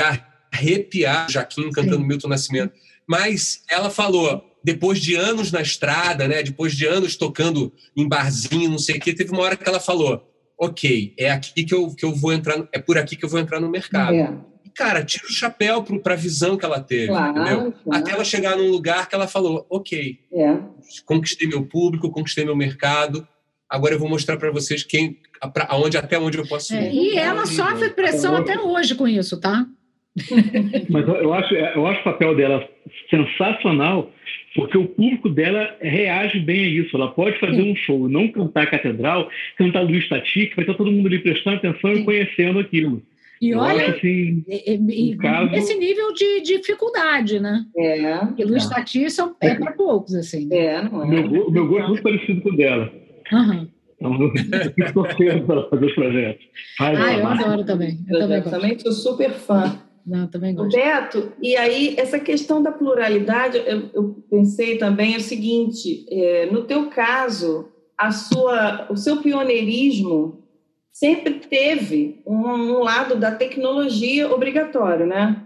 arrepiar 0.51 1.29
Jaquim 1.29 1.69
cantando 1.71 1.97
Sim. 1.97 2.07
Milton 2.07 2.29
Nascimento. 2.29 2.73
Mas 3.05 3.63
ela 3.69 3.89
falou, 3.89 4.41
depois 4.63 5.01
de 5.01 5.15
anos 5.15 5.51
na 5.51 5.61
estrada, 5.61 6.27
né? 6.27 6.41
depois 6.41 6.73
de 6.73 6.85
anos 6.85 7.17
tocando 7.17 7.73
em 7.95 8.07
barzinho, 8.07 8.69
não 8.69 8.79
sei 8.79 8.95
o 8.97 8.99
quê, 8.99 9.13
teve 9.13 9.31
uma 9.31 9.41
hora 9.41 9.57
que 9.57 9.67
ela 9.67 9.79
falou: 9.79 10.23
ok, 10.57 11.13
é 11.17 11.29
aqui 11.29 11.65
que 11.65 11.73
eu, 11.73 11.93
que 11.93 12.05
eu 12.05 12.15
vou 12.15 12.31
entrar, 12.31 12.67
é 12.71 12.79
por 12.79 12.97
aqui 12.97 13.17
que 13.17 13.25
eu 13.25 13.29
vou 13.29 13.39
entrar 13.39 13.59
no 13.59 13.69
mercado. 13.69 14.15
É 14.15 14.48
cara, 14.79 15.03
tira 15.03 15.25
o 15.25 15.31
chapéu 15.31 15.83
para 15.83 16.13
a 16.13 16.17
visão 16.17 16.55
que 16.55 16.63
ela 16.63 16.79
teve, 16.79 17.07
claro, 17.07 17.37
entendeu? 17.37 17.73
Claro. 17.83 18.01
Até 18.01 18.11
ela 18.13 18.23
chegar 18.23 18.55
num 18.55 18.71
lugar 18.71 19.09
que 19.09 19.13
ela 19.13 19.27
falou, 19.27 19.67
ok, 19.69 20.17
é. 20.31 20.57
conquistei 21.05 21.49
meu 21.49 21.65
público, 21.65 22.09
conquistei 22.09 22.45
meu 22.45 22.55
mercado, 22.55 23.27
agora 23.69 23.95
eu 23.95 23.99
vou 23.99 24.07
mostrar 24.07 24.37
para 24.37 24.49
vocês 24.51 24.81
quem, 24.81 25.17
pra, 25.53 25.67
aonde, 25.69 25.97
até 25.97 26.17
onde 26.17 26.37
eu 26.37 26.47
posso 26.47 26.73
é, 26.73 26.81
ir. 26.81 26.87
É, 26.87 26.93
e 26.93 27.17
ela 27.17 27.45
sofre 27.45 27.89
pressão 27.89 28.37
até 28.37 28.57
hoje 28.57 28.95
com 28.95 29.05
isso, 29.05 29.37
tá? 29.37 29.65
Mas 30.89 31.07
eu 31.07 31.33
acho, 31.33 31.53
eu 31.53 31.85
acho 31.85 31.99
o 31.99 32.03
papel 32.05 32.37
dela 32.37 32.65
sensacional, 33.09 34.09
porque 34.55 34.77
o 34.77 34.87
público 34.87 35.29
dela 35.29 35.75
reage 35.81 36.39
bem 36.39 36.63
a 36.63 36.67
isso. 36.67 36.95
Ela 36.95 37.11
pode 37.11 37.37
fazer 37.37 37.61
Sim. 37.61 37.71
um 37.71 37.75
show, 37.75 38.07
não 38.07 38.29
cantar 38.29 38.71
catedral, 38.71 39.29
cantar 39.57 39.81
Luiz 39.81 40.07
Tati, 40.07 40.47
que 40.47 40.55
vai 40.55 40.63
estar 40.63 40.75
todo 40.75 40.91
mundo 40.91 41.07
ali 41.07 41.19
prestando 41.19 41.57
atenção 41.57 41.93
Sim. 41.93 42.01
e 42.01 42.05
conhecendo 42.05 42.59
aquilo. 42.59 43.03
E 43.41 43.53
olha, 43.53 43.91
assim, 43.91 44.43
caso... 45.21 45.55
esse 45.55 45.75
nível 45.75 46.13
de 46.13 46.41
dificuldade, 46.41 47.39
né? 47.39 47.65
É. 47.77 48.17
Porque 48.17 48.43
Luiz 48.43 48.65
é. 48.65 48.69
Tati 48.69 49.09
são, 49.09 49.33
é 49.39 49.55
para 49.55 49.71
poucos, 49.71 50.13
assim. 50.13 50.45
Né? 50.47 50.57
É, 50.57 50.81
não 50.83 51.03
é? 51.03 51.07
Meu, 51.07 51.49
meu 51.49 51.67
gosto 51.67 51.83
é 51.83 51.87
muito 51.87 52.03
parecido 52.03 52.41
com 52.41 52.49
o 52.49 52.57
dela. 52.57 52.91
Uhum. 53.31 53.67
Então, 53.95 54.21
eu 54.21 54.73
fico 54.73 54.93
torcendo 54.93 55.45
para 55.45 55.69
fazer 55.69 55.85
os 55.85 55.93
projetos. 55.93 56.45
ah, 56.79 57.17
eu 57.17 57.27
adoro 57.27 57.65
também. 57.65 57.99
Eu, 58.09 58.19
eu 58.19 58.27
também, 58.27 58.43
também 58.43 58.79
sou 58.79 58.91
super 58.91 59.31
fã. 59.31 59.79
Não, 60.05 60.27
também 60.27 60.55
gosto. 60.55 60.75
Beto, 60.75 61.31
e 61.41 61.55
aí 61.55 61.95
essa 61.97 62.19
questão 62.19 62.63
da 62.63 62.71
pluralidade, 62.71 63.57
eu, 63.57 63.89
eu 63.93 64.23
pensei 64.29 64.77
também 64.77 65.15
o 65.15 65.21
seguinte, 65.21 66.05
é, 66.09 66.47
no 66.51 66.63
teu 66.63 66.87
caso, 66.89 67.69
a 67.97 68.11
sua, 68.11 68.87
o 68.89 68.97
seu 68.97 69.17
pioneirismo 69.17 70.38
sempre 70.99 71.35
teve 71.35 72.21
um, 72.27 72.35
um 72.35 72.79
lado 72.83 73.15
da 73.15 73.31
tecnologia 73.31 74.29
obrigatório, 74.29 75.05
né? 75.05 75.41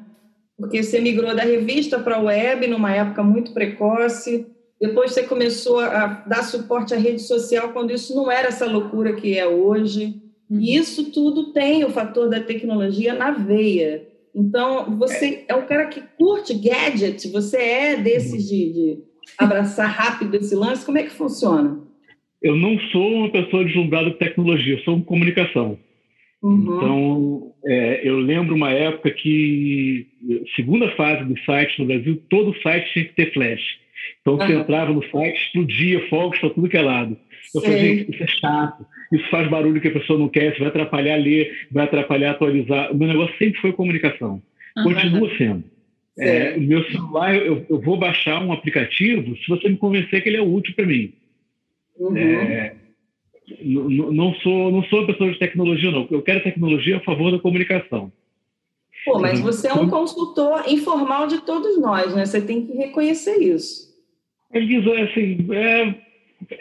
Porque 0.58 0.82
você 0.82 1.00
migrou 1.00 1.36
da 1.36 1.44
revista 1.44 2.00
para 2.00 2.16
a 2.16 2.22
web 2.22 2.66
numa 2.68 2.92
época 2.92 3.22
muito 3.22 3.54
precoce, 3.54 4.48
depois 4.82 5.14
você 5.14 5.24
começou 5.24 5.80
a 5.80 6.24
dar 6.28 6.44
suporte 6.44 6.94
à 6.94 6.98
rede 6.98 7.22
social 7.22 7.70
quando 7.70 7.92
isso 7.92 8.16
não 8.16 8.32
era 8.32 8.48
essa 8.48 8.66
loucura 8.66 9.14
que 9.14 9.38
é 9.38 9.48
hoje. 9.48 10.22
Uhum. 10.50 10.60
E 10.60 10.76
isso 10.76 11.12
tudo 11.12 11.54
tem 11.54 11.86
o 11.86 11.90
fator 11.90 12.30
da 12.30 12.40
tecnologia 12.42 13.14
na 13.14 13.32
veia. 13.32 14.08
Então, 14.36 14.98
você 14.98 15.46
é 15.48 15.56
um 15.56 15.68
cara 15.68 15.86
que 15.86 16.02
curte 16.18 16.56
gadget, 16.56 17.28
você 17.30 17.58
é 17.58 17.96
desses 17.96 18.44
de, 18.48 18.74
de 18.74 19.04
abraçar 19.38 19.88
rápido 19.88 20.36
esse 20.36 20.56
lance. 20.56 20.86
Como 20.86 20.98
é 20.98 21.04
que 21.04 21.12
funciona? 21.12 21.80
Eu 22.44 22.56
não 22.56 22.78
sou 22.92 23.14
uma 23.14 23.30
pessoa 23.30 23.64
deslumbrada 23.64 24.12
por 24.12 24.18
tecnologia, 24.18 24.82
sou 24.84 25.02
comunicação. 25.02 25.80
Uhum. 26.42 26.62
Então, 26.62 27.54
é, 27.66 28.02
eu 28.04 28.18
lembro 28.18 28.54
uma 28.54 28.72
época 28.72 29.10
que, 29.12 30.06
segunda 30.56 30.90
fase 30.92 31.24
do 31.24 31.40
site 31.40 31.80
no 31.80 31.86
Brasil, 31.86 32.22
todo 32.30 32.62
site 32.62 32.92
tinha 32.92 33.06
que 33.06 33.16
ter 33.16 33.32
flash. 33.32 33.62
Então, 34.22 34.36
você 34.36 34.54
uhum. 34.54 34.60
entrava 34.60 34.92
no 34.92 35.04
site, 35.10 35.42
explodia 35.42 36.06
fogos 36.10 36.38
para 36.40 36.50
tudo 36.50 36.68
que 36.68 36.76
é 36.76 36.82
lado. 36.82 37.18
Eu 37.56 37.62
falei, 37.62 37.80
gente, 37.80 38.12
isso 38.14 38.24
é 38.24 38.28
chato, 38.28 38.86
isso 39.14 39.30
faz 39.30 39.50
barulho 39.50 39.80
que 39.80 39.88
a 39.88 39.94
pessoa 39.94 40.20
não 40.20 40.28
quer, 40.28 40.52
isso 40.52 40.60
vai 40.60 40.68
atrapalhar 40.68 41.16
ler, 41.16 41.68
vai 41.72 41.86
atrapalhar 41.86 42.32
atualizar. 42.32 42.92
O 42.92 42.98
meu 42.98 43.08
negócio 43.08 43.38
sempre 43.38 43.62
foi 43.62 43.72
comunicação. 43.72 44.42
Uhum. 44.78 44.84
Continua 44.84 45.38
sendo. 45.38 45.64
É, 46.20 46.56
o 46.58 46.62
meu 46.62 46.84
celular, 46.92 47.36
eu, 47.36 47.66
eu 47.70 47.80
vou 47.80 47.98
baixar 47.98 48.44
um 48.44 48.52
aplicativo 48.52 49.36
se 49.38 49.48
você 49.48 49.70
me 49.70 49.78
convencer 49.78 50.22
que 50.22 50.30
ele 50.30 50.38
é 50.38 50.42
útil 50.42 50.74
para 50.76 50.86
mim. 50.86 51.14
Uhum. 51.98 52.18
É, 52.18 52.76
não, 53.62 54.34
sou, 54.36 54.72
não 54.72 54.84
sou 54.86 55.06
pessoa 55.06 55.32
de 55.32 55.40
tecnologia, 55.40 55.92
não. 55.92 56.08
Eu 56.10 56.22
quero 56.22 56.44
tecnologia 56.44 56.98
a 56.98 57.02
favor 57.02 57.32
da 57.32 57.40
comunicação. 57.40 58.12
Pô, 59.06 59.20
mas 59.20 59.40
você 59.40 59.68
é 59.68 59.74
um 59.74 59.90
consultor 59.90 60.64
informal 60.68 61.28
de 61.28 61.42
todos 61.42 61.80
nós, 61.80 62.16
né? 62.16 62.26
Você 62.26 62.42
tem 62.42 62.66
que 62.66 62.74
reconhecer 62.74 63.38
isso. 63.38 63.92
Elisa, 64.54 64.90
é, 64.92 65.02
assim, 65.02 65.48
é, 65.52 65.96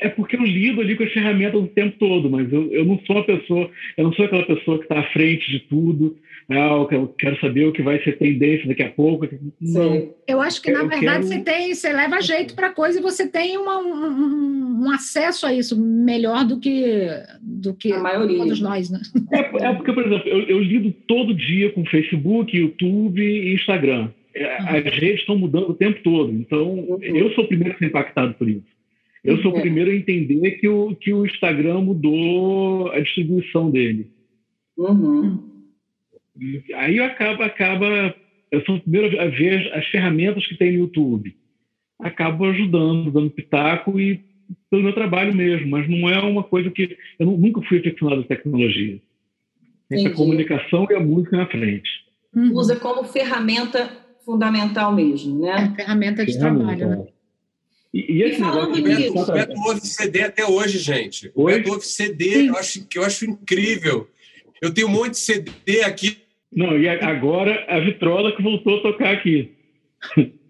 é 0.07 0.09
porque 0.09 0.35
eu 0.35 0.43
lido 0.43 0.81
ali 0.81 0.97
com 0.97 1.05
as 1.05 1.13
ferramentas 1.13 1.61
o 1.61 1.69
tempo 1.69 1.99
todo, 1.99 2.29
mas 2.29 2.53
eu, 2.53 2.73
eu 2.73 2.85
não 2.85 2.99
sou 3.07 3.17
uma 3.17 3.25
pessoa, 3.25 3.71
eu 3.97 4.05
não 4.05 4.13
sou 4.13 4.25
aquela 4.25 4.45
pessoa 4.45 4.79
que 4.79 4.85
está 4.85 4.99
à 4.99 5.13
frente 5.13 5.51
de 5.51 5.61
tudo. 5.61 6.17
Ah, 6.53 6.87
eu 6.91 7.09
quero 7.19 7.39
saber 7.41 7.67
o 7.67 7.73
que 7.73 7.83
vai 7.83 8.03
ser 8.03 8.19
tendência 8.19 8.69
daqui 8.69 8.83
a 8.83 8.91
pouco. 8.91 9.27
Não. 9.61 10.15
Eu 10.27 10.41
acho 10.41 10.61
que, 10.61 10.71
na 10.71 10.81
eu 10.81 10.89
verdade, 10.89 11.05
quero... 11.05 11.23
você 11.23 11.39
tem, 11.41 11.75
você 11.75 11.93
leva 11.93 12.21
jeito 12.21 12.55
para 12.55 12.69
a 12.69 12.73
coisa 12.73 12.99
e 12.99 13.03
você 13.03 13.27
tem 13.29 13.57
uma, 13.57 13.79
um, 13.79 14.85
um, 14.85 14.91
acesso 14.91 15.47
a 15.47 15.55
isso 15.55 15.81
melhor 15.81 16.45
do 16.45 16.61
que, 16.61 17.07
do 17.41 17.75
que 17.75 17.93
a 17.93 17.99
maioria. 17.99 18.39
todos 18.39 18.61
nós, 18.61 18.91
né? 18.91 19.01
É, 19.33 19.67
é 19.67 19.75
porque, 19.75 19.93
por 19.93 20.05
exemplo, 20.05 20.29
eu, 20.29 20.41
eu, 20.43 20.59
lido 20.61 20.93
todo 21.07 21.35
dia 21.35 21.71
com 21.71 21.85
Facebook, 21.87 22.57
YouTube 22.57 23.23
e 23.23 23.55
Instagram. 23.55 24.11
É, 24.35 24.63
uhum. 24.63 24.69
As 24.69 24.85
redes 24.85 25.21
estão 25.21 25.39
mudando 25.39 25.71
o 25.71 25.75
tempo 25.75 26.01
todo, 26.03 26.33
então 26.33 26.71
uhum. 26.71 26.99
eu 27.03 27.33
sou 27.35 27.45
o 27.45 27.49
primeiro 27.49 27.75
a 27.75 27.79
ser 27.79 27.87
impactado 27.87 28.35
por 28.35 28.49
isso. 28.49 28.73
Eu 29.25 29.41
sou 29.41 29.53
o 29.53 29.59
é. 29.59 29.61
primeiro 29.61 29.91
a 29.91 29.95
entender 29.95 30.53
que 30.53 30.69
o, 30.69 30.97
que 30.97 31.13
o 31.13 31.25
Instagram 31.25 31.83
mudou 31.83 32.91
a 32.91 32.99
distribuição 32.99 33.71
dele. 33.71 34.11
Uhum. 34.77 35.52
Aí 36.75 36.99
acaba, 37.01 37.47
acaba, 37.47 38.15
eu 38.51 38.65
sou 38.65 38.77
o 38.77 38.81
primeiro 38.81 39.21
a 39.21 39.27
ver 39.27 39.73
as 39.75 39.87
ferramentas 39.89 40.47
que 40.47 40.57
tem 40.57 40.73
no 40.73 40.85
YouTube. 40.85 41.37
Acabo 42.01 42.45
ajudando, 42.47 43.11
dando 43.11 43.31
pitaco 43.31 44.01
e 44.01 44.21
pelo 44.71 44.83
meu 44.83 44.93
trabalho 44.93 45.35
mesmo, 45.35 45.69
mas 45.69 45.89
não 45.89 46.09
é 46.09 46.19
uma 46.21 46.43
coisa 46.43 46.71
que 46.71 46.97
eu 47.19 47.27
nunca 47.27 47.63
fui 47.63 47.79
aficionado 47.79 48.23
à 48.23 48.25
tecnologia. 48.25 49.01
Tem 49.89 50.07
a 50.07 50.15
comunicação 50.15 50.87
e 50.91 50.95
a 50.95 51.01
música 51.01 51.37
na 51.37 51.47
frente. 51.47 51.89
Uhum. 52.35 52.55
Usa 52.55 52.77
como 52.77 53.05
ferramenta 53.05 53.91
fundamental 54.25 54.95
mesmo, 54.95 55.41
né? 55.41 55.73
É, 55.73 55.77
ferramenta 55.77 56.25
de 56.25 56.33
ferramenta. 56.33 56.77
trabalho, 56.77 57.03
né? 57.03 57.07
E, 57.93 58.13
e 58.13 58.23
esse 58.23 58.41
negócio 58.41 58.73
de 58.73 58.83
Beto, 58.83 59.19
o 59.19 59.33
Beto 59.33 59.61
ouve 59.61 59.81
CD 59.87 60.23
até 60.23 60.47
hoje, 60.47 60.79
gente. 60.79 61.31
O 61.35 61.45
Beto 61.45 61.71
ouve 61.71 61.85
CD, 61.85 62.49
eu 62.49 62.57
acho, 62.57 62.87
que 62.87 62.99
eu 62.99 63.05
acho 63.05 63.27
incrível. 63.27 64.09
Eu 64.63 64.73
tenho 64.73 64.89
um 64.89 64.93
monte 64.93 65.11
de 65.11 65.19
CD 65.19 65.83
aqui. 65.85 66.22
Não, 66.55 66.79
e 66.79 66.89
agora 66.89 67.65
a 67.69 67.81
vitrola 67.81 68.33
que 68.37 68.43
voltou 68.43 68.79
a 68.79 68.83
tocar 68.83 69.13
aqui. 69.13 69.53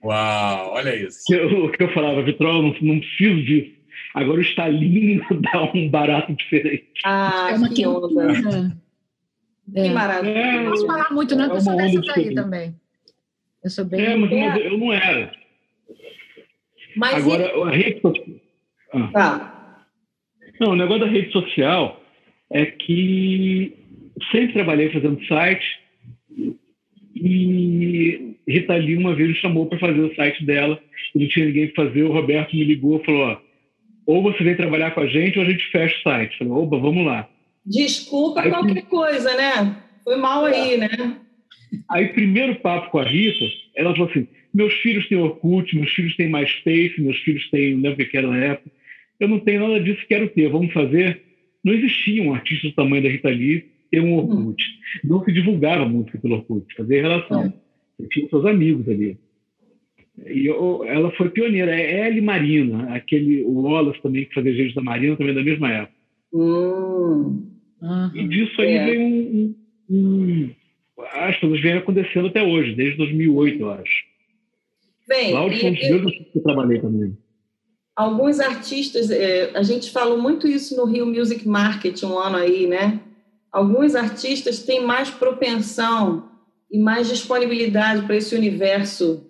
Uau, 0.03 0.73
olha 0.75 0.97
isso. 0.97 1.23
O 1.65 1.71
que 1.71 1.83
eu 1.83 1.93
falava, 1.93 2.23
vitrola, 2.23 2.63
não, 2.63 2.75
não 2.81 3.01
preciso 3.01 3.43
disso. 3.43 3.83
Agora 4.15 4.39
o 4.39 4.43
Stalin 4.43 5.21
dá 5.53 5.63
um 5.73 5.89
barato 5.89 6.33
diferente. 6.35 6.91
Ah, 7.05 7.51
é 7.53 7.55
uma 7.55 7.69
que 7.69 7.87
onda. 7.87 8.33
É. 9.75 9.83
Que 9.83 9.91
maravilha. 9.91 10.33
É, 10.33 10.63
não 10.63 10.71
posso 10.71 10.87
falar 10.87 11.11
muito, 11.13 11.37
não, 11.37 11.45
é 11.45 11.49
porque 11.49 11.59
eu 11.59 11.63
sou 11.63 11.77
dessas 11.77 12.09
aí 12.11 12.35
também. 12.35 12.75
Eu 13.63 13.71
sou 13.71 13.85
bem. 13.85 14.05
É, 14.05 14.17
mas, 14.17 14.31
mas 14.31 14.65
eu 14.65 14.79
não 14.79 14.93
era. 14.93 15.33
Mas 16.97 17.15
Agora, 17.15 17.43
e... 17.43 17.63
a 17.63 17.71
rede 17.71 18.01
social. 18.01 18.37
Ah. 18.93 19.09
Tá. 19.13 19.87
Não, 20.61 20.73
o 20.73 20.77
negócio 20.77 21.05
da 21.05 21.11
rede 21.11 21.33
social 21.33 22.03
é 22.51 22.67
que 22.67 23.77
sempre 24.31 24.53
trabalhei 24.53 24.91
fazendo 24.91 25.25
site 25.27 25.82
e 27.15 28.37
Rita 28.49 28.75
Lee 28.75 28.97
uma 28.97 29.15
vez 29.15 29.29
me 29.29 29.35
chamou 29.37 29.67
para 29.67 29.79
fazer 29.79 30.01
o 30.01 30.15
site 30.15 30.45
dela 30.45 30.81
não 31.15 31.29
tinha 31.29 31.47
ninguém 31.47 31.69
para 31.69 31.87
fazer. 31.87 32.03
O 32.03 32.13
Roberto 32.13 32.57
me 32.57 32.65
ligou 32.65 33.01
e 33.01 33.05
falou: 33.05 33.23
ó, 33.23 33.41
ou 34.07 34.23
você 34.23 34.43
vem 34.43 34.57
trabalhar 34.57 34.93
com 34.93 35.01
a 35.01 35.07
gente 35.07 35.39
ou 35.39 35.45
a 35.45 35.49
gente 35.49 35.65
fecha 35.71 35.97
o 35.99 36.03
site. 36.03 36.33
Eu 36.33 36.39
falei: 36.39 36.53
opa, 36.53 36.79
vamos 36.79 37.05
lá. 37.05 37.29
Desculpa 37.65 38.41
aí, 38.41 38.51
qualquer 38.51 38.83
coisa, 38.83 39.35
né? 39.37 39.77
Foi 40.05 40.17
mal 40.17 40.45
aí, 40.45 40.77
né? 40.77 40.89
Aí, 41.89 42.09
primeiro 42.09 42.57
papo 42.57 42.91
com 42.91 42.99
a 42.99 43.05
Rita, 43.05 43.45
ela 43.77 43.93
falou 43.93 44.11
assim: 44.11 44.27
meus 44.53 44.73
filhos 44.75 45.09
têm 45.09 45.19
Orkut, 45.19 45.77
meus 45.77 45.91
filhos 45.91 46.17
têm 46.17 46.31
MySpace, 46.31 47.01
meus 47.01 47.19
filhos 47.19 47.49
têm, 47.51 47.75
não 47.75 47.91
lembro 47.91 48.05
o 48.05 48.09
que 48.09 48.17
era 48.17 48.27
na 48.27 48.37
época. 48.37 48.71
Eu 49.21 49.29
não 49.29 49.39
tenho 49.39 49.61
nada 49.61 49.81
disso, 49.81 50.05
quero 50.09 50.29
ter, 50.29 50.49
vamos 50.49 50.73
fazer. 50.73 51.23
Não 51.65 51.73
existia 51.73 52.23
um 52.23 52.35
artista 52.35 52.67
do 52.67 52.75
tamanho 52.75 53.05
da 53.05 53.09
Rita 53.09 53.29
Lee 53.29 53.71
ter 53.93 54.01
um 54.01 54.17
Orkut. 54.17 54.65
Hum. 54.65 55.09
Não 55.09 55.25
se 55.25 55.31
divulgava 55.31 55.85
música 55.85 56.19
pelo 56.19 56.37
Orkut, 56.37 56.75
fazia 56.75 57.03
relação. 57.03 57.53
Eu 57.99 58.09
tinha 58.09 58.29
seus 58.29 58.47
amigos 58.47 58.89
ali. 58.89 59.19
E 60.27 60.47
eu, 60.47 60.83
ela 60.85 61.13
foi 61.13 61.29
pioneira. 61.29 61.79
É 61.79 62.09
Ellie 62.09 62.23
Marina, 62.23 62.95
aquele, 62.95 63.45
o 63.45 63.61
Wallace 63.61 64.01
também, 64.03 64.25
que 64.25 64.35
fazia 64.35 64.55
gente 64.55 64.75
da 64.75 64.83
Marina, 64.83 65.17
também 65.17 65.35
da 65.35 65.45
mesma 65.45 65.71
época. 65.71 65.95
Hum. 66.33 67.47
E 68.15 68.29
disso 68.29 68.61
aí 68.61 68.73
é. 68.73 68.85
veio 68.87 69.01
um, 69.01 69.55
um, 69.91 69.97
um. 69.97 70.51
As 71.13 71.39
coisas 71.39 71.61
vêm 71.61 71.75
acontecendo 71.75 72.29
até 72.29 72.43
hoje, 72.43 72.75
desde 72.75 72.97
2008, 72.97 73.61
eu 73.61 73.71
acho. 73.73 74.05
Bem, 75.07 75.35
Lá 75.35 75.41
foi 75.43 75.71
um 75.71 76.03
dos 76.03 76.13
que 76.13 76.31
eu 76.35 76.43
trabalhei 76.43 76.81
também. 76.81 77.17
Alguns 77.95 78.41
artistas, 78.41 79.11
é, 79.11 79.51
a 79.55 79.63
gente 79.63 79.91
falou 79.91 80.17
muito 80.17 80.49
isso 80.49 80.77
no 80.77 80.87
Rio 80.87 81.05
Music 81.05 81.47
Market 81.47 82.03
um 82.05 82.19
ano 82.19 82.37
aí, 82.37 82.67
né? 82.67 83.01
Alguns 83.53 83.95
artistas 83.95 84.61
têm 84.61 84.83
mais 84.85 85.11
propensão 85.11 86.31
e 86.71 86.79
mais 86.79 87.09
disponibilidade 87.09 88.07
para 88.07 88.17
esse 88.17 88.35
universo 88.35 89.27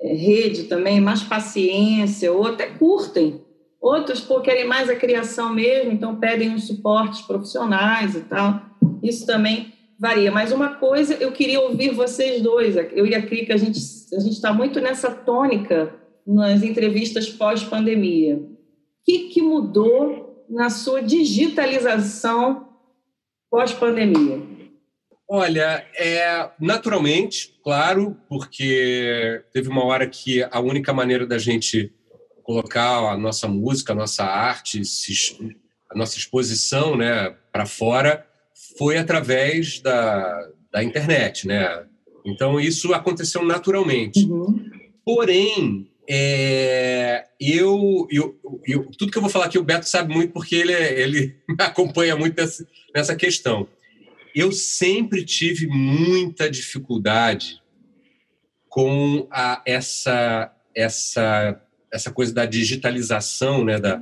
é, 0.00 0.14
rede 0.14 0.64
também, 0.64 1.00
mais 1.00 1.22
paciência, 1.22 2.32
ou 2.32 2.46
até 2.46 2.66
curtem. 2.66 3.42
Outros, 3.80 4.20
pô, 4.20 4.40
querem 4.40 4.66
mais 4.66 4.88
a 4.88 4.94
criação 4.94 5.52
mesmo, 5.52 5.90
então 5.90 6.16
pedem 6.16 6.50
uns 6.50 6.66
suportes 6.66 7.22
profissionais 7.22 8.14
e 8.14 8.20
tal. 8.20 8.60
Isso 9.02 9.26
também 9.26 9.72
varia. 9.98 10.30
Mas 10.30 10.52
uma 10.52 10.74
coisa, 10.74 11.14
eu 11.14 11.32
queria 11.32 11.60
ouvir 11.60 11.90
vocês 11.90 12.40
dois, 12.40 12.76
eu 12.76 13.04
e 13.04 13.14
a 13.14 13.26
Crica, 13.26 13.54
a 13.54 13.56
gente 13.56 13.80
a 14.14 14.18
está 14.28 14.52
muito 14.52 14.80
nessa 14.80 15.10
tônica 15.10 15.94
nas 16.26 16.62
entrevistas 16.62 17.28
pós-pandemia. 17.28 18.36
O 18.36 18.56
que, 19.04 19.30
que 19.30 19.42
mudou 19.42 20.44
na 20.48 20.70
sua 20.70 21.02
digitalização 21.02 22.69
pós-pandemia? 23.50 24.40
Olha, 25.28 25.86
é, 25.96 26.50
naturalmente, 26.58 27.54
claro, 27.62 28.16
porque 28.28 29.44
teve 29.52 29.68
uma 29.68 29.84
hora 29.84 30.06
que 30.08 30.42
a 30.42 30.60
única 30.60 30.92
maneira 30.92 31.26
da 31.26 31.38
gente 31.38 31.92
colocar 32.42 33.12
a 33.12 33.16
nossa 33.16 33.46
música, 33.46 33.92
a 33.92 33.96
nossa 33.96 34.24
arte, 34.24 34.82
a 35.88 35.96
nossa 35.96 36.18
exposição 36.18 36.96
né, 36.96 37.34
para 37.52 37.64
fora 37.64 38.26
foi 38.76 38.98
através 38.98 39.80
da, 39.80 40.48
da 40.72 40.82
internet, 40.82 41.46
né? 41.46 41.84
Então 42.24 42.58
isso 42.58 42.92
aconteceu 42.92 43.44
naturalmente. 43.44 44.24
Uhum. 44.24 44.64
Porém, 45.04 45.89
é, 46.12 47.26
eu, 47.38 48.08
eu, 48.10 48.36
eu, 48.66 48.90
tudo 48.98 49.12
que 49.12 49.18
eu 49.18 49.22
vou 49.22 49.30
falar 49.30 49.44
aqui 49.44 49.58
o 49.58 49.62
Beto 49.62 49.88
sabe 49.88 50.12
muito 50.12 50.32
porque 50.32 50.56
ele, 50.56 50.72
ele 50.72 51.36
me 51.48 51.56
acompanha 51.60 52.16
muito 52.16 52.36
nessa, 52.36 52.66
nessa 52.92 53.14
questão 53.14 53.68
eu 54.34 54.50
sempre 54.50 55.24
tive 55.24 55.66
muita 55.66 56.50
dificuldade 56.50 57.60
com 58.68 59.28
a, 59.30 59.62
essa, 59.66 60.52
essa, 60.74 61.60
essa 61.92 62.10
coisa 62.10 62.32
da 62.32 62.46
digitalização 62.46 63.64
né, 63.64 63.78
da, 63.78 64.00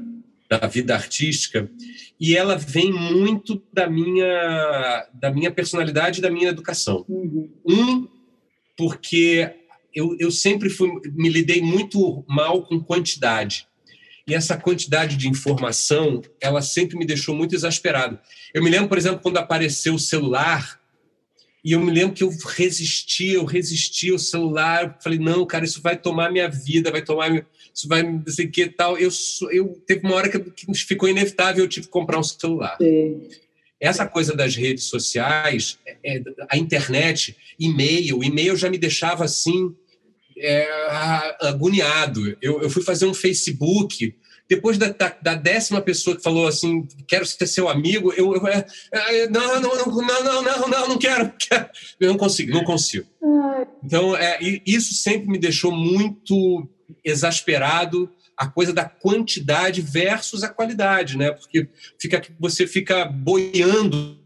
da 0.49 0.67
vida 0.67 0.95
artística 0.95 1.71
e 2.19 2.37
ela 2.37 2.57
vem 2.57 2.93
muito 2.93 3.63
da 3.73 3.89
minha 3.89 5.09
da 5.15 5.31
minha 5.31 5.51
personalidade 5.51 6.19
e 6.19 6.23
da 6.23 6.31
minha 6.31 6.49
educação 6.49 7.05
uhum. 7.09 7.51
um 7.67 8.09
porque 8.77 9.58
eu, 9.99 10.17
eu 10.19 10.31
sempre 10.31 10.71
fui 10.71 10.91
me 11.15 11.29
lidei 11.29 11.61
muito 11.61 12.25
mal 12.29 12.63
com 12.63 12.81
quantidade 12.81 13.69
e 14.29 14.35
essa 14.35 14.59
quantidade 14.59 15.17
de 15.17 15.27
informação, 15.27 16.21
ela 16.39 16.61
sempre 16.61 16.99
me 16.99 17.07
deixou 17.07 17.35
muito 17.35 17.55
exasperado. 17.55 18.19
Eu 18.53 18.63
me 18.63 18.69
lembro, 18.69 18.87
por 18.87 18.99
exemplo, 18.99 19.21
quando 19.23 19.39
apareceu 19.39 19.95
o 19.95 19.99
celular, 19.99 20.79
e 21.65 21.73
eu 21.73 21.81
me 21.81 21.91
lembro 21.91 22.15
que 22.15 22.23
eu 22.23 22.31
resisti, 22.45 23.29
eu 23.29 23.47
resisti 23.47 24.11
ao 24.11 24.19
celular, 24.19 24.85
eu 24.85 25.03
falei, 25.03 25.19
não, 25.19 25.47
cara, 25.47 25.65
isso 25.65 25.81
vai 25.81 25.97
tomar 25.97 26.31
minha 26.31 26.47
vida, 26.47 26.91
vai 26.91 27.01
tomar, 27.01 27.43
isso 27.75 27.89
vai, 27.89 28.03
não 28.03 28.23
sei 28.27 28.45
o 28.45 28.51
que 28.51 28.67
tal. 28.67 28.99
Eu, 28.99 29.09
eu, 29.51 29.83
teve 29.87 30.07
uma 30.07 30.15
hora 30.15 30.29
que, 30.29 30.39
que 30.39 30.75
ficou 30.75 31.09
inevitável, 31.09 31.65
eu 31.65 31.69
tive 31.69 31.87
que 31.87 31.93
comprar 31.93 32.19
um 32.19 32.23
celular. 32.23 32.77
Sim. 32.77 33.27
Essa 33.81 34.07
coisa 34.07 34.37
das 34.37 34.55
redes 34.55 34.85
sociais, 34.85 35.79
é, 35.87 36.19
é 36.19 36.23
a 36.51 36.59
internet, 36.59 37.35
e-mail, 37.59 38.23
e-mail 38.23 38.57
já 38.57 38.69
me 38.69 38.77
deixava 38.77 39.25
assim, 39.25 39.75
é, 40.41 41.37
agoniado. 41.43 42.37
Eu, 42.41 42.63
eu 42.63 42.71
fui 42.71 42.83
fazer 42.83 43.07
um 43.07 43.15
Facebook. 43.15 44.15
Depois 44.49 44.79
da, 44.79 44.89
da, 44.89 45.15
da, 45.21 45.35
décima 45.35 45.81
pessoa 45.83 46.17
que 46.17 46.23
falou 46.23 46.47
assim, 46.47 46.89
quero 47.07 47.27
ser 47.27 47.47
seu 47.47 47.69
amigo, 47.69 48.15
eu, 48.17 48.35
eu 48.35 48.49
é, 48.49 48.65
é, 48.93 49.29
não, 49.29 49.61
não, 49.61 49.77
não, 49.77 49.87
não, 49.87 50.25
não, 50.25 50.43
não, 50.43 50.69
não, 50.69 50.89
não 50.89 50.99
quero, 50.99 51.31
quero. 51.39 51.69
Eu 52.01 52.09
não 52.09 52.17
consigo, 52.17 52.53
não 52.53 52.65
consigo. 52.65 53.07
Então, 53.85 54.17
é, 54.17 54.39
isso 54.67 54.95
sempre 54.95 55.29
me 55.29 55.39
deixou 55.39 55.71
muito 55.71 56.67
exasperado 57.05 58.11
a 58.35 58.47
coisa 58.47 58.73
da 58.73 58.85
quantidade 58.85 59.83
versus 59.83 60.43
a 60.43 60.49
qualidade, 60.49 61.19
né? 61.19 61.33
Porque 61.33 61.69
fica, 62.01 62.23
você 62.39 62.67
fica 62.67 63.05
boiando, 63.05 64.17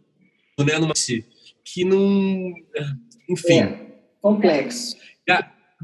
né? 0.59 0.79
Numa 0.79 0.92
que 1.64 1.85
não, 1.85 2.53
enfim, 3.29 3.61
é, 3.61 3.87
complexo. 4.20 4.96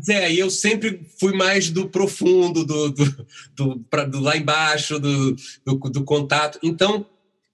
É, 0.09 0.33
e 0.33 0.39
eu 0.39 0.51
sempre 0.51 1.01
fui 1.19 1.35
mais 1.35 1.71
do 1.71 1.89
profundo, 1.89 2.65
do, 2.65 2.91
do, 2.91 3.27
do, 3.55 3.79
pra, 3.91 4.05
do 4.05 4.21
lá 4.21 4.37
embaixo, 4.37 4.99
do, 4.99 5.35
do, 5.65 5.75
do, 5.77 6.05
contato. 6.05 6.59
Então, 6.63 7.07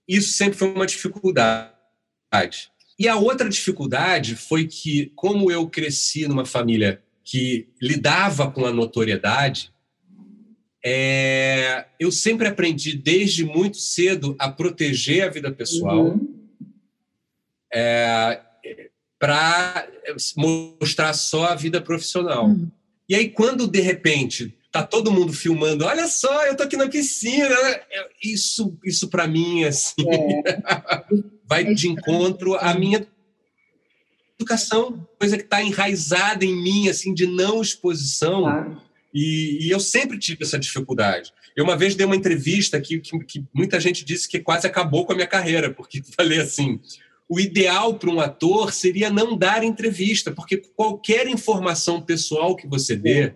isso 0.07 0.33
sempre 0.33 0.59
foi 0.59 0.73
uma 0.73 0.87
dificuldade. 0.87 1.73
E 2.99 3.09
a 3.09 3.17
outra 3.17 3.49
dificuldade 3.49 4.37
foi 4.37 4.67
que, 4.67 5.13
como 5.15 5.51
eu 5.51 5.69
cresci 5.69 6.27
numa 6.27 6.45
família 6.45 7.03
que 7.23 7.69
lidava 7.81 8.51
com 8.51 8.67
a 8.67 8.73
notoriedade, 8.73 9.73
é, 10.85 11.87
eu 11.99 12.13
sempre 12.13 12.47
aprendi 12.47 12.95
desde 12.95 13.45
muito 13.45 13.79
cedo 13.79 14.37
a 14.39 14.51
proteger 14.51 15.25
a 15.25 15.31
vida 15.31 15.51
pessoal. 15.51 16.09
Uhum. 16.09 16.35
É, 17.73 18.41
para 19.25 19.89
mostrar 20.37 21.15
só 21.15 21.47
a 21.47 21.55
vida 21.55 21.81
profissional. 21.81 22.45
Uhum. 22.45 22.71
E 23.09 23.15
aí, 23.15 23.31
quando 23.31 23.67
de 23.67 23.81
repente 23.81 24.55
tá 24.71 24.83
todo 24.83 25.11
mundo 25.11 25.33
filmando, 25.33 25.87
olha 25.87 26.07
só, 26.09 26.45
eu 26.45 26.55
tô 26.55 26.63
aqui 26.63 26.77
na 26.77 26.91
piscina, 26.91 27.49
né? 27.49 27.81
isso, 28.23 28.77
isso 28.85 29.09
para 29.09 29.27
mim 29.27 29.65
assim, 29.65 29.95
é. 30.11 30.59
vai 31.49 31.65
de 31.73 31.89
encontro 31.89 32.55
à 32.57 32.75
minha 32.75 33.07
educação, 34.39 35.09
coisa 35.19 35.39
que 35.39 35.45
está 35.45 35.63
enraizada 35.63 36.45
em 36.45 36.55
mim, 36.55 36.91
assim, 36.91 37.15
de 37.15 37.27
não 37.27 37.63
exposição. 37.63 38.79
E, 39.15 39.67
e, 39.67 39.71
eu 39.71 39.81
sempre 39.81 40.19
tive 40.19 40.43
essa 40.43 40.59
dificuldade. 40.59 41.33
Eu 41.57 41.65
uma 41.65 41.79
vez 41.79 41.95
dei 41.95 42.05
uma 42.05 42.17
entrevista 42.17 42.79
que, 42.79 42.99
que, 42.99 43.19
que 43.21 43.45
muita 43.55 43.81
gente 43.81 44.05
disse 44.05 44.29
que 44.29 44.41
quase 44.41 44.67
acabou 44.67 45.07
com 45.07 45.13
a 45.13 45.15
minha 45.15 45.27
carreira, 45.27 45.71
porque 45.71 46.03
falei 46.15 46.41
assim: 46.41 46.79
o 47.29 47.41
ideal 47.41 47.95
para 47.95 48.11
um 48.11 48.21
ator 48.21 48.73
seria 48.73 49.11
não 49.11 49.37
dar 49.37 49.65
entrevista, 49.65 50.31
porque 50.31 50.59
qualquer 50.59 51.27
informação 51.27 52.01
pessoal 52.01 52.55
que 52.55 52.67
você 52.67 52.95
dê, 52.95 53.33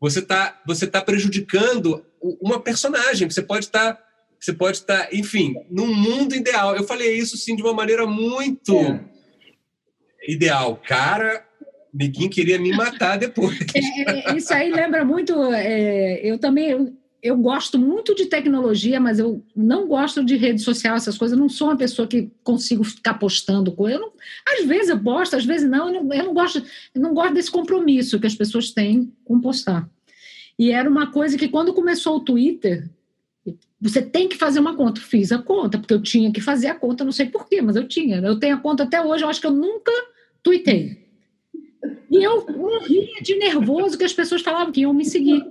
você 0.00 0.18
está 0.18 0.60
você 0.66 0.86
tá 0.86 1.00
prejudicando 1.00 2.04
uma 2.40 2.60
personagem. 2.60 3.28
Você 3.28 3.42
pode 3.42 3.66
estar, 3.66 3.94
tá, 3.94 4.04
você 4.38 4.52
pode 4.52 4.78
estar, 4.78 5.06
tá, 5.06 5.08
enfim, 5.12 5.54
num 5.70 5.94
mundo 5.94 6.34
ideal. 6.34 6.76
Eu 6.76 6.84
falei 6.84 7.16
isso 7.16 7.36
sim 7.36 7.56
de 7.56 7.62
uma 7.62 7.74
maneira 7.74 8.06
muito 8.06 8.76
é. 8.76 9.00
ideal. 10.28 10.80
Cara, 10.86 11.44
ninguém 11.92 12.28
queria 12.28 12.58
me 12.58 12.72
matar 12.72 13.18
depois. 13.18 13.58
É, 13.74 14.32
é, 14.32 14.36
isso 14.36 14.52
aí 14.52 14.70
lembra 14.70 15.04
muito. 15.04 15.34
É, 15.52 16.20
eu 16.22 16.38
também 16.38 16.96
eu 17.22 17.36
gosto 17.36 17.78
muito 17.78 18.16
de 18.16 18.26
tecnologia, 18.26 18.98
mas 18.98 19.20
eu 19.20 19.44
não 19.54 19.86
gosto 19.86 20.24
de 20.24 20.36
rede 20.36 20.60
social, 20.60 20.96
essas 20.96 21.16
coisas. 21.16 21.38
Eu 21.38 21.40
não 21.40 21.48
sou 21.48 21.68
uma 21.68 21.76
pessoa 21.76 22.08
que 22.08 22.28
consigo 22.42 22.82
ficar 22.82 23.14
postando 23.14 23.70
coisa. 23.70 23.96
Eu 23.96 24.12
às 24.46 24.66
vezes 24.66 24.88
eu 24.88 24.98
posto, 24.98 25.36
às 25.36 25.44
vezes 25.44 25.70
não. 25.70 25.88
Eu 25.88 26.02
não, 26.02 26.12
eu 26.12 26.24
não 26.24 26.34
gosto, 26.34 26.58
eu 26.92 27.00
não 27.00 27.14
gosto 27.14 27.34
desse 27.34 27.50
compromisso 27.50 28.18
que 28.18 28.26
as 28.26 28.34
pessoas 28.34 28.72
têm 28.72 29.12
com 29.24 29.40
postar. 29.40 29.88
E 30.58 30.72
era 30.72 30.90
uma 30.90 31.12
coisa 31.12 31.38
que 31.38 31.48
quando 31.48 31.72
começou 31.72 32.16
o 32.16 32.20
Twitter, 32.20 32.90
você 33.80 34.02
tem 34.02 34.28
que 34.28 34.36
fazer 34.36 34.58
uma 34.58 34.76
conta. 34.76 35.00
Fiz 35.00 35.30
a 35.30 35.38
conta, 35.38 35.78
porque 35.78 35.94
eu 35.94 36.02
tinha 36.02 36.32
que 36.32 36.40
fazer 36.40 36.66
a 36.66 36.74
conta, 36.74 37.04
não 37.04 37.12
sei 37.12 37.26
porquê, 37.26 37.62
mas 37.62 37.76
eu 37.76 37.86
tinha. 37.86 38.16
Eu 38.18 38.38
tenho 38.38 38.56
a 38.56 38.60
conta 38.60 38.82
até 38.82 39.00
hoje, 39.00 39.22
eu 39.22 39.28
acho 39.28 39.40
que 39.40 39.46
eu 39.46 39.52
nunca 39.52 39.92
tuitei. 40.42 41.02
E 42.10 42.22
eu 42.22 42.46
morria 42.46 43.22
de 43.22 43.36
nervoso 43.36 43.96
que 43.96 44.04
as 44.04 44.12
pessoas 44.12 44.42
falavam 44.42 44.72
que 44.72 44.80
iam 44.80 44.92
me 44.92 45.04
seguir. 45.04 45.44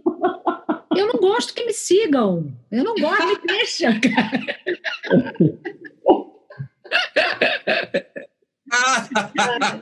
Eu 1.01 1.07
não 1.07 1.19
gosto 1.19 1.53
que 1.55 1.65
me 1.65 1.73
sigam. 1.73 2.53
Eu 2.71 2.83
não 2.83 2.93
gosto, 2.93 3.25
me 3.25 3.47
deixa, 3.47 3.87
cara. 3.99 4.61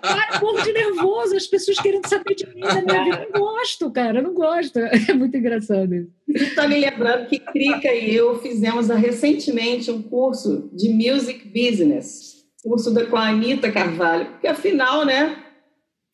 Cara, 0.02 0.64
de 0.64 0.74
nervoso, 0.74 1.36
as 1.36 1.46
pessoas 1.46 1.78
querendo 1.78 2.08
saber 2.08 2.36
de 2.36 2.48
mim 2.48 2.62
da 2.62 2.82
minha 2.82 3.04
vida. 3.04 3.24
Eu 3.24 3.32
não 3.34 3.40
gosto, 3.42 3.92
cara, 3.92 4.20
eu 4.20 4.24
não 4.24 4.34
gosto. 4.34 4.80
É 5.10 5.14
muito 5.14 5.36
engraçado 5.36 5.94
isso. 5.94 6.12
Está 6.30 6.68
me 6.68 6.80
lembrando 6.80 7.28
que 7.28 7.40
Krika 7.40 7.94
e 7.94 8.16
eu 8.16 8.40
fizemos 8.40 8.88
recentemente 8.88 9.92
um 9.92 10.02
curso 10.02 10.70
de 10.74 10.90
Music 10.90 11.48
Business, 11.50 12.46
curso 12.64 12.94
da, 12.94 13.06
com 13.06 13.18
a 13.18 13.28
Anitta 13.28 13.72
Carvalho, 13.72 14.32
porque 14.32 14.48
afinal, 14.48 15.06
né, 15.06 15.38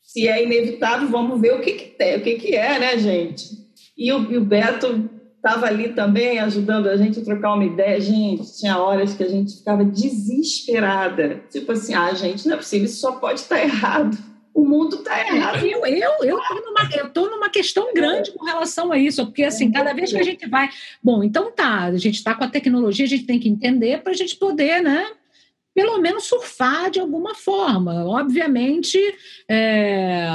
se 0.01 0.27
é 0.27 0.43
inevitável, 0.43 1.07
vamos 1.09 1.39
ver 1.39 1.53
o 1.53 1.61
que, 1.61 1.73
que 1.73 1.85
tem, 1.91 2.17
o 2.17 2.21
que, 2.21 2.35
que 2.35 2.55
é, 2.55 2.79
né, 2.79 2.97
gente? 2.97 3.64
E 3.97 4.11
o, 4.11 4.31
e 4.31 4.37
o 4.37 4.43
Beto 4.43 5.09
estava 5.37 5.67
ali 5.67 5.89
também 5.89 6.39
ajudando 6.39 6.87
a 6.87 6.97
gente 6.97 7.19
a 7.19 7.23
trocar 7.23 7.53
uma 7.53 7.63
ideia. 7.63 8.01
Gente, 8.01 8.57
tinha 8.57 8.79
horas 8.79 9.13
que 9.13 9.23
a 9.23 9.29
gente 9.29 9.57
ficava 9.57 9.85
desesperada. 9.85 11.43
Tipo 11.51 11.71
assim, 11.71 11.93
ah, 11.93 12.13
gente, 12.13 12.47
não 12.47 12.55
é 12.55 12.57
possível, 12.57 12.85
isso 12.85 12.99
só 12.99 13.13
pode 13.13 13.41
estar 13.41 13.61
errado. 13.61 14.17
O 14.53 14.65
mundo 14.65 14.95
está 14.95 15.19
errado. 15.19 15.65
Eu, 15.65 15.85
eu, 15.85 16.11
eu 16.23 16.39
tô 16.47 16.55
numa, 16.55 16.89
eu 16.95 17.09
tô 17.09 17.29
numa 17.29 17.49
questão 17.49 17.93
grande 17.93 18.31
com 18.31 18.45
relação 18.45 18.91
a 18.91 18.97
isso, 18.97 19.25
porque 19.25 19.43
assim, 19.43 19.71
cada 19.71 19.93
vez 19.93 20.11
que 20.11 20.17
a 20.17 20.23
gente 20.23 20.47
vai. 20.47 20.69
Bom, 21.03 21.23
então 21.23 21.51
tá, 21.51 21.83
a 21.83 21.97
gente 21.97 22.15
está 22.15 22.33
com 22.33 22.45
a 22.45 22.49
tecnologia, 22.49 23.05
a 23.05 23.09
gente 23.09 23.25
tem 23.25 23.37
que 23.37 23.49
entender 23.49 24.01
para 24.01 24.13
a 24.13 24.15
gente 24.15 24.37
poder, 24.37 24.81
né? 24.81 25.05
Pelo 25.75 25.99
menos 25.99 26.23
surfar 26.23 26.89
de 26.89 27.01
alguma 27.01 27.35
forma. 27.35 28.05
Obviamente, 28.05 28.97
é, 29.47 30.25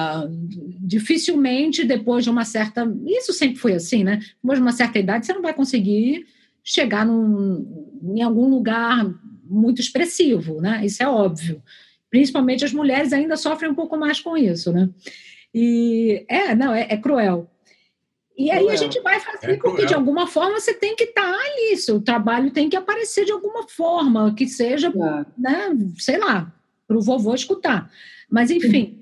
dificilmente 0.83 1.83
depois 1.83 2.23
de 2.23 2.31
uma 2.31 2.45
certa. 2.45 2.87
Isso 3.07 3.33
sempre 3.33 3.57
foi 3.57 3.73
assim, 3.73 4.05
né? 4.05 4.21
Depois 4.43 4.59
de 4.59 4.63
uma 4.63 4.73
certa 4.73 4.99
idade, 4.99 5.25
você 5.25 5.33
não 5.33 5.41
vai 5.41 5.55
conseguir 5.55 6.27
chegar 6.63 7.07
num, 7.07 7.91
em 8.15 8.23
algum 8.23 8.51
lugar 8.51 9.11
muito 9.43 9.81
expressivo, 9.81 10.61
né? 10.61 10.85
Isso 10.85 11.03
é 11.03 11.09
óbvio. 11.09 11.63
Principalmente 12.11 12.65
as 12.65 12.73
mulheres 12.73 13.13
ainda 13.13 13.37
sofrem 13.37 13.71
um 13.71 13.75
pouco 13.75 13.97
mais 13.97 14.21
com 14.21 14.37
isso, 14.37 14.71
né? 14.71 14.91
E 15.55 16.23
é, 16.29 16.55
não, 16.55 16.75
é, 16.75 16.87
é 16.91 16.97
cruel. 16.99 17.50
E 18.41 18.51
aí 18.51 18.71
a 18.71 18.77
gente 18.77 18.99
vai 19.01 19.21
fazer, 19.21 19.51
é 19.51 19.57
porque 19.59 19.85
de 19.85 19.93
alguma 19.93 20.27
forma 20.27 20.59
você 20.59 20.73
tem 20.73 20.97
que 20.97 21.05
estar 21.05 21.31
tá 21.31 21.39
ali, 21.39 21.77
seu 21.77 22.01
trabalho 22.01 22.51
tem 22.51 22.71
que 22.71 22.77
aparecer 22.77 23.27
de 23.27 23.33
alguma 23.33 23.69
forma, 23.69 24.35
que 24.35 24.47
seja, 24.47 24.89
é. 24.89 25.27
né, 25.37 25.77
sei 25.99 26.17
lá, 26.17 26.51
para 26.89 26.97
o 26.97 27.03
vovô 27.03 27.35
escutar. 27.35 27.93
Mas, 28.31 28.51
enfim. 28.51 28.99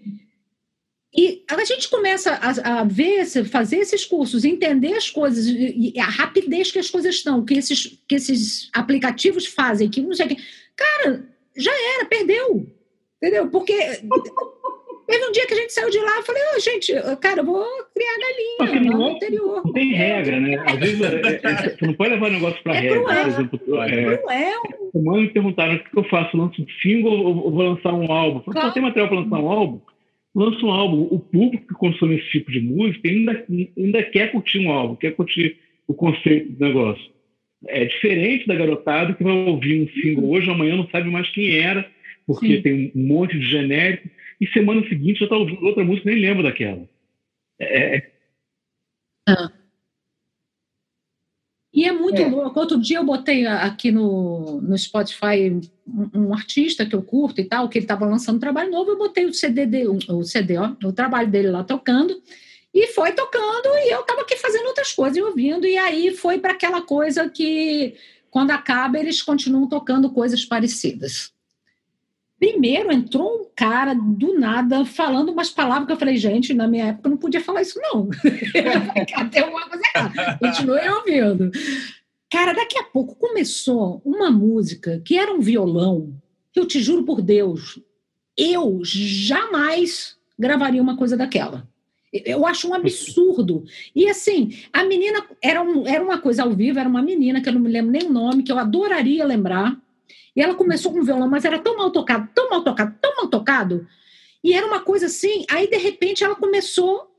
E 1.16 1.44
a 1.48 1.64
gente 1.64 1.88
começa 1.88 2.32
a, 2.32 2.80
a, 2.80 2.84
ver, 2.84 3.24
fazer 3.44 3.76
esses 3.76 4.04
cursos, 4.04 4.44
entender 4.44 4.94
as 4.94 5.08
coisas, 5.08 5.46
e 5.46 5.94
a 6.00 6.04
rapidez 6.04 6.72
que 6.72 6.80
as 6.80 6.90
coisas 6.90 7.14
estão, 7.14 7.44
que 7.44 7.54
esses, 7.54 8.02
que 8.08 8.16
esses 8.16 8.68
aplicativos 8.72 9.46
fazem, 9.46 9.88
que 9.88 10.00
não 10.00 10.14
sei 10.14 10.26
o 10.26 10.28
que. 10.30 10.36
Cara, 10.74 11.24
já 11.56 11.72
era, 11.94 12.06
perdeu. 12.06 12.66
Entendeu? 13.22 13.48
Porque 13.48 13.72
Teve 15.08 15.24
um 15.24 15.32
dia 15.32 15.46
que 15.46 15.54
a 15.54 15.56
gente 15.56 15.72
saiu 15.72 15.88
de 15.88 15.98
lá 16.00 16.20
e 16.20 16.22
falei, 16.22 16.42
oh, 16.54 16.60
gente, 16.60 16.92
cara, 17.22 17.40
eu 17.40 17.44
vou 17.46 17.64
criar 17.94 18.68
galinha 18.68 18.92
no 18.92 19.10
interior. 19.10 19.62
Não 19.64 19.72
tem 19.72 19.94
regra, 19.94 20.38
né? 20.38 20.62
Às 20.66 20.78
vezes 20.78 21.00
é, 21.00 21.06
é, 21.06 21.40
é, 21.42 21.70
você 21.78 21.86
não 21.86 21.94
pode 21.94 22.10
levar 22.10 22.28
o 22.28 22.32
negócio 22.32 22.62
para 22.62 22.76
é 22.76 22.80
regra. 22.80 23.00
Cruel. 23.00 23.22
Por 23.22 23.28
exemplo, 23.28 23.60
é, 23.84 24.16
cruel. 24.18 24.62
Semana 24.92 25.20
me 25.22 25.28
perguntaram 25.30 25.74
o 25.76 25.78
que 25.78 25.98
eu 25.98 26.04
faço, 26.04 26.36
lanço 26.36 26.60
um 26.60 26.66
single 26.82 27.24
ou 27.24 27.50
vou 27.50 27.70
lançar 27.70 27.94
um 27.94 28.12
álbum? 28.12 28.40
Claro. 28.40 28.68
Só 28.68 28.74
tem 28.74 28.82
material 28.82 29.08
para 29.08 29.20
lançar 29.20 29.38
um 29.38 29.50
álbum? 29.50 29.80
Lança 30.34 30.66
um 30.66 30.70
álbum. 30.70 31.08
O 31.10 31.18
público 31.18 31.66
que 31.66 31.74
consome 31.74 32.16
esse 32.16 32.28
tipo 32.28 32.52
de 32.52 32.60
música 32.60 33.08
ainda, 33.08 33.46
ainda 33.78 34.02
quer 34.02 34.30
curtir 34.30 34.58
um 34.58 34.70
álbum, 34.70 34.94
quer 34.94 35.12
curtir 35.12 35.56
o 35.86 35.94
conceito 35.94 36.52
do 36.52 36.66
negócio. 36.66 37.10
É 37.66 37.86
diferente 37.86 38.46
da 38.46 38.54
garotada 38.54 39.14
que 39.14 39.24
vai 39.24 39.32
ouvir 39.32 39.80
um 39.80 39.88
single 40.02 40.30
hoje, 40.30 40.50
amanhã 40.50 40.76
não 40.76 40.86
sabe 40.90 41.10
mais 41.10 41.30
quem 41.30 41.56
era, 41.56 41.88
porque 42.26 42.56
Sim. 42.56 42.62
tem 42.62 42.92
um 42.94 43.06
monte 43.06 43.38
de 43.38 43.46
genérico 43.46 44.06
e 44.40 44.46
semana 44.48 44.86
seguinte 44.88 45.18
já 45.18 45.24
está 45.24 45.36
ouvindo 45.36 45.64
outra 45.64 45.84
música 45.84 46.10
nem 46.10 46.20
lembro 46.20 46.42
daquela. 46.42 46.88
É... 47.58 47.96
é 47.96 48.12
ah. 49.28 49.52
E 51.72 51.84
é 51.84 51.92
muito 51.92 52.20
é. 52.20 52.26
louco. 52.26 52.58
Outro 52.58 52.80
dia 52.80 52.98
eu 52.98 53.04
botei 53.04 53.46
aqui 53.46 53.92
no, 53.92 54.60
no 54.60 54.76
Spotify 54.76 55.50
um, 55.86 56.10
um 56.14 56.34
artista 56.34 56.84
que 56.86 56.94
eu 56.94 57.02
curto 57.02 57.40
e 57.40 57.44
tal, 57.44 57.68
que 57.68 57.78
ele 57.78 57.84
estava 57.84 58.06
lançando 58.06 58.36
um 58.36 58.40
trabalho 58.40 58.70
novo, 58.70 58.90
eu 58.90 58.98
botei 58.98 59.26
o 59.26 59.34
CD, 59.34 59.86
o 59.86 60.24
CD, 60.24 60.56
ó, 60.56 60.72
o 60.82 60.92
trabalho 60.92 61.30
dele 61.30 61.50
lá 61.50 61.62
tocando, 61.62 62.20
e 62.74 62.88
foi 62.88 63.12
tocando, 63.12 63.68
e 63.84 63.92
eu 63.92 64.00
estava 64.00 64.22
aqui 64.22 64.36
fazendo 64.36 64.66
outras 64.66 64.92
coisas 64.92 65.16
e 65.16 65.22
ouvindo, 65.22 65.66
e 65.66 65.76
aí 65.76 66.14
foi 66.14 66.38
para 66.38 66.52
aquela 66.52 66.82
coisa 66.82 67.28
que, 67.28 67.94
quando 68.30 68.50
acaba, 68.50 68.98
eles 68.98 69.22
continuam 69.22 69.68
tocando 69.68 70.10
coisas 70.10 70.44
parecidas. 70.44 71.32
Primeiro 72.38 72.92
entrou 72.92 73.42
um 73.42 73.46
cara 73.54 73.94
do 73.94 74.38
nada 74.38 74.84
falando 74.84 75.32
umas 75.32 75.50
palavras 75.50 75.86
que 75.86 75.92
eu 75.92 75.96
falei, 75.96 76.16
gente, 76.16 76.54
na 76.54 76.68
minha 76.68 76.86
época 76.86 77.08
eu 77.08 77.10
não 77.10 77.18
podia 77.18 77.40
falar 77.40 77.62
isso, 77.62 77.80
não. 77.80 78.08
Até 79.16 79.44
uma 79.44 79.68
coisa 79.68 79.82
errada. 79.94 80.38
Continuei 80.38 80.88
ouvindo. 80.88 81.50
Cara, 82.30 82.52
daqui 82.52 82.78
a 82.78 82.84
pouco 82.84 83.16
começou 83.16 84.00
uma 84.04 84.30
música 84.30 85.02
que 85.04 85.18
era 85.18 85.32
um 85.32 85.40
violão, 85.40 86.14
que 86.52 86.60
eu 86.60 86.66
te 86.66 86.80
juro 86.80 87.04
por 87.04 87.20
Deus, 87.20 87.80
eu 88.36 88.80
jamais 88.84 90.16
gravaria 90.38 90.80
uma 90.80 90.96
coisa 90.96 91.16
daquela. 91.16 91.66
Eu 92.12 92.46
acho 92.46 92.68
um 92.68 92.74
absurdo. 92.74 93.64
E 93.94 94.08
assim, 94.08 94.56
a 94.72 94.84
menina 94.84 95.26
era, 95.42 95.60
um, 95.60 95.86
era 95.86 96.02
uma 96.02 96.18
coisa 96.18 96.44
ao 96.44 96.50
vivo, 96.52 96.78
era 96.78 96.88
uma 96.88 97.02
menina 97.02 97.40
que 97.40 97.48
eu 97.48 97.52
não 97.52 97.60
me 97.60 97.68
lembro 97.68 97.90
nem 97.90 98.04
o 98.04 98.12
nome, 98.12 98.44
que 98.44 98.52
eu 98.52 98.58
adoraria 98.58 99.24
lembrar 99.24 99.76
e 100.38 100.40
ela 100.40 100.54
começou 100.54 100.92
com 100.92 101.02
violão, 101.02 101.28
mas 101.28 101.44
era 101.44 101.58
tão 101.58 101.76
mal 101.76 101.90
tocado, 101.90 102.28
tão 102.32 102.48
mal 102.48 102.62
tocado, 102.62 102.94
tão 103.00 103.16
mal 103.16 103.26
tocado. 103.26 103.88
E 104.42 104.54
era 104.54 104.64
uma 104.64 104.78
coisa 104.78 105.06
assim. 105.06 105.44
Aí, 105.50 105.68
de 105.68 105.76
repente, 105.76 106.22
ela 106.22 106.36
começou 106.36 107.10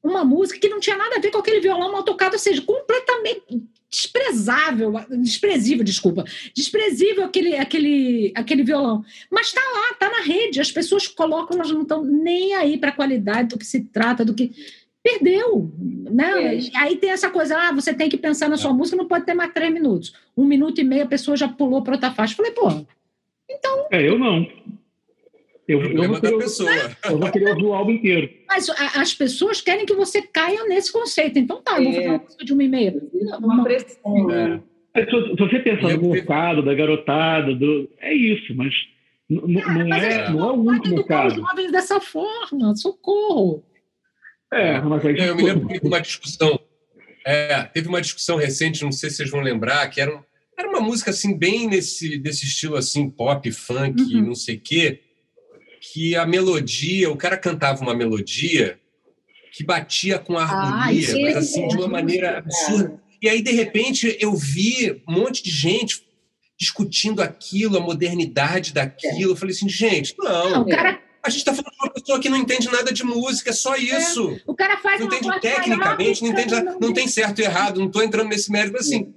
uma 0.00 0.24
música 0.24 0.60
que 0.60 0.68
não 0.68 0.78
tinha 0.78 0.96
nada 0.96 1.16
a 1.16 1.20
ver 1.20 1.32
com 1.32 1.38
aquele 1.38 1.58
violão 1.58 1.90
mal 1.90 2.04
tocado, 2.04 2.34
ou 2.34 2.38
seja, 2.38 2.62
completamente 2.62 3.42
desprezável, 3.90 4.92
desprezível, 5.20 5.82
desculpa, 5.82 6.24
desprezível 6.54 7.24
aquele, 7.24 7.56
aquele, 7.56 8.32
aquele 8.36 8.62
violão. 8.62 9.04
Mas 9.28 9.48
está 9.48 9.60
lá, 9.60 9.90
está 9.90 10.08
na 10.08 10.22
rede, 10.22 10.60
as 10.60 10.70
pessoas 10.70 11.08
colocam, 11.08 11.56
elas 11.56 11.72
não 11.72 11.82
estão 11.82 12.04
nem 12.04 12.54
aí 12.54 12.78
para 12.78 12.90
a 12.90 12.96
qualidade 12.96 13.48
do 13.48 13.58
que 13.58 13.66
se 13.66 13.80
trata, 13.86 14.24
do 14.24 14.32
que 14.32 14.52
perdeu. 15.02 15.70
Né? 16.10 16.56
É. 16.56 16.60
Aí 16.76 16.96
tem 16.96 17.10
essa 17.10 17.30
coisa, 17.30 17.56
ah, 17.56 17.72
você 17.72 17.94
tem 17.94 18.08
que 18.08 18.16
pensar 18.16 18.48
na 18.48 18.56
sua 18.56 18.70
é. 18.70 18.74
música, 18.74 18.96
não 18.96 19.08
pode 19.08 19.24
ter 19.24 19.34
mais 19.34 19.52
três 19.52 19.72
minutos. 19.72 20.14
Um 20.36 20.44
minuto 20.44 20.80
e 20.80 20.84
meio 20.84 21.04
a 21.04 21.08
pessoa 21.08 21.36
já 21.36 21.48
pulou 21.48 21.82
para 21.82 21.94
outra 21.94 22.10
faixa. 22.10 22.34
Falei, 22.34 22.52
pô, 22.52 22.68
então. 23.48 23.86
É, 23.90 24.06
eu 24.06 24.18
não. 24.18 24.46
Eu, 25.66 25.80
eu, 25.82 26.08
vou 26.08 26.20
querer, 26.20 26.38
pessoa. 26.38 26.70
eu 27.04 27.18
vou 27.18 27.30
querer 27.30 27.50
ouvir 27.50 27.64
o 27.64 27.72
álbum 27.72 27.92
inteiro. 27.92 28.28
Mas 28.48 28.68
a, 28.68 29.00
as 29.00 29.14
pessoas 29.14 29.60
querem 29.60 29.86
que 29.86 29.94
você 29.94 30.20
caia 30.20 30.64
nesse 30.64 30.92
conceito. 30.92 31.38
Então 31.38 31.62
tá, 31.62 31.80
é. 31.80 31.84
vou 31.84 31.92
fazer 31.92 32.08
uma 32.08 32.18
música 32.18 32.44
de 32.44 32.52
uma 32.52 32.64
e 32.64 32.68
meia. 32.68 33.02
Uma 33.38 33.62
pressão. 33.62 34.30
É. 34.32 34.60
Se, 34.96 35.36
você 35.38 35.60
pensar 35.60 35.96
no 35.96 36.10
mercado, 36.10 36.62
da 36.62 36.74
garotada, 36.74 37.54
do... 37.54 37.88
é 38.00 38.12
isso, 38.12 38.52
mas 38.56 38.74
não, 39.28 39.46
não, 39.46 39.94
é, 39.94 40.32
não 40.32 40.48
é 40.48 40.52
o 40.52 40.54
único 40.56 40.88
mercado. 40.88 41.28
Os 41.28 41.34
jovens 41.34 41.70
dessa 41.70 42.00
forma, 42.00 42.74
socorro. 42.74 43.62
É, 44.52 44.80
mas 44.80 45.04
aí... 45.04 45.18
Eu 45.18 45.36
me 45.36 45.42
lembro 45.42 45.66
que 45.66 45.74
teve 45.74 45.86
uma 45.86 46.00
discussão. 46.00 46.60
É, 47.24 47.62
teve 47.64 47.88
uma 47.88 48.00
discussão 48.00 48.36
recente, 48.36 48.82
não 48.82 48.92
sei 48.92 49.10
se 49.10 49.16
vocês 49.16 49.30
vão 49.30 49.40
lembrar, 49.40 49.88
que 49.88 50.00
era, 50.00 50.14
um, 50.14 50.20
era 50.58 50.68
uma 50.68 50.80
música 50.80 51.10
assim, 51.10 51.36
bem 51.36 51.68
nesse 51.68 52.18
desse 52.18 52.46
estilo 52.46 52.76
assim, 52.76 53.10
pop, 53.10 53.50
funk, 53.52 54.00
uhum. 54.02 54.26
não 54.26 54.34
sei 54.34 54.56
o 54.56 54.60
quê, 54.60 55.00
que 55.80 56.16
a 56.16 56.26
melodia, 56.26 57.10
o 57.10 57.16
cara 57.16 57.36
cantava 57.36 57.82
uma 57.82 57.94
melodia 57.94 58.78
que 59.52 59.64
batia 59.64 60.18
com 60.18 60.38
a 60.38 60.44
ah, 60.44 60.84
harmonia, 60.84 61.08
ah, 61.10 61.20
mas 61.22 61.36
assim, 61.36 61.68
de 61.68 61.76
uma 61.76 61.88
maneira 61.88 62.38
absurda. 62.38 63.00
E 63.22 63.28
aí, 63.28 63.42
de 63.42 63.50
repente, 63.52 64.16
eu 64.18 64.34
vi 64.34 65.02
um 65.06 65.12
monte 65.12 65.42
de 65.42 65.50
gente 65.50 66.02
discutindo 66.58 67.20
aquilo, 67.22 67.76
a 67.76 67.80
modernidade 67.80 68.72
daquilo. 68.72 69.32
Eu 69.32 69.36
falei 69.36 69.54
assim, 69.54 69.68
gente, 69.68 70.14
não. 70.18 70.50
não 70.50 70.62
o 70.62 70.66
cara 70.66 71.02
a 71.22 71.28
gente 71.28 71.40
está 71.40 71.52
falando 71.52 71.72
de 71.72 71.78
uma 71.82 71.92
pessoa 71.92 72.20
que 72.20 72.28
não 72.28 72.36
entende 72.36 72.70
nada 72.70 72.92
de 72.92 73.04
música, 73.04 73.50
é 73.50 73.52
só 73.52 73.74
é. 73.74 73.80
isso. 73.80 74.30
É. 74.30 74.40
O 74.46 74.54
cara 74.54 74.78
faz 74.78 75.00
não 75.00 75.06
entende 75.06 75.40
tecnicamente, 75.40 76.22
não 76.22 76.30
entende 76.30 76.62
não, 76.62 76.78
não 76.80 76.92
tem 76.92 77.06
certo 77.06 77.40
e 77.40 77.44
errado, 77.44 77.78
não 77.78 77.86
estou 77.86 78.02
entrando 78.02 78.28
nesse 78.28 78.50
mérito, 78.50 78.72
mas 78.72 78.86
assim, 78.86 79.14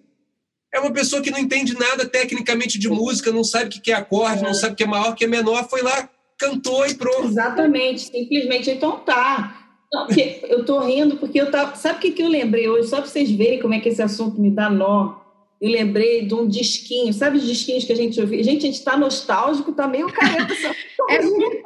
é 0.73 0.79
uma 0.79 0.91
pessoa 0.91 1.21
que 1.21 1.31
não 1.31 1.39
entende 1.39 1.77
nada 1.77 2.05
tecnicamente 2.05 2.79
de 2.79 2.89
música, 2.89 3.31
não 3.31 3.43
sabe 3.43 3.77
o 3.77 3.81
que 3.81 3.91
é 3.91 3.95
acorde, 3.95 4.43
é. 4.43 4.43
não 4.43 4.53
sabe 4.53 4.73
o 4.73 4.75
que 4.75 4.83
é 4.83 4.87
maior, 4.87 5.11
o 5.11 5.15
que 5.15 5.23
é 5.23 5.27
menor, 5.27 5.69
foi 5.69 5.81
lá, 5.81 6.09
cantou 6.37 6.85
e 6.85 6.95
pronto. 6.95 7.27
Exatamente, 7.27 8.01
simplesmente. 8.01 8.69
Então 8.69 8.99
tá. 8.99 9.59
Não, 9.91 10.07
eu 10.49 10.61
estou 10.61 10.79
rindo 10.79 11.17
porque 11.17 11.39
eu 11.39 11.51
tava. 11.51 11.75
Sabe 11.75 11.99
o 11.99 12.01
que, 12.01 12.11
que 12.11 12.23
eu 12.23 12.27
lembrei 12.27 12.67
hoje? 12.67 12.89
Só 12.89 12.97
para 12.97 13.05
vocês 13.05 13.29
verem 13.29 13.59
como 13.59 13.75
é 13.75 13.79
que 13.79 13.89
esse 13.89 14.01
assunto 14.01 14.41
me 14.41 14.49
dá 14.49 14.67
nó. 14.67 15.22
Eu 15.63 15.71
lembrei 15.71 16.25
de 16.25 16.33
um 16.33 16.45
disquinho, 16.45 17.13
sabe 17.13 17.37
os 17.37 17.47
disquinhos 17.47 17.85
que 17.85 17.93
a 17.93 17.95
gente 17.95 18.19
ouvia? 18.19 18.43
Gente, 18.43 18.63
a 18.63 18.65
gente 18.65 18.79
está 18.79 18.97
nostálgico, 18.97 19.71
tá 19.71 19.87
meio 19.87 20.11
careta. 20.11 20.53
é 21.09 21.21
muito 21.21 21.63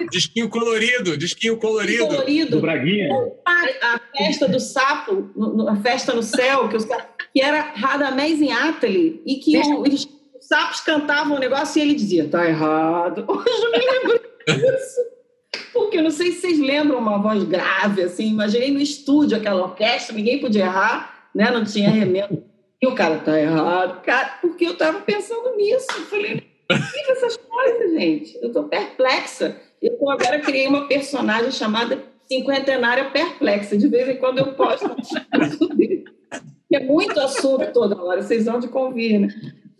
é 0.00 0.06
Disquinho 0.10 0.48
colorido, 0.48 1.14
disquinho 1.18 1.58
colorido. 1.58 2.06
colorido. 2.06 2.52
Do 2.52 2.60
Braguinha. 2.62 3.10
A, 3.46 3.96
a, 3.96 4.00
festa 4.16 4.48
do 4.48 4.58
sapo, 4.58 5.30
a 5.68 5.76
festa 5.76 6.14
no 6.14 6.22
céu, 6.22 6.70
que, 6.70 6.76
os, 6.76 6.86
que 6.86 7.42
era 7.42 7.60
Radamés 7.74 8.40
em 8.40 8.50
Ateli, 8.50 9.20
e 9.26 9.34
que 9.34 9.58
o, 9.58 9.82
os, 9.82 10.08
os 10.34 10.48
sapos 10.48 10.80
cantavam 10.80 11.36
o 11.36 11.38
negócio 11.38 11.78
e 11.78 11.82
ele 11.82 11.94
dizia, 11.94 12.26
tá 12.26 12.48
errado. 12.48 13.26
Hoje 13.28 13.62
eu 13.62 13.72
me 13.72 13.78
lembro 13.78 14.20
disso. 14.46 15.00
Porque 15.74 15.98
eu 15.98 16.02
não 16.02 16.10
sei 16.10 16.32
se 16.32 16.40
vocês 16.40 16.58
lembram 16.58 16.98
uma 16.98 17.18
voz 17.18 17.44
grave, 17.44 18.04
assim, 18.04 18.26
imaginei 18.28 18.70
no 18.70 18.80
estúdio 18.80 19.36
aquela 19.36 19.64
orquestra, 19.64 20.16
ninguém 20.16 20.40
podia 20.40 20.64
errar 20.64 21.11
né? 21.34 21.50
Não 21.50 21.64
tinha 21.64 21.90
remendo. 21.90 22.44
E 22.80 22.86
o 22.86 22.94
cara 22.94 23.18
tá 23.18 23.40
errado, 23.40 24.02
cara, 24.02 24.38
porque 24.40 24.66
eu 24.66 24.72
estava 24.72 25.00
pensando 25.00 25.56
nisso. 25.56 25.86
Eu 25.96 26.06
falei, 26.06 26.42
não 26.68 27.12
essas 27.12 27.36
coisas, 27.36 27.92
gente. 27.92 28.36
Eu 28.40 28.48
estou 28.48 28.64
perplexa. 28.64 29.56
Eu 29.80 30.10
agora 30.10 30.40
criei 30.40 30.66
uma 30.66 30.88
personagem 30.88 31.50
chamada 31.50 32.02
Cinquentenária 32.26 33.10
Perplexa. 33.10 33.76
De 33.76 33.88
vez 33.88 34.08
em 34.08 34.16
quando 34.16 34.38
eu 34.38 34.52
posto 34.54 34.88
é 36.72 36.80
muito 36.80 37.20
assunto 37.20 37.72
toda 37.72 38.02
hora, 38.02 38.22
vocês 38.22 38.46
vão 38.46 38.58
de 38.58 38.68
convir, 38.68 39.20
né? 39.20 39.28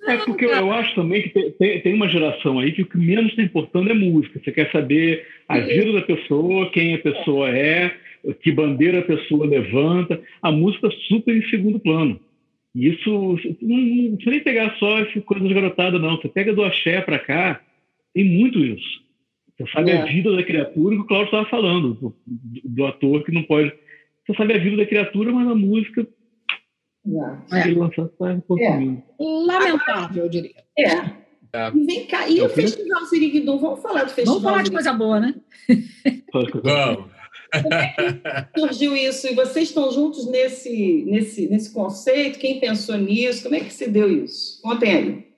É 0.07 0.16
porque 0.16 0.44
eu 0.44 0.72
acho 0.72 0.94
também 0.96 1.22
que 1.22 1.50
tem, 1.53 1.80
tem 1.80 1.94
uma 1.94 2.09
geração 2.09 2.59
aí 2.59 2.72
que 2.72 2.82
o 2.82 2.86
que 2.86 2.98
menos 2.98 3.30
está 3.30 3.42
importando 3.42 3.90
é 3.90 3.94
música. 3.94 4.40
Você 4.42 4.50
quer 4.50 4.70
saber 4.72 5.24
a 5.48 5.61
vida 5.61 5.92
da 5.92 6.03
pessoa, 6.03 6.70
quem 6.70 6.94
a 6.94 6.98
pessoa 6.98 7.48
é, 7.50 7.94
que 8.40 8.52
bandeira 8.52 9.00
a 9.00 9.04
pessoa 9.04 9.46
levanta, 9.46 10.20
a 10.40 10.52
música 10.52 10.88
super 11.08 11.36
em 11.36 11.48
segundo 11.48 11.80
plano. 11.80 12.20
E 12.74 12.88
isso, 12.88 13.10
não, 13.60 13.76
não 13.76 14.16
precisa 14.16 14.30
nem 14.30 14.44
pegar 14.44 14.76
só 14.78 14.98
essa 14.98 15.20
coisa 15.20 15.46
de 15.46 15.54
garotada, 15.54 15.98
não. 15.98 16.16
Você 16.16 16.28
pega 16.28 16.54
do 16.54 16.64
axé 16.64 17.00
para 17.00 17.18
cá, 17.18 17.60
tem 18.14 18.24
muito 18.24 18.58
isso. 18.60 19.02
Você 19.56 19.70
sabe 19.70 19.90
é. 19.90 20.00
a 20.00 20.04
vida 20.06 20.34
da 20.34 20.42
criatura, 20.42 20.96
que 20.96 21.02
o 21.02 21.06
Cláudio 21.06 21.26
estava 21.26 21.46
falando, 21.46 21.94
do, 21.94 22.16
do, 22.64 22.86
ator 22.86 23.22
que 23.24 23.32
não 23.32 23.42
pode. 23.42 23.72
Você 24.26 24.34
sabe 24.34 24.54
a 24.54 24.58
vida 24.58 24.76
da 24.76 24.86
criatura, 24.86 25.32
mas 25.32 25.48
a 25.48 25.54
música. 25.54 26.06
É. 27.52 27.70
é. 27.70 27.74
Lançar, 27.74 28.08
tá 28.08 28.30
é. 28.30 28.96
Lamentável, 29.18 30.24
eu 30.24 30.30
diria. 30.30 30.54
É. 30.78 30.84
é. 31.52 31.70
E 31.74 31.84
vem 31.84 32.06
cá, 32.06 32.26
e 32.28 32.40
o 32.40 32.48
Festival 32.48 33.04
Siriguidum? 33.04 33.58
Vamos 33.58 33.82
falar 33.82 34.04
do 34.04 34.10
Festival 34.10 34.40
Vamos 34.40 34.50
falar 34.50 34.62
de 34.62 34.70
coisa 34.70 34.92
boa, 34.94 35.20
né? 35.20 35.34
Vamos. 36.62 37.12
Como 37.53 37.74
é 37.74 37.89
que 38.53 38.59
surgiu 38.61 38.97
isso? 38.97 39.26
E 39.26 39.35
vocês 39.35 39.68
estão 39.68 39.91
juntos 39.91 40.26
nesse, 40.26 41.05
nesse, 41.07 41.49
nesse 41.49 41.70
conceito? 41.72 42.39
Quem 42.39 42.61
pensou 42.61 42.97
nisso? 42.97 43.43
Como 43.43 43.55
é 43.55 43.61
que 43.61 43.72
se 43.72 43.89
deu 43.89 44.11
isso? 44.11 44.61
Contem 44.62 44.97
aí. 44.97 45.33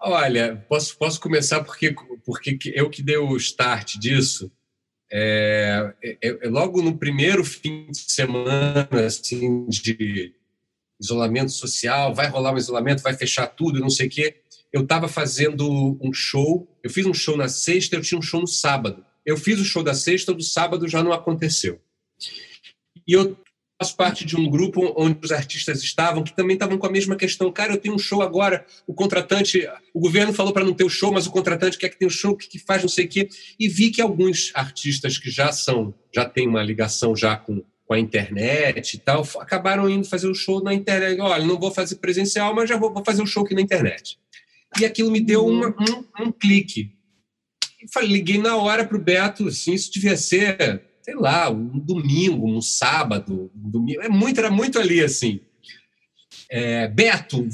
Olha, 0.00 0.64
posso, 0.68 0.96
posso 0.96 1.20
começar 1.20 1.62
porque, 1.64 1.94
porque 2.24 2.58
eu 2.74 2.88
que 2.88 3.02
dei 3.02 3.16
o 3.16 3.36
start 3.36 3.96
disso. 3.96 4.50
É, 5.10 5.94
é, 6.02 6.18
é, 6.22 6.48
logo 6.48 6.82
no 6.82 6.98
primeiro 6.98 7.42
fim 7.42 7.86
de 7.90 7.98
semana 8.12 8.86
assim, 9.06 9.66
de 9.66 10.34
isolamento 11.00 11.50
social, 11.50 12.14
vai 12.14 12.28
rolar 12.28 12.52
um 12.52 12.58
isolamento, 12.58 13.02
vai 13.02 13.14
fechar 13.14 13.46
tudo, 13.46 13.80
não 13.80 13.90
sei 13.90 14.06
o 14.06 14.10
quê. 14.10 14.36
Eu 14.72 14.82
estava 14.82 15.08
fazendo 15.08 15.98
um 16.00 16.12
show, 16.12 16.68
eu 16.82 16.90
fiz 16.90 17.06
um 17.06 17.14
show 17.14 17.36
na 17.36 17.48
sexta, 17.48 17.96
eu 17.96 18.02
tinha 18.02 18.18
um 18.18 18.22
show 18.22 18.40
no 18.40 18.46
sábado. 18.46 19.04
Eu 19.28 19.36
fiz 19.36 19.60
o 19.60 19.64
show 19.64 19.82
da 19.82 19.92
sexta, 19.92 20.32
do 20.32 20.42
sábado 20.42 20.88
já 20.88 21.02
não 21.02 21.12
aconteceu. 21.12 21.78
E 23.06 23.12
eu 23.12 23.36
faço 23.78 23.94
parte 23.94 24.24
de 24.24 24.34
um 24.34 24.48
grupo 24.48 24.94
onde 24.96 25.18
os 25.22 25.30
artistas 25.30 25.82
estavam 25.82 26.24
que 26.24 26.34
também 26.34 26.54
estavam 26.54 26.78
com 26.78 26.86
a 26.86 26.90
mesma 26.90 27.14
questão. 27.14 27.52
Cara, 27.52 27.74
eu 27.74 27.76
tenho 27.76 27.94
um 27.94 27.98
show 27.98 28.22
agora, 28.22 28.64
o 28.86 28.94
contratante, 28.94 29.68
o 29.92 30.00
governo 30.00 30.32
falou 30.32 30.50
para 30.50 30.64
não 30.64 30.72
ter 30.72 30.84
o 30.84 30.88
show, 30.88 31.12
mas 31.12 31.26
o 31.26 31.30
contratante 31.30 31.76
quer 31.76 31.90
que 31.90 31.98
tenha 31.98 32.08
o 32.08 32.10
show, 32.10 32.34
que, 32.34 32.48
que 32.48 32.58
faz 32.58 32.80
não 32.80 32.88
sei 32.88 33.04
o 33.04 33.08
quê. 33.08 33.28
E 33.60 33.68
vi 33.68 33.90
que 33.90 34.00
alguns 34.00 34.50
artistas 34.54 35.18
que 35.18 35.30
já 35.30 35.52
são, 35.52 35.92
já 36.10 36.24
têm 36.24 36.48
uma 36.48 36.62
ligação 36.62 37.14
já 37.14 37.36
com, 37.36 37.62
com 37.84 37.92
a 37.92 38.00
internet 38.00 38.94
e 38.94 38.98
tal, 38.98 39.28
acabaram 39.40 39.90
indo 39.90 40.08
fazer 40.08 40.28
o 40.28 40.34
show 40.34 40.62
na 40.62 40.72
internet. 40.72 41.20
Olha, 41.20 41.44
não 41.44 41.60
vou 41.60 41.70
fazer 41.70 41.96
presencial, 41.96 42.54
mas 42.54 42.66
já 42.66 42.78
vou, 42.78 42.94
vou 42.94 43.04
fazer 43.04 43.20
o 43.20 43.26
show 43.26 43.44
aqui 43.44 43.54
na 43.54 43.60
internet. 43.60 44.18
E 44.80 44.86
aquilo 44.86 45.10
me 45.10 45.20
deu 45.20 45.46
uma, 45.46 45.68
um, 45.68 46.24
um 46.24 46.32
clique 46.32 46.96
falei, 47.92 48.08
liguei 48.08 48.38
na 48.38 48.56
hora 48.56 48.84
para 48.84 48.96
o 48.96 49.00
Beto, 49.00 49.48
assim, 49.48 49.72
isso 49.72 49.92
devia 49.92 50.16
ser, 50.16 50.82
sei 51.02 51.14
lá, 51.14 51.50
um 51.50 51.78
domingo, 51.78 52.48
um 52.48 52.60
sábado, 52.60 53.50
um 53.54 53.70
domingo, 53.70 54.02
é 54.02 54.08
muito, 54.08 54.38
era 54.38 54.50
muito 54.50 54.78
ali, 54.78 55.00
assim. 55.00 55.40
É, 56.50 56.88
Beto, 56.88 57.46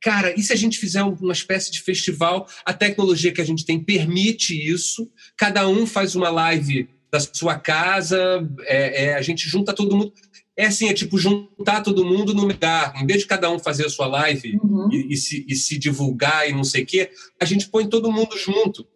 cara, 0.00 0.38
e 0.38 0.42
se 0.42 0.52
a 0.52 0.56
gente 0.56 0.78
fizer 0.78 1.02
uma 1.02 1.32
espécie 1.32 1.70
de 1.70 1.82
festival? 1.82 2.48
A 2.64 2.72
tecnologia 2.72 3.32
que 3.32 3.40
a 3.40 3.46
gente 3.46 3.64
tem 3.64 3.82
permite 3.82 4.54
isso, 4.54 5.10
cada 5.36 5.68
um 5.68 5.86
faz 5.86 6.14
uma 6.14 6.30
live 6.30 6.88
da 7.10 7.20
sua 7.20 7.56
casa, 7.58 8.18
é, 8.62 9.04
é, 9.04 9.14
a 9.14 9.22
gente 9.22 9.48
junta 9.48 9.72
todo 9.72 9.96
mundo. 9.96 10.12
É 10.56 10.66
assim, 10.66 10.88
é 10.88 10.92
tipo 10.92 11.18
juntar 11.18 11.80
todo 11.80 12.04
mundo 12.04 12.34
no 12.34 12.42
lugar. 12.42 12.92
Em 13.00 13.06
vez 13.06 13.20
de 13.20 13.26
cada 13.26 13.50
um 13.50 13.58
fazer 13.58 13.86
a 13.86 13.90
sua 13.90 14.06
live 14.06 14.58
uhum. 14.62 14.88
e, 14.92 15.14
e, 15.14 15.16
se, 15.16 15.44
e 15.48 15.54
se 15.54 15.78
divulgar 15.78 16.48
e 16.48 16.52
não 16.52 16.64
sei 16.64 16.82
o 16.82 16.86
quê, 16.86 17.10
a 17.40 17.44
gente 17.44 17.68
põe 17.68 17.88
todo 17.88 18.12
mundo 18.12 18.36
junto. 18.36 18.86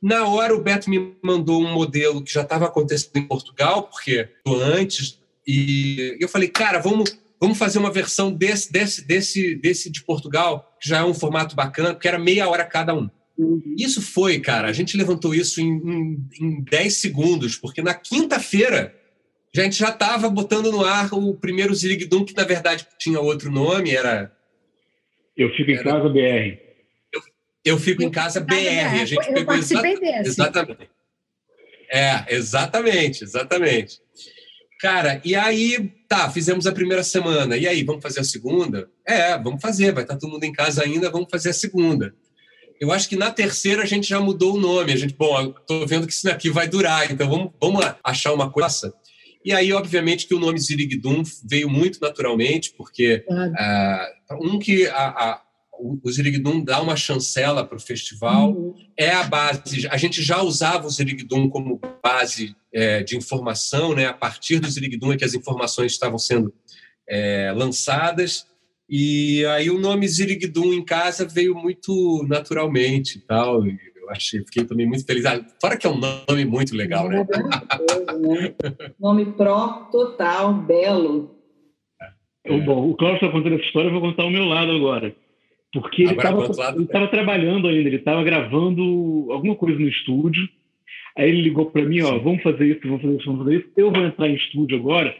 Na 0.00 0.26
hora, 0.28 0.54
o 0.54 0.62
Beto 0.62 0.88
me 0.88 1.14
mandou 1.22 1.60
um 1.60 1.72
modelo 1.72 2.22
que 2.22 2.32
já 2.32 2.42
estava 2.42 2.66
acontecendo 2.66 3.16
em 3.16 3.26
Portugal, 3.26 3.84
porque 3.84 4.28
antes, 4.46 5.20
e 5.46 6.16
eu 6.20 6.28
falei, 6.28 6.48
cara, 6.48 6.78
vamos, 6.78 7.18
vamos 7.40 7.58
fazer 7.58 7.78
uma 7.78 7.90
versão 7.90 8.30
desse, 8.30 8.72
desse, 8.72 9.06
desse, 9.06 9.54
desse 9.56 9.90
de 9.90 10.04
Portugal, 10.04 10.76
que 10.80 10.88
já 10.88 10.98
é 10.98 11.04
um 11.04 11.14
formato 11.14 11.56
bacana, 11.56 11.94
porque 11.94 12.06
era 12.06 12.18
meia 12.18 12.48
hora 12.48 12.64
cada 12.64 12.94
um. 12.94 13.10
Uhum. 13.36 13.62
Isso 13.76 14.00
foi, 14.00 14.40
cara, 14.40 14.68
a 14.68 14.72
gente 14.72 14.96
levantou 14.96 15.34
isso 15.34 15.60
em, 15.60 15.68
em, 15.68 16.28
em 16.40 16.62
10 16.62 16.94
segundos, 16.94 17.56
porque 17.56 17.82
na 17.82 17.94
quinta-feira 17.94 18.94
a 19.56 19.60
gente 19.60 19.78
já 19.78 19.88
estava 19.88 20.28
botando 20.28 20.70
no 20.70 20.84
ar 20.84 21.12
o 21.12 21.34
primeiro 21.34 21.74
Zirigdum, 21.74 22.24
que 22.24 22.36
na 22.36 22.44
verdade 22.44 22.86
tinha 22.98 23.20
outro 23.20 23.50
nome, 23.50 23.90
era. 23.90 24.32
Eu 25.36 25.50
fico 25.54 25.70
em 25.70 25.74
era... 25.74 25.84
casa 25.84 26.08
BR. 26.08 26.67
Eu 27.68 27.78
fico 27.78 28.02
em 28.02 28.10
casa 28.10 28.40
BR. 28.40 28.54
A 28.54 29.04
gente 29.04 29.28
eu 29.28 29.34
pegou 29.34 29.54
exatamente. 29.54 30.28
exatamente. 30.28 30.90
É, 31.90 32.34
exatamente, 32.34 33.24
exatamente. 33.24 34.00
Cara, 34.80 35.20
e 35.24 35.34
aí, 35.34 35.92
tá, 36.08 36.30
fizemos 36.30 36.66
a 36.66 36.72
primeira 36.72 37.02
semana. 37.02 37.56
E 37.56 37.66
aí, 37.66 37.82
vamos 37.82 38.02
fazer 38.02 38.20
a 38.20 38.24
segunda? 38.24 38.88
É, 39.06 39.36
vamos 39.36 39.60
fazer, 39.60 39.92
vai 39.92 40.04
estar 40.04 40.16
todo 40.16 40.30
mundo 40.30 40.44
em 40.44 40.52
casa 40.52 40.82
ainda, 40.82 41.10
vamos 41.10 41.28
fazer 41.30 41.50
a 41.50 41.54
segunda. 41.54 42.14
Eu 42.80 42.92
acho 42.92 43.08
que 43.08 43.16
na 43.16 43.30
terceira 43.30 43.82
a 43.82 43.86
gente 43.86 44.08
já 44.08 44.20
mudou 44.20 44.54
o 44.54 44.60
nome. 44.60 44.92
A 44.92 44.96
gente, 44.96 45.14
bom, 45.14 45.50
estou 45.50 45.86
vendo 45.86 46.06
que 46.06 46.12
isso 46.12 46.24
daqui 46.24 46.48
vai 46.48 46.68
durar, 46.68 47.10
então 47.10 47.28
vamos, 47.28 47.52
vamos 47.60 47.84
achar 48.04 48.32
uma 48.32 48.50
coisa. 48.50 48.94
E 49.44 49.52
aí, 49.52 49.72
obviamente, 49.72 50.26
que 50.26 50.34
o 50.34 50.38
nome 50.38 50.58
Zirigdum 50.58 51.22
veio 51.44 51.68
muito 51.68 52.00
naturalmente, 52.00 52.72
porque 52.76 53.24
uh, 53.28 54.46
um 54.46 54.58
que 54.58 54.86
a, 54.86 55.08
a 55.08 55.42
o 55.78 56.10
Zirigdum 56.10 56.62
dá 56.62 56.80
uma 56.80 56.96
chancela 56.96 57.64
para 57.64 57.76
o 57.76 57.80
festival, 57.80 58.52
uhum. 58.52 58.74
é 58.96 59.10
a 59.10 59.22
base. 59.24 59.86
A 59.88 59.96
gente 59.96 60.22
já 60.22 60.42
usava 60.42 60.86
o 60.86 60.90
Zirigdum 60.90 61.48
como 61.48 61.80
base 62.02 62.56
é, 62.72 63.02
de 63.02 63.16
informação, 63.16 63.94
né? 63.94 64.06
a 64.06 64.12
partir 64.12 64.58
do 64.58 64.68
Zirigdum 64.68 65.12
é 65.12 65.16
que 65.16 65.24
as 65.24 65.34
informações 65.34 65.92
estavam 65.92 66.18
sendo 66.18 66.52
é, 67.08 67.52
lançadas, 67.56 68.46
e 68.88 69.44
aí 69.46 69.70
o 69.70 69.78
nome 69.78 70.08
Zirigdum 70.08 70.72
em 70.72 70.84
casa 70.84 71.26
veio 71.26 71.54
muito 71.54 72.24
naturalmente 72.28 73.20
tal, 73.20 73.66
e 73.66 73.78
eu 73.96 74.10
achei, 74.10 74.40
fiquei 74.40 74.64
também 74.64 74.86
muito 74.86 75.04
feliz. 75.04 75.24
Ah, 75.26 75.44
fora 75.60 75.76
que 75.76 75.86
é 75.86 75.90
um 75.90 75.98
nome 75.98 76.44
muito 76.44 76.74
legal, 76.74 77.08
né? 77.08 77.26
né? 78.18 78.54
nome 78.98 79.26
pró 79.32 79.88
total, 79.92 80.54
belo. 80.54 81.36
É. 82.44 82.58
Bom, 82.60 82.90
o 82.90 82.96
Cláudio 82.96 83.16
está 83.16 83.30
contando 83.30 83.56
essa 83.56 83.64
história, 83.64 83.88
eu 83.88 83.92
vou 83.92 84.00
contar 84.00 84.24
o 84.24 84.30
meu 84.30 84.44
lado 84.44 84.70
agora. 84.70 85.14
Porque 85.72 86.02
ele 86.02 86.12
estava 86.12 87.08
trabalhando 87.08 87.68
ainda, 87.68 87.88
ele 87.88 87.96
estava 87.96 88.22
gravando 88.22 89.30
alguma 89.30 89.54
coisa 89.54 89.78
no 89.78 89.88
estúdio. 89.88 90.48
Aí 91.16 91.28
ele 91.28 91.42
ligou 91.42 91.66
para 91.66 91.82
mim, 91.82 92.00
ó, 92.00 92.18
vamos 92.18 92.42
fazer 92.42 92.66
isso, 92.66 92.80
vamos 92.84 93.02
fazer 93.02 93.16
isso, 93.16 93.26
vamos 93.26 93.44
fazer 93.44 93.56
isso. 93.58 93.68
Eu 93.76 93.92
vou 93.92 94.04
entrar 94.04 94.28
em 94.28 94.34
estúdio 94.34 94.78
agora. 94.78 95.14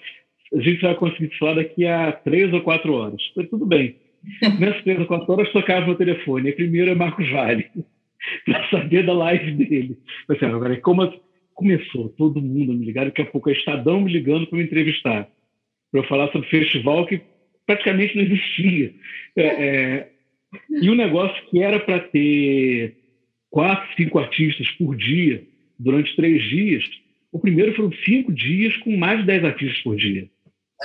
A 0.54 0.60
gente 0.60 0.80
vai 0.80 0.94
conseguir 0.94 1.36
falar 1.38 1.54
daqui 1.54 1.84
a 1.86 2.12
três 2.12 2.52
ou 2.52 2.62
quatro 2.62 2.94
horas. 2.94 3.20
Falei, 3.34 3.50
tudo 3.50 3.66
bem. 3.66 3.96
Nessas 4.58 4.82
três 4.82 4.98
ou 4.98 5.06
quatro 5.06 5.30
horas 5.32 5.52
tocava 5.52 5.86
meu 5.86 5.96
telefone. 5.96 6.50
A 6.50 6.54
primeira 6.54 6.92
é 6.92 6.94
Marcos 6.94 7.28
Vale, 7.30 7.68
para 8.46 8.68
saber 8.70 9.04
da 9.04 9.12
live 9.12 9.52
dele. 9.52 9.98
Falei 10.26 10.42
assim, 10.42 10.54
agora 10.54 10.80
como 10.80 11.12
começou 11.54 12.08
todo 12.10 12.40
mundo 12.40 12.70
a 12.70 12.74
me 12.74 12.86
ligar, 12.86 13.06
daqui 13.06 13.20
a 13.20 13.26
pouco 13.26 13.50
é 13.50 13.52
Estadão 13.52 14.00
me 14.00 14.12
ligando 14.12 14.46
para 14.46 14.58
me 14.58 14.64
entrevistar, 14.64 15.28
para 15.90 16.00
eu 16.00 16.04
falar 16.04 16.30
sobre 16.30 16.48
festival 16.48 17.04
que 17.04 17.20
praticamente 17.66 18.16
não 18.16 18.22
existia. 18.22 18.94
É, 19.36 19.42
é, 19.42 20.08
e 20.70 20.90
um 20.90 20.94
negócio 20.94 21.42
que 21.50 21.62
era 21.62 21.78
para 21.80 22.00
ter 22.00 22.96
quatro, 23.50 23.88
cinco 23.96 24.18
artistas 24.18 24.68
por 24.72 24.96
dia, 24.96 25.44
durante 25.78 26.14
três 26.16 26.42
dias, 26.48 26.84
o 27.32 27.38
primeiro 27.38 27.74
foram 27.74 27.92
cinco 28.04 28.32
dias 28.32 28.76
com 28.78 28.96
mais 28.96 29.20
de 29.20 29.26
dez 29.26 29.44
artistas 29.44 29.78
por 29.82 29.96
dia. 29.96 30.28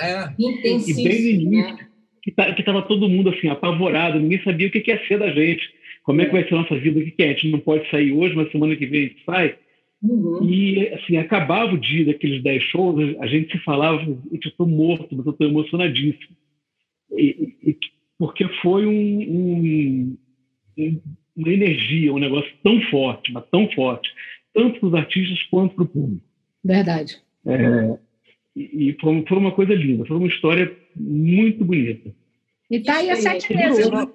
É. 0.00 0.28
E 0.38 0.94
bem 0.94 1.22
no 1.22 1.28
início, 1.28 1.76
né? 1.76 1.88
que 2.22 2.30
tá, 2.30 2.48
estava 2.50 2.82
todo 2.82 3.08
mundo 3.08 3.30
assim 3.30 3.48
apavorado, 3.48 4.18
ninguém 4.18 4.42
sabia 4.42 4.68
o 4.68 4.70
que, 4.70 4.80
que 4.80 4.90
ia 4.90 5.06
ser 5.06 5.18
da 5.18 5.30
gente, 5.30 5.62
como 6.02 6.20
é 6.20 6.26
que 6.26 6.32
vai 6.32 6.46
ser 6.46 6.54
a 6.54 6.58
nossa 6.58 6.78
vida, 6.78 7.00
o 7.00 7.04
que, 7.04 7.10
que 7.12 7.22
é, 7.22 7.26
a 7.26 7.32
gente 7.32 7.50
não 7.50 7.60
pode 7.60 7.88
sair 7.90 8.12
hoje, 8.12 8.34
mas 8.34 8.50
semana 8.50 8.76
que 8.76 8.86
vem 8.86 9.00
a 9.00 9.08
gente 9.08 9.24
sai. 9.24 9.56
Uhum. 10.02 10.46
E, 10.46 10.88
assim, 10.88 11.16
acabava 11.16 11.72
o 11.72 11.78
dia 11.78 12.04
daqueles 12.04 12.42
10 12.42 12.62
shows, 12.62 13.16
a 13.20 13.26
gente 13.26 13.52
se 13.52 13.64
falava, 13.64 14.02
eu 14.02 14.18
estou 14.32 14.66
morto, 14.66 15.16
mas 15.16 15.24
eu 15.24 15.32
estou 15.32 15.46
emocionadíssimo. 15.46 16.36
E, 17.12 17.54
e, 17.62 17.76
porque 18.18 18.46
foi 18.62 18.86
um, 18.86 20.16
um, 20.78 21.00
uma 21.36 21.52
energia, 21.52 22.12
um 22.12 22.18
negócio 22.18 22.50
tão 22.62 22.80
forte, 22.90 23.32
mas 23.32 23.44
tão 23.50 23.68
forte, 23.72 24.08
tanto 24.52 24.80
para 24.80 24.88
os 24.88 24.94
artistas 24.94 25.42
quanto 25.44 25.74
para 25.74 25.84
o 25.84 25.88
público. 25.88 26.22
Verdade. 26.62 27.20
É, 27.46 27.98
e 28.56 28.96
foi, 29.00 29.24
foi, 29.28 29.38
uma 29.38 29.52
coisa 29.52 29.74
linda, 29.74 30.04
foi 30.06 30.16
uma 30.16 30.28
história 30.28 30.72
muito 30.96 31.64
bonita. 31.64 32.14
E 32.70 32.76
está 32.76 32.98
aí 32.98 33.10
há 33.10 33.16
sete 33.16 33.54
meses, 33.54 33.90
né? 33.90 34.06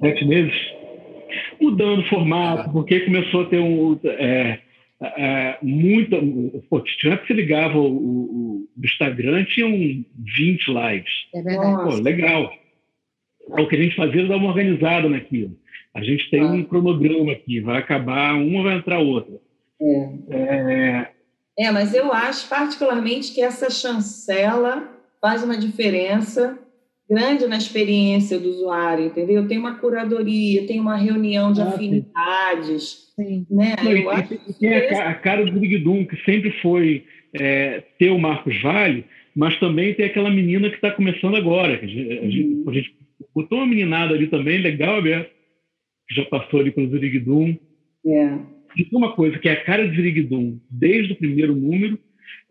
Sete 0.00 0.24
meses? 0.24 0.54
Mudando 1.60 2.00
o 2.00 2.08
formato, 2.08 2.70
porque 2.70 3.00
começou 3.00 3.42
a 3.42 3.46
ter 3.46 3.60
um. 3.60 3.98
É, 4.04 4.60
é, 5.16 5.58
muita. 5.62 6.16
Pô, 6.68 6.80
tinha 6.80 7.16
que 7.18 7.26
você 7.26 7.32
ligava 7.32 7.78
o, 7.78 7.86
o, 7.86 8.68
o, 8.76 8.84
Instagram, 8.84 9.44
tinham 9.44 9.70
20 9.70 10.04
lives. 10.68 11.12
É 11.34 11.42
verdade. 11.42 11.84
Pô, 11.84 12.02
legal. 12.02 12.52
O 13.48 13.68
que 13.68 13.76
a 13.76 13.82
gente 13.82 13.96
fazia 13.96 14.20
era 14.20 14.28
dar 14.28 14.36
uma 14.36 14.48
organizada 14.48 15.08
naquilo. 15.08 15.56
A 15.94 16.02
gente 16.02 16.28
tem 16.30 16.40
ah. 16.40 16.46
um 16.46 16.64
cronograma 16.64 17.32
aqui, 17.32 17.60
vai 17.60 17.78
acabar, 17.78 18.34
uma 18.34 18.62
vai 18.62 18.76
entrar 18.76 18.98
outra. 18.98 19.34
É. 19.80 20.10
é. 20.30 21.10
é, 21.58 21.70
mas 21.70 21.94
eu 21.94 22.12
acho 22.12 22.48
particularmente 22.48 23.32
que 23.32 23.40
essa 23.40 23.70
chancela 23.70 24.90
faz 25.20 25.42
uma 25.42 25.56
diferença 25.56 26.58
grande 27.08 27.46
na 27.46 27.56
experiência 27.56 28.38
do 28.38 28.48
usuário, 28.48 29.06
entendeu? 29.06 29.46
Tem 29.46 29.58
uma 29.58 29.78
curadoria, 29.78 30.66
tem 30.66 30.80
uma 30.80 30.96
reunião 30.96 31.52
de 31.52 31.60
ah, 31.60 31.68
afinidades, 31.68 33.12
sim. 33.14 33.46
né? 33.50 33.76
Não, 33.82 33.90
eu 33.90 33.98
e, 33.98 34.08
acho 34.08 34.34
e 34.34 34.52
tem 34.54 34.74
a, 34.74 35.10
a, 35.10 35.14
cara 35.14 35.44
do 35.44 35.60
Big 35.60 35.78
Doom, 35.78 36.06
que 36.06 36.16
sempre 36.24 36.50
foi 36.62 37.04
é, 37.34 37.82
ter 37.98 38.10
o 38.10 38.18
Marcos 38.18 38.60
Vale, 38.62 39.04
mas 39.36 39.58
também 39.58 39.94
tem 39.94 40.06
aquela 40.06 40.30
menina 40.30 40.70
que 40.70 40.76
está 40.76 40.90
começando 40.90 41.36
agora. 41.36 41.74
A 41.74 41.86
gente, 41.86 42.12
a, 42.12 42.30
gente, 42.30 42.44
uhum. 42.44 42.70
a 42.70 42.72
gente, 42.72 42.96
botou 43.34 43.58
uma 43.58 43.66
meninada 43.66 44.14
ali 44.14 44.26
também, 44.28 44.58
legal, 44.58 45.02
né? 45.02 45.26
que 46.08 46.14
já 46.14 46.24
passou 46.26 46.60
ali 46.60 46.70
pelo 46.70 46.90
Ziriguidum. 46.90 47.56
É. 48.06 48.38
E 48.76 48.84
tem 48.84 48.98
uma 48.98 49.14
coisa 49.14 49.38
que 49.38 49.48
é 49.48 49.52
a 49.52 49.64
cara 49.64 49.88
de 49.88 49.96
Ziriguidum, 49.96 50.58
desde 50.70 51.12
o 51.12 51.16
primeiro 51.16 51.54
número, 51.54 51.98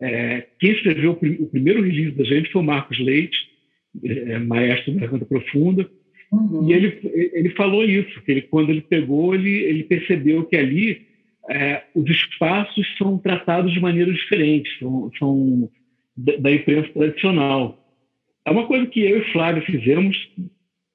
é, 0.00 0.46
quem 0.58 0.72
escreveu 0.72 1.12
o, 1.12 1.44
o, 1.44 1.46
primeiro 1.48 1.82
release 1.82 2.16
da 2.16 2.24
gente 2.24 2.50
foi 2.50 2.62
o 2.62 2.64
Marcos 2.64 2.98
Leite, 2.98 3.36
é, 4.02 4.38
maestro 4.38 4.92
da 4.94 5.00
Garganta 5.00 5.26
Profunda, 5.26 5.88
uhum. 6.32 6.68
e 6.68 6.72
ele, 6.72 6.98
ele 7.32 7.50
falou 7.50 7.84
isso, 7.84 8.20
que 8.22 8.32
ele, 8.32 8.42
quando 8.42 8.70
ele 8.70 8.82
pegou, 8.82 9.34
ele, 9.34 9.50
ele 9.50 9.84
percebeu 9.84 10.44
que 10.44 10.56
ali 10.56 11.06
é, 11.48 11.82
os 11.94 12.08
espaços 12.08 12.86
são 12.96 13.18
tratados 13.18 13.72
de 13.72 13.80
maneira 13.80 14.12
diferente, 14.12 14.68
são, 14.78 15.10
são 15.18 15.70
da, 16.16 16.36
da 16.36 16.52
imprensa 16.52 16.88
tradicional. 16.92 17.80
É 18.44 18.50
uma 18.50 18.66
coisa 18.66 18.86
que 18.86 19.00
eu 19.00 19.18
e 19.18 19.32
Flávio 19.32 19.62
fizemos 19.62 20.16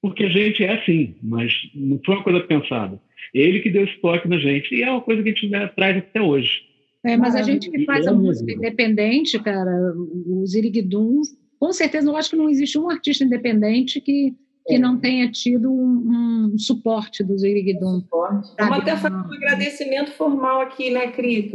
porque 0.02 0.24
a 0.24 0.30
gente 0.30 0.64
é 0.64 0.74
assim, 0.74 1.16
mas 1.22 1.54
não 1.76 2.00
foi 2.06 2.16
uma 2.16 2.24
coisa 2.24 2.39
pensada. 2.41 3.00
Ele 3.34 3.60
que 3.60 3.70
deu 3.70 3.84
esse 3.84 4.00
toque 4.00 4.28
na 4.28 4.38
gente, 4.38 4.74
e 4.74 4.82
é 4.82 4.89
uma 4.89 5.02
coisa 5.02 5.22
que 5.22 5.30
a 5.30 5.34
gente 5.34 5.76
traz 5.76 5.97
até 5.97 6.22
hoje. 6.22 6.62
É, 7.04 7.16
mas 7.16 7.36
a 7.36 7.41
gente 7.41 7.70
que 7.70 7.86
faz 7.86 8.08
a 8.08 8.14
música 8.14 8.52
independente, 8.52 9.39
cara, 9.39 9.72
o 9.95 10.45
Ziriguidum, 10.45 11.22
com 11.60 11.72
certeza 11.74 12.10
eu 12.10 12.16
acho 12.16 12.30
que 12.30 12.36
não 12.36 12.49
existe 12.49 12.78
um 12.78 12.89
artista 12.89 13.24
independente 13.24 13.99
que, 13.99 14.34
que 14.66 14.76
é. 14.76 14.80
não 14.80 14.97
tenha 14.97 15.30
tido 15.32 15.72
um, 15.72 16.51
um 16.53 16.57
suporte 16.57 17.24
do 17.24 17.38
Ziriguidum. 17.38 18.03
Vamos 18.10 18.55
até 18.57 18.95
fazer 18.95 19.16
um 19.16 19.34
agradecimento 19.34 20.12
formal 20.12 20.62
aqui, 20.62 20.89
né, 20.89 21.07
Cri? 21.07 21.51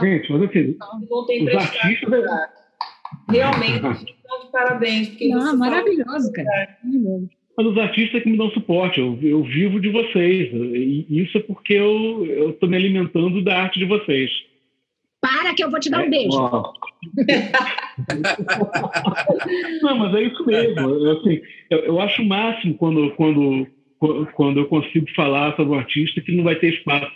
Gente, 0.00 0.32
mas 0.32 0.40
não 1.10 1.26
tem 1.26 1.48
os 1.48 1.54
artistas... 1.54 2.24
Realmente, 3.30 3.76
estão 3.76 4.44
de 4.44 4.52
parabéns. 4.52 5.08
Porque 5.08 5.28
não, 5.28 5.56
maravilhoso, 5.56 6.30
cara. 6.32 6.76
Maravilhoso 6.82 7.30
mas 7.58 7.66
os 7.66 7.76
artistas 7.76 8.22
que 8.22 8.30
me 8.30 8.38
dão 8.38 8.48
suporte. 8.52 9.00
Eu, 9.00 9.18
eu 9.20 9.42
vivo 9.42 9.80
de 9.80 9.88
vocês. 9.88 10.48
E 10.54 11.06
isso 11.10 11.38
é 11.38 11.40
porque 11.40 11.72
eu 11.74 12.50
estou 12.50 12.68
me 12.68 12.76
alimentando 12.76 13.42
da 13.42 13.62
arte 13.62 13.80
de 13.80 13.84
vocês. 13.84 14.30
Para 15.20 15.54
que 15.54 15.64
eu 15.64 15.70
vou 15.70 15.80
te 15.80 15.90
dar 15.90 16.00
um 16.00 16.04
é, 16.04 16.10
beijo. 16.10 16.30
Não, 19.82 19.98
mas 19.98 20.14
é 20.14 20.22
isso 20.22 20.46
mesmo. 20.46 20.80
Eu, 20.80 21.18
assim, 21.18 21.40
eu, 21.70 21.78
eu, 21.80 22.00
acho 22.00 22.22
o 22.22 22.26
máximo 22.26 22.74
quando, 22.74 23.10
quando, 23.16 23.66
quando 24.34 24.60
eu 24.60 24.66
consigo 24.66 25.06
falar 25.16 25.56
sobre 25.56 25.74
um 25.74 25.78
artista 25.78 26.20
que 26.20 26.36
não 26.36 26.44
vai 26.44 26.54
ter 26.56 26.74
espaço 26.74 27.10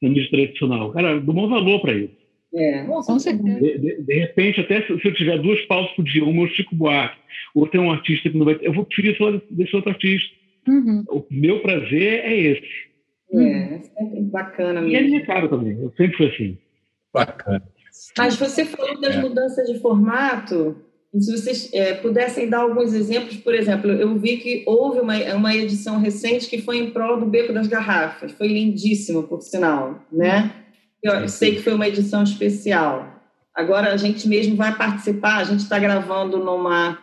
na 0.00 0.08
mídia 0.08 0.30
tradicional. 0.30 0.92
Cara, 0.92 1.10
eu 1.12 1.20
dou 1.20 1.36
um 1.36 1.48
valor 1.48 1.80
para 1.80 1.94
isso. 1.94 2.16
É, 2.54 2.84
com 2.84 3.18
certeza. 3.18 3.60
De, 3.60 3.78
de, 3.78 4.02
de, 4.02 4.14
repente, 4.14 4.60
até 4.60 4.82
se, 4.82 4.92
eu 4.92 5.14
tiver 5.14 5.38
duas 5.38 5.60
pausas 5.62 5.90
por 5.92 6.04
dia, 6.04 6.24
uma 6.24 6.42
é 6.42 6.46
o 6.46 6.48
Chico 6.48 6.74
Buarque, 6.74 7.18
outra 7.54 7.78
é 7.78 7.82
um 7.82 7.90
artista 7.90 8.30
que 8.30 8.38
não 8.38 8.46
vai 8.46 8.54
ter, 8.54 8.66
eu 8.66 8.72
vou 8.72 8.84
preferir 8.84 9.16
só 9.18 9.30
desse 9.50 9.76
outro 9.76 9.90
artista. 9.90 10.34
Uhum. 10.66 11.04
O 11.10 11.24
meu 11.30 11.60
prazer 11.60 12.24
é 12.24 12.36
esse. 12.36 12.88
É, 13.34 13.78
sempre 13.78 14.22
bacana 14.22 14.80
mesmo. 14.80 14.88
E 14.88 14.96
é 14.96 15.02
minha 15.02 15.26
cara 15.26 15.48
também, 15.48 15.78
eu 15.78 15.92
sempre 15.96 16.16
fui 16.16 16.26
assim. 16.26 16.58
Bacana. 17.12 17.62
Mas 18.16 18.36
você 18.36 18.64
falou 18.64 19.00
das 19.00 19.16
é. 19.16 19.20
mudanças 19.20 19.66
de 19.66 19.78
formato, 19.80 20.76
e 21.12 21.20
se 21.20 21.32
vocês 21.32 21.70
é, 21.72 21.94
pudessem 21.94 22.48
dar 22.48 22.60
alguns 22.60 22.92
exemplos, 22.92 23.36
por 23.38 23.54
exemplo, 23.54 23.90
eu 23.90 24.16
vi 24.18 24.36
que 24.36 24.62
houve 24.66 25.00
uma, 25.00 25.16
uma 25.34 25.54
edição 25.54 25.98
recente 25.98 26.48
que 26.48 26.60
foi 26.60 26.78
em 26.78 26.90
prol 26.90 27.18
do 27.18 27.26
Beco 27.26 27.52
das 27.52 27.66
Garrafas, 27.66 28.32
foi 28.32 28.48
lindíssima, 28.48 29.22
por 29.22 29.40
sinal, 29.40 30.04
né? 30.12 30.52
Eu 31.02 31.28
sei 31.28 31.54
que 31.54 31.62
foi 31.62 31.74
uma 31.74 31.88
edição 31.88 32.22
especial. 32.22 33.18
Agora 33.54 33.92
a 33.92 33.96
gente 33.96 34.28
mesmo 34.28 34.56
vai 34.56 34.76
participar, 34.76 35.38
a 35.38 35.44
gente 35.44 35.60
está 35.60 35.78
gravando 35.78 36.38
numa 36.38 36.98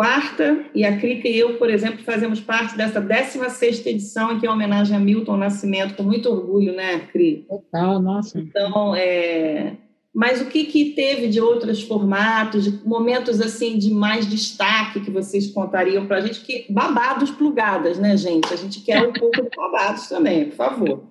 quarta, 0.00 0.64
e 0.74 0.82
a 0.82 0.96
Crica 0.96 1.28
e 1.28 1.38
eu, 1.38 1.58
por 1.58 1.68
exemplo, 1.68 1.98
fazemos 1.98 2.40
parte 2.40 2.74
dessa 2.74 3.02
16 3.02 3.84
edição, 3.84 4.40
que 4.40 4.46
é 4.46 4.50
homenagem 4.50 4.96
a 4.96 4.98
Milton 4.98 5.36
Nascimento, 5.36 5.94
com 5.94 6.02
muito 6.02 6.30
orgulho, 6.30 6.72
né, 6.72 7.00
Cri? 7.12 7.44
Total, 7.46 8.00
nossa. 8.00 8.40
Então, 8.40 8.96
é... 8.96 9.74
Mas 10.14 10.40
o 10.40 10.46
que, 10.46 10.64
que 10.64 10.92
teve 10.92 11.28
de 11.28 11.38
outros 11.38 11.82
formatos, 11.82 12.64
de 12.64 12.88
momentos 12.88 13.42
assim 13.42 13.76
de 13.76 13.92
mais 13.92 14.26
destaque 14.26 15.00
que 15.00 15.10
vocês 15.10 15.48
contariam 15.48 16.06
para 16.06 16.16
a 16.16 16.20
gente? 16.22 16.40
Que 16.40 16.64
babados 16.72 17.30
plugadas, 17.30 17.98
né, 17.98 18.16
gente? 18.16 18.54
A 18.54 18.56
gente 18.56 18.80
quer 18.80 19.06
um 19.06 19.12
pouco 19.12 19.42
de 19.42 19.54
babados 19.54 20.08
também, 20.08 20.46
por 20.46 20.56
favor. 20.56 21.04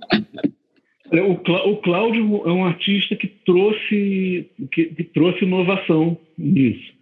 O, 1.11 1.77
Cláudio 1.77 2.41
é 2.43 2.51
um 2.51 2.65
artista 2.65 3.15
que 3.15 3.27
trouxe, 3.27 4.49
que, 4.71 4.85
que 4.85 5.03
trouxe 5.03 5.45
inovação 5.45 6.17
nisso. 6.35 6.98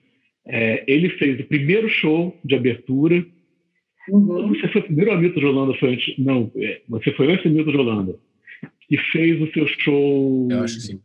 É, 0.48 0.84
ele 0.88 1.10
fez 1.10 1.40
o 1.40 1.44
primeiro 1.44 1.90
show 1.90 2.38
de 2.44 2.56
abertura. 2.56 3.26
Uhum. 4.10 4.48
Você 4.50 4.68
foi 4.70 4.82
primeiro 4.82 5.12
a 5.12 5.18
Milton 5.18 5.40
de 5.40 5.46
Holanda? 5.46 5.74
Foi 5.78 5.94
antes, 5.94 6.18
não, 6.18 6.52
é, 6.56 6.82
você 6.88 7.12
foi 7.12 7.32
antes 7.32 7.44
da 7.44 7.50
Milton 7.50 7.72
de 7.72 7.78
Holanda. 7.78 8.16
E 8.90 8.98
fez 8.98 9.42
o 9.42 9.52
seu 9.52 9.68
show. 9.68 10.48
Eu 10.50 10.64
acho 10.64 10.76
que 10.76 10.82
sim. 10.82 11.00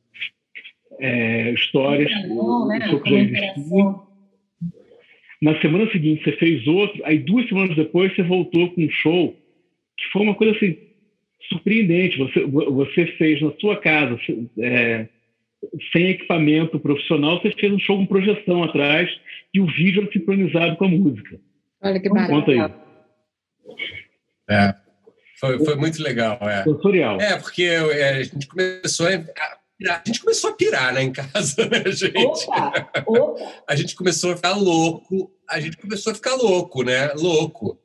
É, 1.01 1.53
histórias. 1.53 2.11
É 2.11 2.29
bom, 2.29 2.67
né? 2.69 2.79
Na 5.41 5.61
semana 5.61 5.91
seguinte, 5.91 6.23
você 6.23 6.33
fez 6.33 6.65
outro. 6.69 7.03
Aí, 7.05 7.19
duas 7.19 7.49
semanas 7.49 7.75
depois, 7.75 8.15
você 8.15 8.23
voltou 8.23 8.71
com 8.71 8.81
um 8.81 8.91
show 8.91 9.37
que 9.97 10.05
foi 10.13 10.23
uma 10.23 10.37
coisa 10.37 10.57
assim 10.57 10.77
surpreendente. 11.49 12.19
Você, 12.19 12.45
você 12.45 13.07
fez 13.19 13.43
na 13.43 13.51
sua 13.61 13.77
casa, 13.77 14.17
é, 14.61 15.09
sem 15.93 16.11
equipamento 16.11 16.79
profissional, 16.79 17.41
você 17.41 17.53
fez 17.53 17.73
um 17.73 17.79
show 17.79 17.97
com 17.97 18.07
projeção 18.07 18.63
atrás 18.65 19.09
e 19.55 19.61
o 19.61 19.67
vídeo 19.67 20.03
era 20.03 20.13
sincronizado 20.13 20.77
com 20.77 20.85
a 20.85 20.89
música. 20.89 21.41
Olha 21.83 22.01
que 22.01 22.09
barato. 22.09 22.31
Conta 22.31 22.51
aí. 22.51 22.73
É, 24.51 24.75
foi, 25.39 25.65
foi 25.65 25.77
muito 25.77 26.03
legal. 26.03 26.39
É, 26.43 26.63
Tutorial. 26.63 27.21
é 27.21 27.39
porque 27.39 27.65
é, 27.65 28.11
a 28.11 28.23
gente 28.23 28.47
começou 28.47 29.07
a 29.07 29.63
a 29.89 30.03
gente 30.07 30.21
começou 30.21 30.51
a 30.51 30.55
pirar 30.55 30.95
né, 30.95 31.03
em 31.03 31.13
casa, 31.13 31.67
né, 31.69 31.91
gente? 31.91 32.47
Opa, 32.47 32.91
opa. 33.07 33.53
A 33.69 33.75
gente 33.75 33.95
começou 33.95 34.33
a 34.33 34.37
ficar 34.37 34.55
louco, 34.55 35.33
a 35.49 35.59
gente 35.61 35.77
começou 35.77 36.13
a 36.13 36.15
ficar 36.15 36.35
louco, 36.35 36.83
né? 36.83 37.13
Louco. 37.15 37.79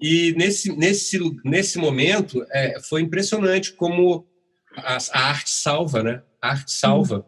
E 0.00 0.32
nesse, 0.36 0.74
nesse, 0.76 1.18
nesse 1.44 1.78
momento 1.78 2.44
é, 2.50 2.80
foi 2.80 3.02
impressionante 3.02 3.72
como 3.72 4.26
a, 4.76 4.98
a, 5.12 5.28
arte 5.28 5.50
salva, 5.50 6.02
né? 6.02 6.22
Arte 6.48 6.72
salva. 6.72 7.26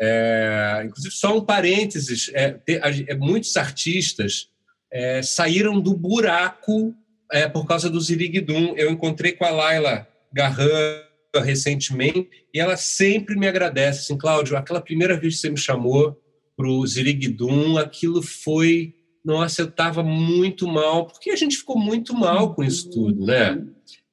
É, 0.00 0.82
inclusive, 0.86 1.14
só 1.14 1.36
um 1.36 1.44
parênteses: 1.44 2.30
é, 2.34 2.58
é 2.66 3.14
muitos 3.16 3.56
artistas 3.56 4.48
é, 4.92 5.22
saíram 5.22 5.80
do 5.80 5.94
buraco 5.96 6.94
é, 7.32 7.48
por 7.48 7.66
causa 7.66 7.90
do 7.90 8.00
Ziriguidum. 8.00 8.74
Eu 8.76 8.90
encontrei 8.90 9.32
com 9.32 9.44
a 9.44 9.50
Laila 9.50 10.06
Garran 10.32 11.02
recentemente 11.42 12.28
e 12.52 12.58
ela 12.58 12.76
sempre 12.76 13.36
me 13.36 13.46
agradece. 13.46 14.00
Assim, 14.00 14.16
Cláudio, 14.16 14.56
aquela 14.56 14.80
primeira 14.80 15.18
vez 15.18 15.36
que 15.36 15.40
você 15.40 15.50
me 15.50 15.58
chamou 15.58 16.20
para 16.56 16.68
o 16.68 16.86
Ziriguidum, 16.86 17.76
aquilo 17.76 18.22
foi 18.22 18.94
nossa, 19.24 19.60
eu 19.60 19.68
estava 19.68 20.02
muito 20.02 20.66
mal, 20.66 21.06
porque 21.06 21.30
a 21.30 21.36
gente 21.36 21.58
ficou 21.58 21.78
muito 21.78 22.14
mal 22.14 22.54
com 22.54 22.64
isso 22.64 22.90
tudo, 22.90 23.26
né? 23.26 23.62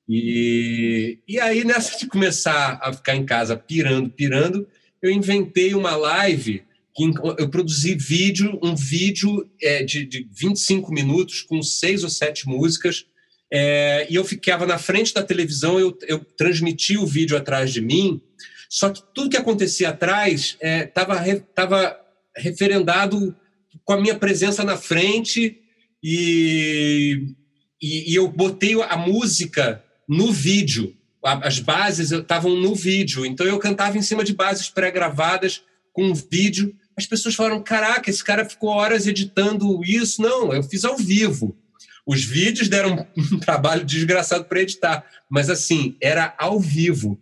E, 0.08 1.20
e 1.28 1.40
aí, 1.40 1.64
nessa 1.64 1.98
de 1.98 2.08
começar 2.08 2.80
a 2.82 2.94
ficar 2.94 3.16
em 3.16 3.26
casa 3.26 3.58
pirando, 3.58 4.10
pirando, 4.10 4.68
eu 5.02 5.12
inventei 5.12 5.74
uma 5.74 5.96
live 5.96 6.64
que 6.96 7.12
eu 7.38 7.50
produzi 7.50 7.94
vídeo, 7.96 8.58
um 8.64 8.74
vídeo 8.74 9.50
é, 9.62 9.84
de, 9.84 10.06
de 10.06 10.28
25 10.32 10.94
minutos 10.94 11.42
com 11.42 11.62
seis 11.62 12.04
ou 12.04 12.10
sete 12.10 12.48
músicas, 12.48 13.06
é, 13.52 14.08
e 14.10 14.16
eu 14.16 14.24
ficava 14.24 14.66
na 14.66 14.78
frente 14.78 15.14
da 15.14 15.22
televisão, 15.22 15.80
eu, 15.80 15.98
eu 16.08 16.20
transmitia 16.20 17.00
o 17.00 17.06
vídeo 17.06 17.38
atrás 17.38 17.74
de 17.74 17.82
mim, 17.82 18.22
só 18.70 18.90
que 18.90 19.02
tudo 19.14 19.30
que 19.30 19.38
acontecia 19.38 19.90
atrás 19.90 20.58
estava 20.62 21.28
é, 21.28 21.36
tava 21.54 22.00
referendado 22.36 23.36
com 23.84 23.94
a 23.94 24.02
minha 24.02 24.18
presença 24.18 24.64
na 24.64 24.78
frente 24.78 25.62
e, 26.04 27.36
e, 27.82 28.12
e 28.12 28.16
eu 28.16 28.28
botei 28.28 28.82
a 28.82 28.98
música 28.98 29.85
no 30.08 30.32
vídeo. 30.32 30.96
As 31.24 31.60
bases 31.60 32.12
estavam 32.12 32.56
no 32.56 32.76
vídeo, 32.76 33.26
então 33.26 33.48
eu 33.48 33.58
cantava 33.58 33.98
em 33.98 34.02
cima 34.02 34.24
de 34.24 34.34
bases 34.34 34.70
pré-gravadas 34.70 35.64
com 35.92 36.14
vídeo. 36.14 36.76
As 36.96 37.06
pessoas 37.08 37.34
falaram: 37.34 37.64
caraca, 37.64 38.10
esse 38.10 38.24
cara 38.24 38.48
ficou 38.48 38.70
horas 38.70 39.08
editando 39.08 39.84
isso. 39.84 40.22
Não, 40.22 40.54
eu 40.54 40.62
fiz 40.62 40.86
ao 40.86 40.98
vivo. 40.98 41.58
Os 42.06 42.24
vídeos 42.24 42.70
deram 42.70 43.08
um 43.18 43.40
trabalho 43.40 43.84
desgraçado 43.84 44.46
para 44.46 44.62
editar, 44.62 45.04
mas 45.28 45.50
assim, 45.50 45.98
era 46.00 46.36
ao 46.38 46.60
vivo. 46.60 47.20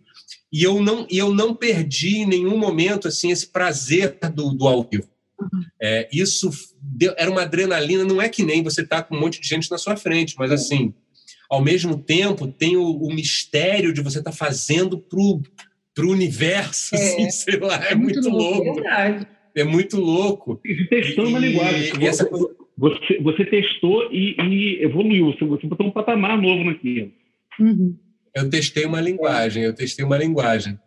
E 0.52 0.62
eu 0.62 0.80
não, 0.80 1.06
eu 1.10 1.34
não 1.34 1.54
perdi 1.54 2.18
em 2.18 2.26
nenhum 2.26 2.56
momento 2.58 3.08
assim 3.08 3.30
esse 3.30 3.46
prazer 3.46 4.18
do, 4.34 4.52
do 4.52 4.68
ao 4.68 4.84
vivo. 4.84 5.08
É, 5.80 6.08
isso 6.12 6.50
deu, 6.80 7.14
era 7.16 7.30
uma 7.30 7.42
adrenalina, 7.42 8.04
não 8.04 8.22
é 8.22 8.28
que 8.28 8.44
nem 8.44 8.62
você 8.62 8.86
tá 8.86 9.02
com 9.02 9.16
um 9.16 9.20
monte 9.20 9.40
de 9.40 9.48
gente 9.48 9.70
na 9.70 9.78
sua 9.78 9.96
frente, 9.96 10.36
mas 10.38 10.52
assim, 10.52 10.94
ao 11.54 11.62
mesmo 11.62 11.96
tempo 11.96 12.46
tem 12.46 12.76
o, 12.76 12.84
o 12.84 13.14
mistério 13.14 13.92
de 13.92 14.02
você 14.02 14.18
estar 14.18 14.30
tá 14.30 14.36
fazendo 14.36 14.98
pro, 14.98 15.40
pro 15.94 16.10
universo, 16.10 16.94
é. 16.94 16.98
assim, 16.98 17.30
sei 17.30 17.58
lá, 17.58 17.82
é, 17.86 17.92
é 17.92 17.94
muito, 17.94 18.20
muito, 18.20 18.28
louco. 18.28 18.80
É, 18.86 19.26
é 19.56 19.64
muito 19.64 20.00
louco. 20.00 20.60
Testando 20.90 21.28
uma 21.28 21.38
linguagem. 21.38 21.92
E 22.00 22.06
essa... 22.06 22.28
você, 22.76 23.18
você 23.20 23.44
testou 23.44 24.12
e, 24.12 24.36
e, 24.40 24.82
evoluiu, 24.82 25.32
você, 25.32 25.44
você 25.44 25.66
botou 25.66 25.86
um 25.86 25.92
patamar 25.92 26.40
novo 26.40 26.64
naquilo. 26.64 27.12
Uhum. 27.58 27.96
Eu 28.34 28.50
testei 28.50 28.84
uma 28.84 29.00
linguagem, 29.00 29.62
eu 29.62 29.72
testei 29.72 30.04
uma 30.04 30.18
linguagem. 30.18 30.78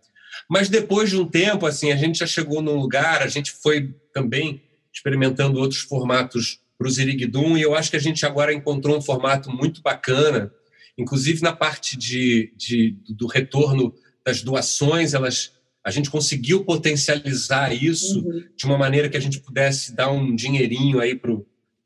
Mas 0.50 0.70
depois 0.70 1.10
de 1.10 1.18
um 1.18 1.26
tempo, 1.26 1.66
assim, 1.66 1.92
a 1.92 1.96
gente 1.96 2.20
já 2.20 2.28
chegou 2.28 2.62
num 2.62 2.76
lugar, 2.80 3.22
a 3.22 3.28
gente 3.28 3.52
foi 3.52 3.94
também 4.14 4.62
experimentando 4.94 5.60
outros 5.60 5.82
formatos 5.82 6.60
para 6.78 6.88
o 6.88 6.92
Ziriguidum, 6.92 7.58
e 7.58 7.62
eu 7.62 7.76
acho 7.76 7.90
que 7.90 7.98
a 7.98 8.02
gente 8.02 8.26
agora 8.26 8.54
encontrou 8.54 8.98
um 8.98 9.02
formato 9.02 9.50
muito 9.50 9.82
bacana, 9.82 10.52
inclusive 10.98 11.42
na 11.42 11.54
parte 11.54 11.98
de, 11.98 12.54
de 12.56 12.98
do 13.10 13.28
retorno 13.28 13.94
das 14.26 14.42
doações, 14.42 15.14
elas 15.14 15.56
a 15.86 15.92
gente 15.92 16.10
conseguiu 16.10 16.66
potencializar 16.66 17.74
isso 17.74 18.20
uhum. 18.20 18.44
de 18.58 18.66
uma 18.66 18.78
maneira 18.78 19.08
que 19.08 19.16
a 19.16 19.22
gente 19.22 19.40
pudesse 19.40 19.96
dar 19.96 20.12
um 20.12 20.36
dinheirinho 20.36 21.00
aí 21.00 21.16
para 21.16 21.32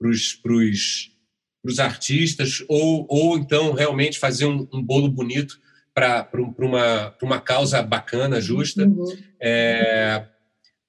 os 0.08 1.78
artistas, 1.78 2.64
ou, 2.68 3.06
ou 3.08 3.38
então 3.38 3.74
realmente 3.74 4.18
fazer 4.18 4.46
um, 4.46 4.68
um 4.74 4.82
bolo 4.82 5.08
bonito 5.08 5.60
para 5.94 6.28
uma, 6.58 7.16
uma 7.22 7.40
causa 7.40 7.80
bacana, 7.84 8.42
justa. 8.42 8.88
Uhum. 8.88 9.16
É, 9.40 10.26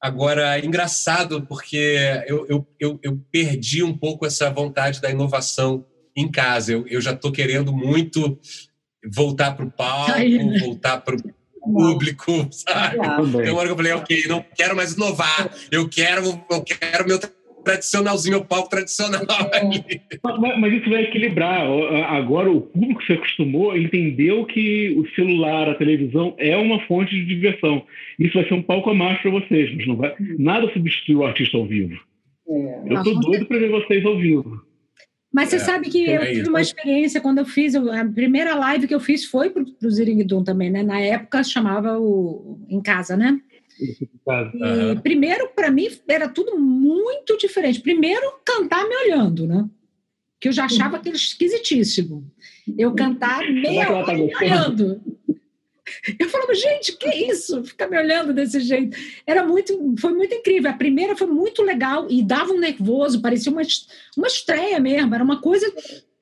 Agora, 0.03 0.59
é 0.59 0.65
engraçado, 0.65 1.47
porque 1.47 1.97
eu, 2.27 2.45
eu, 2.49 2.67
eu, 2.81 2.99
eu, 3.05 3.21
perdi 3.31 3.85
um 3.85 3.97
pouco 3.97 4.27
essa 4.27 4.51
vontade 4.51 5.01
da 5.01 5.09
inovação 5.09 5.87
em 6.17 6.31
casa. 6.31 6.73
Eu, 6.73 6.87
eu 6.87 7.01
já 7.01 7.13
estou 7.13 7.33
querendo 7.33 7.73
muito 7.73 8.39
voltar 9.15 9.53
para 9.53 9.67
o 9.67 9.71
palco, 9.71 10.13
né? 10.19 10.59
voltar 10.61 11.01
para 11.01 11.17
o 11.17 11.21
público, 11.61 12.49
sabe? 12.51 12.99
Tem 12.99 13.51
uma 13.51 13.59
hora 13.59 13.67
que 13.67 13.73
eu 13.73 13.77
falei, 13.77 13.93
ok, 13.93 14.25
não 14.29 14.45
quero 14.57 14.77
mais 14.77 14.95
inovar, 14.95 15.51
eu 15.71 15.89
quero, 15.89 16.23
eu 16.51 16.63
quero 16.63 17.07
meu 17.07 17.19
tradicionalzinho, 17.65 18.39
o 18.39 18.45
palco 18.45 18.69
tradicional. 18.69 19.23
É. 19.53 19.63
Mas, 20.23 20.59
mas, 20.59 20.73
isso 20.73 20.91
vai 20.91 21.05
equilibrar. 21.05 21.65
Agora, 22.09 22.51
o 22.51 22.61
público 22.61 23.03
se 23.05 23.13
acostumou, 23.13 23.77
entendeu 23.77 24.45
que 24.45 24.95
o 24.97 25.09
celular, 25.15 25.69
a 25.69 25.75
televisão 25.75 26.35
é 26.39 26.57
uma 26.57 26.81
fonte 26.87 27.15
de 27.15 27.25
diversão. 27.25 27.85
Isso 28.19 28.35
vai 28.35 28.47
ser 28.47 28.55
um 28.55 28.63
palco 28.63 28.91
a 28.91 28.95
mais 28.95 29.21
para 29.21 29.31
vocês, 29.31 29.75
mas 29.77 29.87
não 29.87 29.97
vai, 29.97 30.15
nada 30.39 30.73
substitui 30.73 31.15
o 31.15 31.25
artista 31.25 31.57
ao 31.57 31.67
vivo. 31.67 31.95
É. 32.49 32.83
Eu 32.87 32.97
estou 32.97 33.21
doido 33.21 33.47
para 33.47 33.59
ver 33.59 33.71
vocês 33.71 34.05
ao 34.05 34.17
vivo. 34.17 34.61
Mas 35.33 35.49
você 35.49 35.57
é, 35.57 35.61
sabe 35.61 35.89
que 35.89 36.05
eu 36.05 36.21
tive 36.27 36.49
uma 36.49 36.61
experiência 36.61 37.21
quando 37.21 37.39
eu 37.39 37.47
fiz, 37.47 37.75
a 37.75 38.05
primeira 38.05 38.55
live 38.55 38.87
que 38.87 38.95
eu 38.95 39.01
fiz 39.01 39.25
foi 39.25 39.49
para 39.49 39.63
o 39.63 39.91
Ziringuidum 39.91 40.45
também, 40.45 40.71
né? 40.71 40.83
Na 40.83 41.01
época 41.01 41.43
chamava 41.43 41.99
o 41.99 42.61
Em 42.69 42.83
Casa, 42.83 43.17
né? 43.17 43.41
E, 44.55 45.01
primeiro, 45.03 45.49
para 45.49 45.71
mim, 45.71 45.89
era 46.07 46.29
tudo 46.29 46.59
muito 46.59 47.37
diferente. 47.39 47.81
Primeiro, 47.81 48.23
cantar 48.45 48.87
me 48.87 48.95
olhando, 48.95 49.47
né? 49.47 49.69
Que 50.39 50.49
eu 50.49 50.53
já 50.53 50.65
achava 50.65 50.97
aquilo 50.97 51.17
esquisitíssimo. 51.17 52.31
Eu 52.77 52.95
cantar 52.95 53.43
meia 53.51 53.91
hora 53.91 54.07
tá 54.07 54.15
me 54.15 54.35
olhando. 54.37 55.01
Eu 56.19 56.29
falava, 56.29 56.55
gente, 56.55 56.97
que 56.97 57.09
isso? 57.09 57.63
Ficar 57.65 57.89
me 57.89 57.97
olhando 57.97 58.33
desse 58.33 58.61
jeito. 58.61 58.97
Era 59.27 59.45
muito, 59.45 59.95
foi 59.99 60.13
muito 60.13 60.35
incrível. 60.35 60.71
A 60.71 60.75
primeira 60.75 61.17
foi 61.17 61.29
muito 61.29 61.63
legal 61.63 62.07
e 62.11 62.23
dava 62.23 62.53
um 62.53 62.59
nervoso, 62.59 63.23
parecia 63.23 63.53
uma, 63.53 63.63
uma 64.17 64.27
estreia 64.27 64.81
mesmo. 64.81 65.15
Era 65.15 65.23
uma 65.23 65.41
coisa 65.41 65.73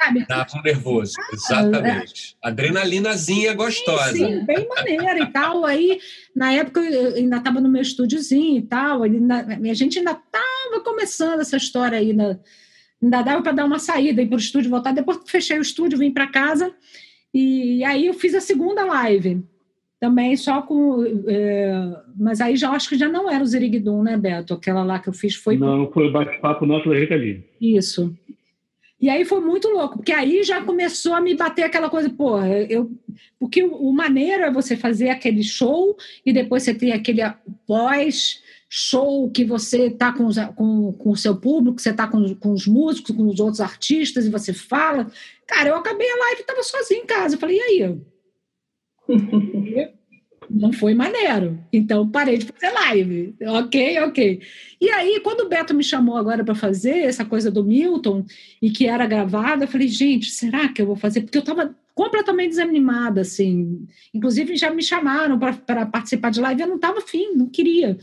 Sabe? 0.03 0.25
Dá 0.27 0.47
um 0.55 0.63
nervoso, 0.63 1.13
ah, 1.19 1.31
exatamente. 1.35 2.37
Adrenalinazinha 2.43 3.53
gostosa. 3.53 4.13
Sim, 4.13 4.39
sim, 4.39 4.47
bem 4.47 4.67
maneira 4.67 5.19
e 5.19 5.27
tal. 5.27 5.67
Aí, 5.67 6.01
na 6.35 6.55
época, 6.55 6.81
eu 6.81 7.17
ainda 7.17 7.37
estava 7.37 7.61
no 7.61 7.69
meu 7.69 7.83
estúdiozinho 7.83 8.59
e 8.59 8.63
tal. 8.63 9.03
Ainda, 9.03 9.47
a 9.47 9.75
gente 9.75 9.99
ainda 9.99 10.13
estava 10.13 10.83
começando 10.83 11.41
essa 11.41 11.59
história 11.59 11.99
aí. 11.99 12.13
Ainda, 12.13 12.41
ainda 13.03 13.23
dava 13.23 13.43
para 13.43 13.53
dar 13.53 13.67
uma 13.67 13.79
saída, 13.79 14.23
ir 14.23 14.27
para 14.27 14.37
o 14.37 14.41
estúdio, 14.41 14.71
voltar. 14.71 14.93
Depois 14.93 15.19
fechei 15.27 15.59
o 15.59 15.63
estúdio, 15.63 15.99
vim 15.99 16.11
para 16.11 16.27
casa. 16.27 16.75
E 17.35 17.85
aí 17.85 18.07
eu 18.07 18.15
fiz 18.15 18.35
a 18.35 18.41
segunda 18.41 18.83
live. 18.87 19.45
Também 20.01 20.35
só 20.35 20.63
com. 20.63 21.05
É, 21.29 21.73
mas 22.19 22.41
aí 22.41 22.57
já 22.57 22.71
acho 22.71 22.89
que 22.89 22.97
já 22.97 23.07
não 23.07 23.31
era 23.31 23.45
o 23.45 23.47
Ziriguidum, 23.47 24.03
né, 24.03 24.17
Beto? 24.17 24.55
Aquela 24.55 24.83
lá 24.83 24.99
que 24.99 25.11
eu 25.11 25.13
fiz 25.13 25.35
foi. 25.35 25.59
Não, 25.59 25.93
foi 25.93 26.09
o 26.09 26.13
bate-papo 26.13 26.65
nosso 26.65 26.89
da 26.89 26.99
Rita 26.99 27.15
Lee. 27.15 27.45
Isso. 27.61 28.17
E 28.99 29.11
aí 29.11 29.27
foi 29.27 29.41
muito 29.41 29.69
louco, 29.69 29.97
porque 29.97 30.13
aí 30.13 30.43
já 30.43 30.63
começou 30.63 31.13
a 31.13 31.21
me 31.21 31.35
bater 31.35 31.65
aquela 31.65 31.91
coisa, 31.91 32.09
pô, 32.09 32.39
eu. 32.41 32.91
Porque 33.39 33.63
o, 33.63 33.75
o 33.75 33.93
maneiro 33.93 34.43
é 34.43 34.51
você 34.51 34.75
fazer 34.75 35.11
aquele 35.11 35.43
show 35.43 35.95
e 36.25 36.33
depois 36.33 36.63
você 36.63 36.73
tem 36.73 36.93
aquele 36.93 37.21
pós-show 37.67 39.31
que 39.31 39.45
você 39.45 39.91
tá 39.91 40.13
com, 40.13 40.25
os, 40.25 40.37
com, 40.57 40.95
com 40.95 41.11
o 41.11 41.17
seu 41.17 41.37
público, 41.37 41.79
você 41.79 41.93
tá 41.93 42.07
com, 42.07 42.35
com 42.37 42.53
os 42.53 42.67
músicos, 42.67 43.15
com 43.15 43.27
os 43.27 43.39
outros 43.39 43.61
artistas 43.61 44.25
e 44.25 44.31
você 44.31 44.55
fala. 44.55 45.11
Cara, 45.47 45.69
eu 45.69 45.77
acabei 45.77 46.11
a 46.11 46.17
live 46.17 46.39
e 46.39 46.41
estava 46.41 46.63
sozinho 46.63 47.03
em 47.03 47.07
casa. 47.07 47.35
Eu 47.35 47.39
falei, 47.39 47.59
e 47.59 47.61
aí? 47.61 48.01
Não 50.51 50.73
foi 50.73 50.95
maneiro. 50.95 51.59
Então 51.73 52.09
parei 52.11 52.39
de 52.39 52.47
fazer 52.47 52.73
live. 52.73 53.35
Ok, 53.47 54.01
ok. 54.01 54.41
E 54.81 54.91
aí, 54.91 55.21
quando 55.21 55.41
o 55.41 55.49
Beto 55.49 55.73
me 55.73 55.85
chamou 55.85 56.17
agora 56.17 56.45
para 56.45 56.55
fazer 56.55 56.99
essa 56.99 57.25
coisa 57.25 57.51
do 57.51 57.65
Milton 57.65 58.25
e 58.61 58.71
que 58.71 58.87
era 58.87 59.07
gravada, 59.07 59.65
eu 59.65 59.69
falei, 59.69 59.89
gente, 59.89 60.31
será 60.31 60.69
que 60.69 60.83
eu 60.83 60.87
vou 60.87 60.97
fazer? 60.97 61.23
Porque 61.23 61.39
eu 61.39 61.41
estava 61.41 61.75
completamente 61.95 62.51
desanimada, 62.51 63.21
assim. 63.21 63.87
Inclusive, 64.13 64.57
já 64.57 64.71
me 64.71 64.83
chamaram 64.83 65.39
para 65.39 65.87
participar 65.87 66.31
de 66.31 66.41
live, 66.41 66.63
eu 66.63 66.69
não 66.69 66.77
estava 66.77 66.99
afim, 66.99 67.35
não 67.35 67.47
queria. 67.47 67.99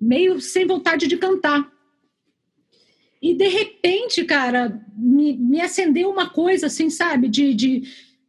Meio 0.00 0.40
sem 0.40 0.66
vontade 0.66 1.06
de 1.08 1.16
cantar. 1.16 1.70
E, 3.20 3.34
de 3.34 3.48
repente, 3.48 4.24
cara, 4.24 4.80
me, 4.96 5.32
me 5.36 5.60
acendeu 5.60 6.10
uma 6.10 6.28
coisa, 6.28 6.66
assim, 6.66 6.90
sabe, 6.90 7.28
de, 7.28 7.54
de 7.54 7.82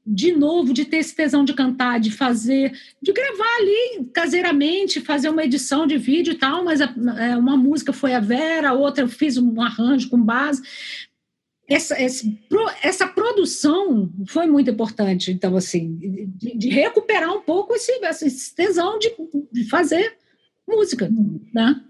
de 0.05 0.33
novo, 0.33 0.73
de 0.73 0.83
ter 0.85 0.97
esse 0.97 1.15
tesão 1.15 1.45
de 1.45 1.53
cantar, 1.53 1.99
de 1.99 2.11
fazer, 2.11 2.73
de 3.01 3.13
gravar 3.13 3.55
ali 3.59 4.05
caseiramente, 4.13 4.99
fazer 4.99 5.29
uma 5.29 5.43
edição 5.43 5.87
de 5.87 5.97
vídeo 5.97 6.33
e 6.33 6.37
tal, 6.37 6.63
mas 6.63 6.81
a, 6.81 6.93
é, 7.19 7.37
uma 7.37 7.55
música 7.55 7.93
foi 7.93 8.13
a 8.13 8.19
Vera, 8.19 8.69
a 8.69 8.73
outra 8.73 9.03
eu 9.03 9.07
fiz 9.07 9.37
um 9.37 9.61
arranjo 9.61 10.09
com 10.09 10.21
base. 10.21 10.61
Essa, 11.67 11.95
essa, 11.95 12.27
essa 12.81 13.07
produção 13.07 14.11
foi 14.27 14.45
muito 14.47 14.69
importante, 14.69 15.31
então, 15.31 15.55
assim, 15.55 15.95
de, 16.35 16.57
de 16.57 16.69
recuperar 16.69 17.31
um 17.33 17.41
pouco 17.41 17.73
esse, 17.73 17.91
esse 18.03 18.53
tesão 18.53 18.99
de, 18.99 19.09
de 19.51 19.69
fazer 19.69 20.17
música, 20.67 21.09
né? 21.53 21.81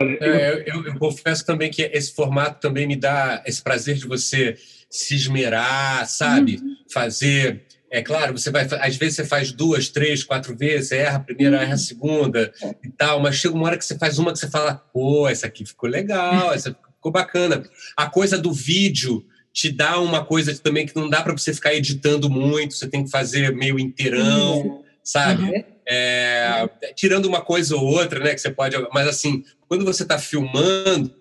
É, 0.00 0.64
eu, 0.66 0.84
eu 0.84 0.98
confesso 0.98 1.44
também 1.44 1.70
que 1.70 1.82
esse 1.82 2.12
formato 2.12 2.60
também 2.60 2.86
me 2.86 2.96
dá 2.96 3.42
esse 3.46 3.62
prazer 3.62 3.96
de 3.96 4.06
você 4.06 4.56
se 4.92 5.14
esmerar, 5.14 6.06
sabe? 6.06 6.60
Uhum. 6.62 6.76
Fazer. 6.92 7.64
É 7.90 8.02
claro, 8.02 8.36
você 8.36 8.50
vai. 8.50 8.68
Às 8.80 8.96
vezes 8.96 9.16
você 9.16 9.24
faz 9.24 9.50
duas, 9.50 9.88
três, 9.88 10.22
quatro 10.22 10.54
vezes, 10.54 10.92
erra 10.92 11.16
a 11.16 11.20
primeira, 11.20 11.56
uhum. 11.56 11.62
erra 11.62 11.74
a 11.74 11.78
segunda 11.78 12.52
e 12.84 12.90
tal, 12.90 13.18
mas 13.18 13.36
chega 13.36 13.54
uma 13.54 13.64
hora 13.64 13.78
que 13.78 13.84
você 13.84 13.98
faz 13.98 14.18
uma 14.18 14.32
que 14.32 14.38
você 14.38 14.50
fala, 14.50 14.74
pô, 14.92 15.26
essa 15.26 15.46
aqui 15.46 15.64
ficou 15.64 15.88
legal, 15.88 16.52
essa 16.52 16.76
ficou 16.94 17.10
bacana. 17.10 17.64
A 17.96 18.08
coisa 18.08 18.36
do 18.36 18.52
vídeo 18.52 19.24
te 19.50 19.70
dá 19.70 19.98
uma 19.98 20.24
coisa 20.24 20.54
também 20.58 20.86
que 20.86 20.94
não 20.94 21.08
dá 21.08 21.22
para 21.22 21.32
você 21.32 21.54
ficar 21.54 21.74
editando 21.74 22.28
muito, 22.28 22.74
você 22.74 22.88
tem 22.88 23.04
que 23.04 23.10
fazer 23.10 23.54
meio 23.54 23.78
inteirão, 23.78 24.60
uhum. 24.60 24.82
sabe? 25.02 25.42
Uhum. 25.44 25.64
É, 25.88 26.68
tirando 26.94 27.26
uma 27.26 27.40
coisa 27.40 27.76
ou 27.76 27.82
outra, 27.82 28.20
né? 28.20 28.34
Que 28.34 28.40
você 28.40 28.50
pode. 28.50 28.76
Mas 28.92 29.08
assim, 29.08 29.42
quando 29.66 29.84
você 29.84 30.02
está 30.02 30.18
filmando, 30.18 31.14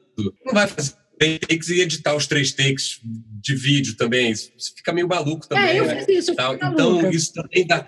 não 0.46 0.54
vai 0.54 0.68
fazer 0.68 1.01
takes 1.22 1.70
e 1.70 1.82
editar 1.82 2.16
os 2.16 2.26
três 2.26 2.52
takes 2.52 3.00
de 3.04 3.56
vídeo 3.56 3.96
também. 3.96 4.32
Isso 4.32 4.52
fica 4.76 4.92
meio 4.92 5.08
maluco 5.08 5.48
também. 5.48 5.78
É, 5.78 5.80
eu 5.80 5.86
né? 5.86 6.04
fiz 6.06 6.30
isso. 6.30 6.32
Então, 6.32 7.12
isso 7.12 7.34
também 7.34 7.66
dá. 7.68 7.88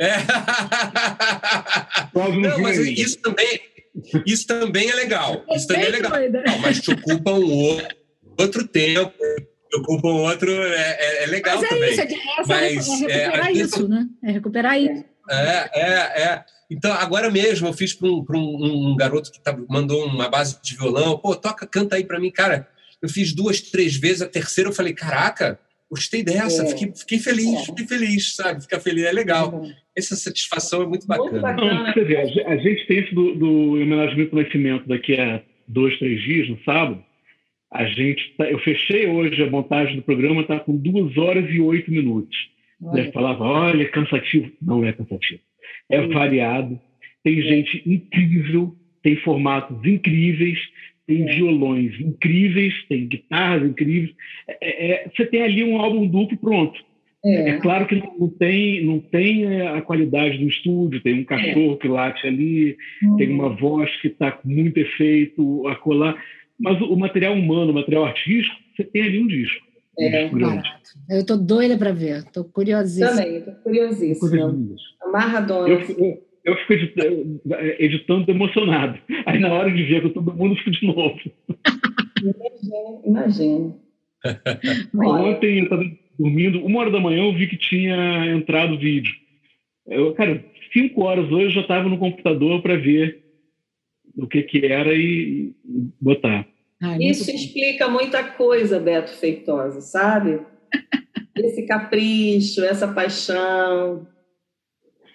É. 0.00 0.16
Não, 2.14 2.58
mas 2.60 2.78
isso 2.78 3.18
também, 3.18 3.60
isso 4.26 4.46
também 4.46 4.90
é 4.90 4.94
legal. 4.94 5.44
Isso 5.50 5.66
também 5.66 5.84
é 5.84 5.90
legal. 5.90 6.12
Não, 6.46 6.58
mas 6.58 6.80
te 6.80 6.92
ocupa 6.92 7.32
um 7.32 7.80
outro 8.38 8.66
tempo, 8.66 9.12
ocupa 9.74 10.08
um 10.08 10.22
outro. 10.22 10.50
É, 10.50 10.96
é, 10.98 11.24
é 11.24 11.26
legal 11.26 11.56
mas 11.56 11.64
é 11.64 11.68
também. 11.68 11.92
Isso, 11.92 12.00
é, 12.00 12.44
mas, 12.46 12.88
é 12.88 13.24
recuperar 13.24 13.48
é, 13.48 13.52
isso, 13.52 13.88
né? 13.88 14.06
É 14.24 14.32
recuperar 14.32 14.80
isso. 14.80 15.04
É, 15.30 15.70
é, 15.74 16.22
é. 16.22 16.44
Então, 16.72 16.92
agora 16.94 17.30
mesmo, 17.30 17.68
eu 17.68 17.72
fiz 17.72 17.92
para 17.92 18.08
um, 18.08 18.24
um, 18.34 18.92
um, 18.92 18.96
garoto 18.96 19.30
que 19.30 19.40
tá, 19.40 19.56
mandou 19.68 20.06
uma 20.06 20.28
base 20.28 20.58
de 20.62 20.74
violão. 20.74 21.18
Pô, 21.18 21.36
toca, 21.36 21.66
canta 21.66 21.96
aí 21.96 22.04
para 22.04 22.18
mim. 22.18 22.30
Cara, 22.30 22.66
eu 23.02 23.08
fiz 23.08 23.34
duas, 23.34 23.60
três 23.60 23.96
vezes. 23.96 24.22
A 24.22 24.28
terceira 24.28 24.70
eu 24.70 24.74
falei, 24.74 24.94
caraca, 24.94 25.58
gostei 25.90 26.24
dessa. 26.24 26.64
É. 26.64 26.66
Fiquei, 26.68 26.92
fiquei 26.94 27.18
feliz, 27.18 27.60
é. 27.60 27.64
fiquei 27.66 27.86
feliz, 27.86 28.34
sabe? 28.34 28.62
Ficar 28.62 28.80
feliz 28.80 29.04
é 29.04 29.12
legal. 29.12 29.62
Essa 29.94 30.16
satisfação 30.16 30.82
é 30.82 30.86
muito 30.86 31.06
bacana. 31.06 31.30
Muito 31.30 31.42
bacana. 31.42 31.92
Não, 31.94 32.04
ver, 32.06 32.46
a 32.46 32.56
gente 32.56 32.86
tem 32.86 33.00
isso 33.00 33.14
do, 33.14 33.34
do 33.34 33.72
homenagem 33.72 34.24
do 34.24 34.36
nascimento 34.36 34.88
daqui 34.88 35.20
a 35.20 35.42
dois, 35.68 35.98
três 35.98 36.22
dias, 36.22 36.48
no 36.48 36.58
sábado. 36.64 37.04
A 37.70 37.84
gente 37.84 38.34
tá, 38.38 38.50
eu 38.50 38.58
fechei 38.60 39.06
hoje 39.06 39.42
a 39.42 39.50
montagem 39.50 39.96
do 39.96 40.02
programa, 40.02 40.40
está 40.40 40.58
com 40.58 40.74
duas 40.74 41.16
horas 41.18 41.50
e 41.50 41.60
oito 41.60 41.90
minutos. 41.90 42.36
Olha. 42.82 43.02
Eu 43.02 43.12
falava, 43.12 43.44
olha, 43.44 43.88
cansativo. 43.90 44.50
Não 44.60 44.84
é 44.84 44.92
cansativo. 44.92 45.40
É 45.92 46.02
Sim. 46.02 46.08
variado. 46.08 46.80
Tem 47.22 47.38
é. 47.38 47.42
gente 47.42 47.82
incrível, 47.86 48.74
tem 49.02 49.16
formatos 49.16 49.84
incríveis, 49.84 50.58
tem 51.06 51.28
é. 51.28 51.34
violões 51.34 51.98
incríveis, 52.00 52.74
tem 52.88 53.06
guitarras 53.06 53.68
incríveis. 53.68 54.14
É, 54.48 54.56
é, 54.60 54.92
é 54.92 55.08
você 55.08 55.26
tem 55.26 55.42
ali 55.42 55.62
um 55.62 55.78
álbum 55.78 56.06
duplo 56.06 56.36
pronto. 56.38 56.80
É, 57.24 57.50
é 57.50 57.60
claro 57.60 57.86
que 57.86 57.94
não, 57.94 58.18
não, 58.18 58.28
tem, 58.28 58.84
não 58.84 58.98
tem 58.98 59.44
é, 59.44 59.68
a 59.68 59.80
qualidade 59.80 60.38
do 60.38 60.48
estúdio, 60.48 61.00
tem 61.00 61.20
um 61.20 61.24
cachorro 61.24 61.76
que 61.76 61.86
late 61.86 62.26
ali, 62.26 62.76
hum. 63.02 63.16
tem 63.16 63.28
uma 63.28 63.48
voz 63.48 63.94
que 64.00 64.08
está 64.08 64.32
com 64.32 64.48
muito 64.48 64.78
efeito 64.78 65.68
a 65.68 65.76
colar, 65.76 66.20
mas 66.58 66.80
o, 66.80 66.86
o 66.86 66.98
material 66.98 67.34
humano, 67.34 67.70
o 67.70 67.74
material 67.74 68.06
artístico, 68.06 68.56
você 68.74 68.82
tem 68.82 69.02
ali 69.02 69.20
um 69.20 69.28
disco. 69.28 69.71
É, 69.98 70.30
eu 71.10 71.20
estou 71.20 71.36
doida 71.36 71.76
para 71.76 71.92
ver, 71.92 72.18
estou 72.18 72.44
curiosíssima. 72.44 73.10
Também, 73.10 73.36
estou 73.36 73.54
curiosíssima. 73.56 74.56
Amarradona. 75.02 75.68
Eu, 75.68 75.80
eu, 75.80 76.22
eu 76.44 76.56
fico 76.56 76.72
editando, 76.72 77.40
editando, 77.78 78.30
emocionado. 78.30 78.98
Aí 79.26 79.38
na 79.38 79.52
hora 79.52 79.70
de 79.70 79.82
ver, 79.82 80.12
todo 80.12 80.34
mundo 80.34 80.56
fica 80.56 80.70
de 80.70 80.86
novo. 80.86 81.20
Imagina. 83.04 83.76
Ontem 84.94 85.58
eu 85.58 85.64
estava 85.64 85.84
dormindo, 86.18 86.64
uma 86.64 86.80
hora 86.80 86.90
da 86.90 87.00
manhã 87.00 87.24
eu 87.24 87.34
vi 87.34 87.46
que 87.46 87.56
tinha 87.56 88.26
entrado 88.32 88.78
vídeo. 88.78 89.12
Eu, 89.86 90.14
cara, 90.14 90.44
cinco 90.72 91.02
horas 91.02 91.30
hoje 91.30 91.46
eu 91.46 91.50
já 91.50 91.60
estava 91.62 91.88
no 91.88 91.98
computador 91.98 92.62
para 92.62 92.76
ver 92.76 93.22
o 94.16 94.26
que 94.26 94.42
que 94.42 94.66
era 94.66 94.94
e, 94.94 95.52
e 95.64 95.90
botar. 96.82 97.00
Isso 97.00 97.30
explica 97.30 97.88
muita 97.88 98.22
coisa, 98.24 98.80
Beto 98.80 99.10
Feitosa, 99.16 99.80
sabe? 99.80 100.40
Esse 101.36 101.66
capricho, 101.66 102.62
essa 102.62 102.86
paixão. 102.86 104.06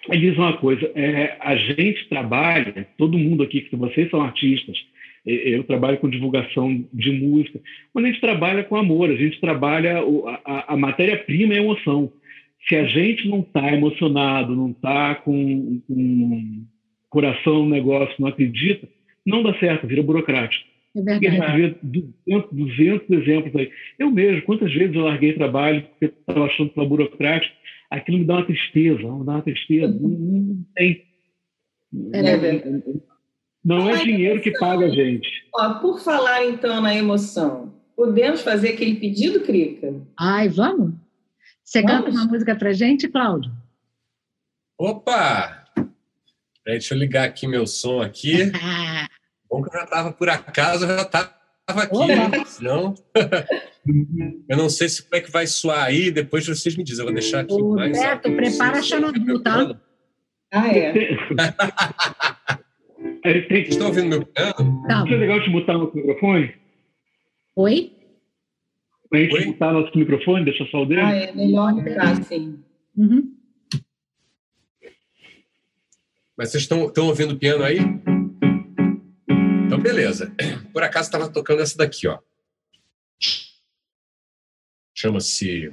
Me 0.08 0.18
diz 0.18 0.36
uma 0.36 0.56
coisa, 0.56 0.90
é, 0.94 1.36
a 1.40 1.54
gente 1.54 2.08
trabalha, 2.08 2.88
todo 2.96 3.18
mundo 3.18 3.42
aqui, 3.42 3.60
que 3.60 3.76
vocês 3.76 4.10
são 4.10 4.20
artistas, 4.20 4.76
eu 5.24 5.62
trabalho 5.64 5.98
com 5.98 6.08
divulgação 6.08 6.84
de 6.92 7.12
música, 7.12 7.60
mas 7.94 8.04
a 8.04 8.08
gente 8.08 8.20
trabalha 8.20 8.64
com 8.64 8.76
amor, 8.76 9.10
a 9.10 9.16
gente 9.16 9.38
trabalha, 9.40 10.02
a, 10.44 10.72
a 10.72 10.76
matéria-prima 10.76 11.54
é 11.54 11.58
emoção. 11.58 12.10
Se 12.66 12.74
a 12.76 12.84
gente 12.84 13.28
não 13.28 13.40
está 13.40 13.72
emocionado, 13.72 14.56
não 14.56 14.70
está 14.70 15.14
com, 15.16 15.80
com 15.86 16.64
coração 17.10 17.64
no 17.64 17.70
negócio, 17.70 18.14
não 18.18 18.28
acredita, 18.28 18.88
não 19.24 19.42
dá 19.42 19.58
certo, 19.58 19.86
vira 19.86 20.02
burocrático. 20.02 20.67
É 20.96 21.02
verdade. 21.02 21.26
A 21.26 21.58
gente 21.58 21.80
vê 21.82 22.12
200, 22.26 22.52
200 22.52 23.10
exemplos 23.10 23.56
aí. 23.56 23.70
Eu 23.98 24.10
mesmo, 24.10 24.42
quantas 24.42 24.72
vezes 24.72 24.94
eu 24.94 25.02
larguei 25.02 25.34
trabalho 25.34 25.82
porque 25.82 26.06
estava 26.06 26.44
achando 26.44 26.70
que 26.70 26.80
era 26.80 26.88
burocrático, 26.88 27.54
aquilo 27.90 28.18
me 28.18 28.24
dá 28.24 28.34
uma 28.34 28.46
tristeza, 28.46 28.98
me 28.98 29.24
dá 29.24 29.32
uma 29.32 29.42
tristeza. 29.42 29.98
Não, 30.00 30.08
não 30.08 30.64
tem. 30.74 31.04
É 32.12 32.36
verdade. 32.36 32.82
Não 33.64 33.90
é 33.90 34.02
dinheiro 34.02 34.40
que 34.40 34.52
paga 34.52 34.86
a 34.86 34.90
gente. 34.90 35.28
Ó, 35.54 35.74
por 35.74 36.00
falar 36.00 36.46
então 36.46 36.80
na 36.80 36.94
emoção, 36.94 37.74
podemos 37.94 38.40
fazer 38.40 38.70
aquele 38.70 38.96
pedido, 38.96 39.40
Crica? 39.40 39.94
Ai, 40.18 40.48
vamos? 40.48 40.94
Você 41.62 41.82
vamos? 41.82 42.06
canta 42.06 42.10
uma 42.10 42.24
música 42.24 42.56
pra 42.56 42.72
gente, 42.72 43.08
Cláudio? 43.08 43.52
Opa! 44.78 45.66
Peraí, 45.74 46.78
deixa 46.78 46.94
eu 46.94 46.98
ligar 46.98 47.24
aqui 47.24 47.46
meu 47.46 47.66
som 47.66 48.00
aqui. 48.00 48.50
Bom 49.50 49.62
que 49.62 49.68
eu 49.68 49.78
já 49.78 49.84
estava 49.84 50.12
por 50.12 50.28
acaso, 50.28 50.84
eu 50.84 50.96
já 50.96 51.02
estava 51.02 51.32
aqui, 51.68 52.06
né? 52.06 52.44
senão. 52.44 52.94
eu 54.48 54.56
não 54.56 54.68
sei 54.68 54.88
se 54.88 55.02
como 55.02 55.16
é 55.16 55.20
que 55.20 55.30
vai 55.30 55.46
soar 55.46 55.84
aí, 55.84 56.10
depois 56.10 56.46
vocês 56.46 56.76
me 56.76 56.84
dizem. 56.84 57.00
Eu 57.00 57.06
vou 57.06 57.14
deixar 57.14 57.40
aqui 57.40 57.54
o 57.54 57.74
mais. 57.74 57.98
Beto, 57.98 58.30
prepara 58.32 58.78
a 58.78 58.82
Xanadu, 58.82 59.42
tá? 59.42 59.80
Ah, 60.52 60.68
é. 60.68 60.92
Estão 63.68 63.88
ouvindo 63.88 64.08
meu 64.08 64.24
piano? 64.24 64.82
Tá. 64.86 65.04
é 65.06 65.16
legal 65.16 65.42
te 65.42 65.50
botar 65.50 65.74
no 65.74 65.92
microfone? 65.92 66.54
Oi? 67.56 67.92
Para 69.10 69.18
a 69.18 69.22
gente 69.22 69.46
botar 69.46 69.72
nosso 69.72 69.98
microfone, 69.98 70.44
deixa 70.44 70.64
só 70.66 70.82
o 70.82 70.86
dedo. 70.86 71.00
Ah, 71.00 71.14
é 71.14 71.32
melhor 71.32 71.74
botar 71.74 72.12
assim. 72.12 72.58
Uhum. 72.96 73.34
Mas 76.36 76.50
vocês 76.50 76.62
estão, 76.62 76.86
estão 76.86 77.06
ouvindo 77.06 77.34
o 77.34 77.38
piano 77.38 77.64
aí? 77.64 77.78
Beleza. 80.08 80.32
Por 80.72 80.82
acaso 80.82 81.08
estava 81.08 81.28
tocando 81.28 81.60
essa 81.60 81.76
daqui, 81.76 82.08
ó. 82.08 82.18
Chama-se 84.94 85.70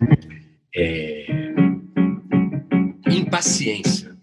é... 0.75 1.25
Impaciência. 3.09 4.15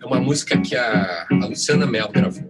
É 0.00 0.06
uma 0.06 0.20
música 0.20 0.60
que 0.60 0.76
a, 0.76 1.26
a 1.28 1.46
Luciana 1.46 1.86
Mel 1.86 2.08
gravou. 2.08 2.48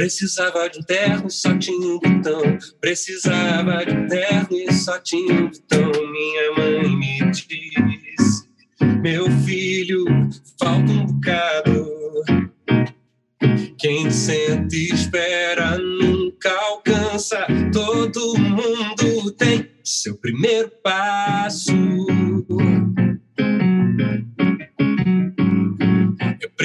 Precisava 0.00 0.66
de 0.70 0.78
um 0.78 0.82
terno, 0.82 1.30
só 1.30 1.54
tinha 1.58 1.86
um 1.86 1.98
botão. 1.98 2.58
Precisava 2.80 3.84
de 3.84 3.92
um 3.92 4.08
terno 4.08 4.48
e 4.50 4.72
só 4.72 4.98
tinha 4.98 5.34
um 5.34 5.50
botão. 5.50 5.92
Minha 6.10 6.52
mãe 6.56 6.96
me 6.96 7.30
disse: 7.30 8.48
Meu 9.02 9.30
filho, 9.44 10.06
falta 10.58 10.90
um 10.90 11.04
bocado. 11.04 11.86
Quem 13.76 14.10
sente 14.10 14.74
e 14.74 14.94
espera 14.94 15.76
nunca 15.76 16.50
alcança. 16.50 17.46
Todo 17.70 18.38
mundo 18.38 19.30
tem 19.32 19.68
seu 19.84 20.16
primeiro 20.16 20.70
passo. 20.82 21.74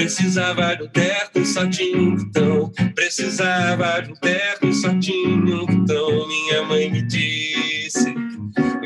Precisava 0.06 0.76
de 0.76 0.84
um 0.84 0.88
terno, 0.88 1.44
só 1.44 1.68
tinha 1.68 1.98
um 1.98 2.14
botão. 2.14 2.72
Precisava 2.94 4.00
de 4.02 4.12
um 4.12 4.14
terno, 4.14 4.72
só 4.72 4.96
tinha 5.00 5.56
um 5.56 5.66
botão. 5.66 6.28
Minha 6.28 6.62
mãe 6.62 6.88
me 6.88 7.02
disse: 7.02 8.14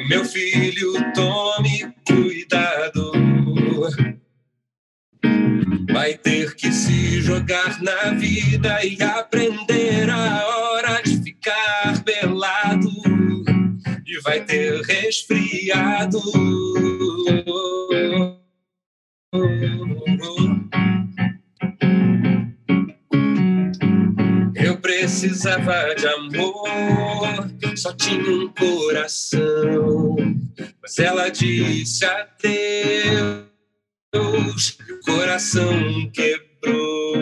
Meu 0.08 0.24
filho, 0.24 0.94
tome 1.12 1.94
cuidado. 2.06 3.12
Vai 5.92 6.14
ter 6.14 6.54
que 6.54 6.72
se 6.72 7.20
jogar 7.20 7.82
na 7.82 8.12
vida 8.12 8.82
e 8.82 8.96
aprender 9.02 10.08
a 10.08 10.46
hora 10.46 11.02
de 11.02 11.22
ficar 11.22 12.02
pelado. 12.02 12.88
E 14.06 14.18
vai 14.22 14.42
ter 14.42 14.80
resfriado. 14.80 16.18
Precisava 25.20 25.94
de 25.94 26.06
amor, 26.06 26.66
só 27.76 27.92
tinha 27.92 28.22
um 28.22 28.48
coração. 28.54 30.16
Mas 30.82 30.98
ela 30.98 31.28
disse 31.28 32.06
adeus, 32.06 33.44
o 34.14 35.00
coração 35.04 36.10
quebrou. 36.14 37.16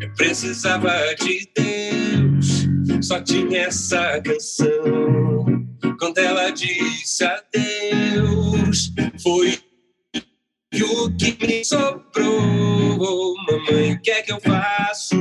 Eu 0.00 0.14
precisava 0.14 0.92
de 1.16 1.50
Deus, 1.56 2.68
só 3.04 3.20
tinha 3.20 3.62
essa 3.62 4.20
canção. 4.20 5.66
Quando 5.98 6.18
ela 6.18 6.50
disse 6.50 7.24
adeus, 7.24 8.92
foi 9.20 9.58
o 10.80 11.10
que 11.16 11.36
me 11.44 11.64
sobrou. 11.64 13.34
Mamãe, 13.48 13.94
o 13.94 14.00
que 14.00 14.10
é 14.12 14.22
que 14.22 14.32
eu 14.32 14.40
faço? 14.40 15.16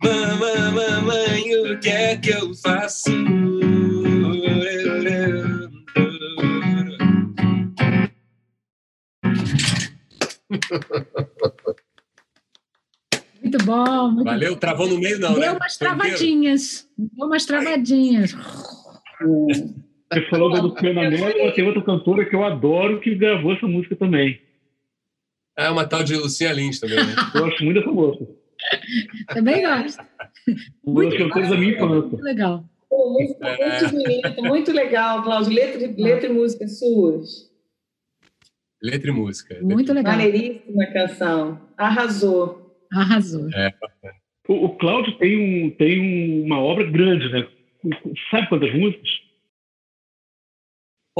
Mamãe, 0.00 0.70
mamãe, 0.72 1.56
o 1.56 1.80
que 1.80 1.88
é 1.88 2.16
que 2.16 2.30
eu 2.30 2.54
faço? 2.54 3.10
Muito 13.42 13.64
bom. 13.64 14.10
Muito 14.12 14.24
Valeu, 14.24 14.52
bom. 14.52 14.58
travou 14.60 14.86
no 14.86 14.98
meio, 14.98 15.18
não. 15.18 15.32
Deu 15.32 15.40
né? 15.40 15.52
umas 15.52 15.76
travadinhas. 15.76 16.88
Deu 16.96 17.26
umas 17.26 17.44
travadinhas. 17.44 18.36
Você 19.20 20.22
falou 20.30 20.52
da 20.52 20.62
Luciana 20.62 21.10
Mello, 21.10 21.52
tem 21.54 21.66
outra 21.66 21.82
cantora 21.82 22.24
que 22.24 22.36
eu 22.36 22.44
adoro 22.44 23.00
que 23.00 23.16
gravou 23.16 23.52
essa 23.52 23.66
música 23.66 23.96
também. 23.96 24.40
É 25.58 25.68
uma 25.70 25.84
tal 25.86 26.04
de 26.04 26.14
Lucinha 26.16 26.52
Lins 26.52 26.78
também, 26.78 26.96
né? 26.96 27.14
Eu 27.34 27.40
gosto 27.42 27.64
muito 27.64 27.78
dessa 27.80 27.90
moça. 27.92 28.26
Também 29.34 29.62
gosto. 29.62 30.02
Uma 30.84 31.04
das 31.04 31.14
cantoras 31.18 31.48
da 31.50 31.56
minha 31.56 31.72
infância. 31.72 31.96
Muito 32.08 32.22
legal. 32.22 32.64
Pô, 32.88 33.10
música 33.20 33.46
É. 33.48 33.80
muito 33.80 33.92
bonita, 33.96 34.42
muito 34.42 34.72
legal, 34.72 35.22
Cláudio. 35.22 35.52
Letra, 35.52 35.82
e- 35.84 36.02
letra 36.02 36.28
e 36.28 36.32
música 36.32 36.66
suas. 36.68 37.48
Letra 38.82 39.10
e 39.10 39.12
música. 39.12 39.58
Muito 39.60 39.92
legal. 39.92 40.12
Maneiríssima 40.16 40.86
canção. 40.92 41.60
Arrasou. 41.76 42.76
Arrasou. 42.92 43.48
O, 44.48 44.64
o 44.66 44.68
Cláudio 44.78 45.18
tem, 45.18 45.36
um, 45.66 45.70
tem 45.72 46.44
uma 46.44 46.60
obra 46.60 46.84
grande, 46.88 47.28
né? 47.30 47.46
Sabe 48.30 48.48
quantas 48.48 48.72
músicas? 48.74 49.08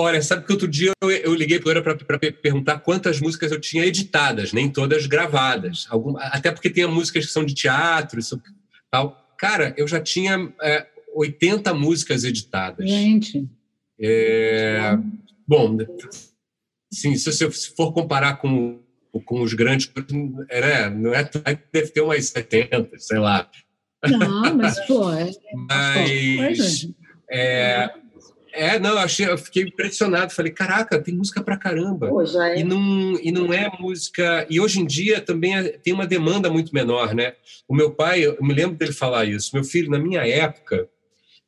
Olha, 0.01 0.23
sabe 0.23 0.47
que 0.47 0.53
outro 0.53 0.69
dia 0.69 0.93
eu, 1.03 1.11
eu 1.11 1.35
liguei 1.35 1.59
para 1.59 1.83
para 1.83 2.19
perguntar 2.31 2.79
quantas 2.79 3.21
músicas 3.21 3.51
eu 3.51 3.61
tinha 3.61 3.85
editadas, 3.85 4.53
nem 4.53 4.71
todas 4.71 5.07
gravadas. 5.07 5.89
Algum, 5.91 6.17
até 6.19 6.53
porque 6.53 6.71
tem 6.71 6.87
músicas 6.87 7.27
que 7.27 7.33
são 7.33 7.45
de 7.45 7.53
teatro, 7.53 8.21
isso, 8.21 8.41
tal. 8.89 9.35
Cara, 9.37 9.75
eu 9.77 9.89
já 9.89 10.01
tinha 10.01 10.55
é, 10.63 10.87
80 11.17 11.75
músicas 11.75 12.23
editadas. 12.23 12.89
Gente. 12.89 13.45
É, 14.01 14.97
bom, 15.45 15.77
sim, 16.93 17.17
se 17.17 17.33
você 17.33 17.51
for 17.51 17.93
comparar 17.93 18.37
com, 18.37 18.79
com 19.25 19.43
os 19.43 19.53
grandes, 19.53 19.91
é, 20.49 20.61
né, 20.61 20.91
não 20.91 21.13
é, 21.13 21.29
deve 21.73 21.89
ter 21.89 22.03
umas 22.03 22.25
70, 22.25 22.89
sei 22.99 23.19
lá. 23.19 23.51
Não, 24.07 24.55
mas, 24.55 24.79
pô, 24.87 25.13
é, 25.13 25.29
Mas. 25.69 26.89
É, 27.29 27.91
é, 28.53 28.79
não, 28.79 28.91
eu, 28.91 28.99
achei, 28.99 29.27
eu 29.29 29.39
fiquei 29.39 29.63
impressionado. 29.65 30.33
Falei, 30.33 30.53
caraca, 30.53 31.01
tem 31.01 31.15
música 31.15 31.43
pra 31.43 31.57
caramba. 31.57 32.09
Pô, 32.09 32.23
é. 32.23 32.61
E 32.61 32.65
não, 32.65 33.19
e 33.21 33.31
não 33.33 33.53
é 33.53 33.71
música. 33.79 34.47
E 34.49 34.61
hoje 34.61 34.81
em 34.81 34.87
dia 34.87 35.21
também 35.21 35.57
é- 35.57 35.79
tem 35.79 35.93
uma 35.93 36.07
demanda 36.07 36.51
muito 36.51 36.75
menor, 36.75 37.15
né? 37.15 37.35
O 37.67 37.75
meu 37.75 37.91
pai, 37.91 38.21
eu 38.27 38.37
me 38.41 38.55
lembro 38.55 38.77
dele 38.77 38.93
falar 38.93 39.25
isso. 39.25 39.51
Meu 39.55 39.65
filho, 39.65 39.91
na 39.91 39.99
minha 39.99 40.27
época, 40.27 40.89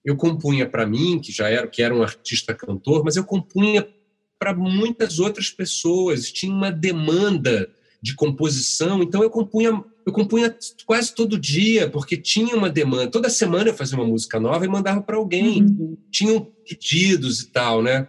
eu 0.04 0.16
compunha 0.16 0.66
para 0.68 0.86
mim, 0.86 1.20
que 1.20 1.32
já 1.32 1.48
era, 1.48 1.66
que 1.66 1.82
era 1.82 1.94
um 1.94 2.02
artista 2.02 2.54
cantor, 2.54 3.04
mas 3.04 3.16
eu 3.16 3.24
compunha 3.24 3.86
para 4.38 4.54
muitas 4.54 5.18
outras 5.18 5.50
pessoas. 5.50 6.30
Tinha 6.30 6.52
uma 6.52 6.70
demanda 6.70 7.70
de 8.02 8.14
composição, 8.14 9.02
então 9.02 9.22
eu 9.22 9.28
compunha, 9.28 9.84
eu 10.06 10.12
compunha 10.12 10.54
quase 10.86 11.14
todo 11.14 11.38
dia, 11.38 11.88
porque 11.90 12.16
tinha 12.16 12.56
uma 12.56 12.70
demanda. 12.70 13.10
Toda 13.10 13.28
semana 13.30 13.70
eu 13.70 13.74
fazia 13.74 13.96
uma 13.98 14.06
música 14.06 14.40
nova 14.40 14.64
e 14.64 14.68
mandava 14.68 15.02
para 15.02 15.16
alguém 15.16 15.62
Uhum. 15.62 15.96
tinham 16.10 16.44
pedidos 16.68 17.40
e 17.42 17.50
tal, 17.52 17.82
né? 17.82 18.08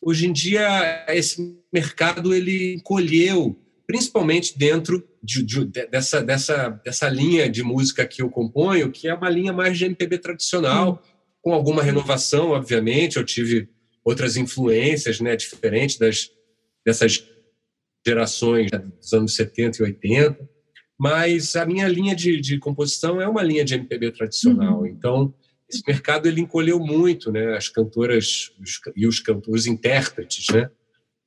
Hoje 0.00 0.26
em 0.26 0.32
dia 0.32 1.04
esse 1.08 1.56
mercado 1.72 2.34
ele 2.34 2.74
encolheu, 2.74 3.58
principalmente 3.86 4.58
dentro 4.58 5.06
de, 5.22 5.42
de- 5.42 5.64
dessa, 5.88 6.22
dessa, 6.22 6.68
dessa 6.84 7.08
linha 7.08 7.48
de 7.48 7.62
música 7.62 8.06
que 8.06 8.22
eu 8.22 8.30
componho, 8.30 8.90
que 8.92 9.08
é 9.08 9.14
uma 9.14 9.28
linha 9.30 9.52
mais 9.52 9.76
de 9.78 9.84
MPB 9.86 10.18
tradicional, 10.18 11.02
com 11.42 11.52
alguma 11.52 11.82
renovação, 11.82 12.50
obviamente. 12.50 13.16
Eu 13.16 13.24
tive 13.24 13.68
outras 14.04 14.36
influências, 14.36 15.20
né, 15.20 15.36
diferentes 15.36 15.98
das 15.98 16.30
dessas 16.86 17.22
gerações 18.06 18.70
dos 18.70 19.12
anos 19.12 19.34
70 19.34 19.78
e 19.78 19.82
80, 19.86 20.48
mas 20.98 21.54
a 21.56 21.64
minha 21.64 21.86
linha 21.86 22.14
de, 22.14 22.40
de 22.40 22.58
composição 22.58 23.20
é 23.20 23.28
uma 23.28 23.42
linha 23.42 23.64
de 23.64 23.74
MPB 23.74 24.10
tradicional. 24.12 24.84
Então, 24.86 25.32
esse 25.70 25.82
mercado 25.86 26.26
ele 26.26 26.40
encolheu 26.40 26.80
muito, 26.80 27.30
né? 27.30 27.56
As 27.56 27.68
cantoras 27.68 28.50
os- 28.60 28.80
e 28.96 29.06
os 29.06 29.20
cantores, 29.20 29.62
os 29.62 29.66
intérpretes, 29.66 30.46
né? 30.52 30.68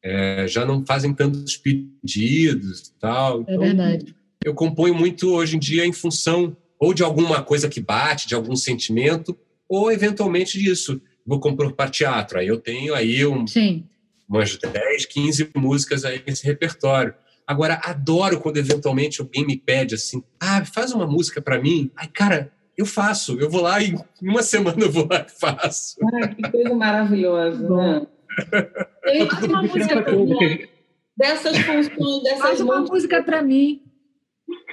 É, 0.03 0.45
já 0.47 0.65
não 0.65 0.83
fazem 0.85 1.13
tantos 1.13 1.55
pedidos 1.57 2.87
e 2.89 2.93
tal. 2.99 3.39
É 3.39 3.41
Então, 3.53 3.59
verdade. 3.59 4.15
eu 4.43 4.53
componho 4.53 4.93
muito 4.95 5.29
hoje 5.31 5.55
em 5.55 5.59
dia 5.59 5.85
em 5.85 5.93
função 5.93 6.57
ou 6.79 6.93
de 6.93 7.03
alguma 7.03 7.43
coisa 7.43 7.69
que 7.69 7.79
bate, 7.79 8.27
de 8.27 8.33
algum 8.33 8.55
sentimento, 8.55 9.37
ou 9.69 9.91
eventualmente 9.91 10.57
disso. 10.59 10.99
Vou 11.25 11.39
compor 11.39 11.71
para 11.73 11.89
teatro. 11.91 12.39
Aí 12.39 12.47
eu 12.47 12.57
tenho 12.59 12.95
aí 12.95 13.23
um, 13.25 13.45
Sim. 13.45 13.85
umas 14.27 14.57
10, 14.57 15.05
15 15.05 15.49
músicas 15.55 16.03
aí 16.03 16.21
nesse 16.25 16.43
repertório. 16.43 17.13
Agora, 17.51 17.79
adoro 17.83 18.39
quando 18.39 18.57
eventualmente 18.57 19.19
alguém 19.21 19.45
me 19.45 19.57
pede 19.57 19.95
assim, 19.95 20.23
ah, 20.39 20.63
faz 20.63 20.93
uma 20.93 21.05
música 21.05 21.41
para 21.41 21.59
mim. 21.61 21.91
Ai, 21.97 22.07
cara, 22.07 22.51
eu 22.77 22.85
faço. 22.85 23.37
Eu 23.39 23.49
vou 23.49 23.61
lá 23.61 23.81
e 23.81 23.89
em 23.91 24.29
uma 24.29 24.41
semana 24.41 24.77
eu 24.81 24.91
vou 24.91 25.07
lá 25.09 25.25
e 25.27 25.39
faço. 25.39 25.95
Ai, 26.23 26.33
que 26.35 26.49
coisa 26.49 26.73
maravilhosa, 26.73 27.67
Bom. 27.67 27.77
né? 27.77 28.07
Faz 29.29 29.43
uma 29.43 29.61
música 29.63 30.01
pra 30.01 30.13
mim. 30.15 30.37
gente- 30.39 30.69
dessas 31.17 31.57
funções, 31.57 32.23
dessas 32.23 32.39
Faz 32.39 32.61
uma 32.61 32.79
música 32.79 33.21
para 33.21 33.41
mim. 33.41 33.81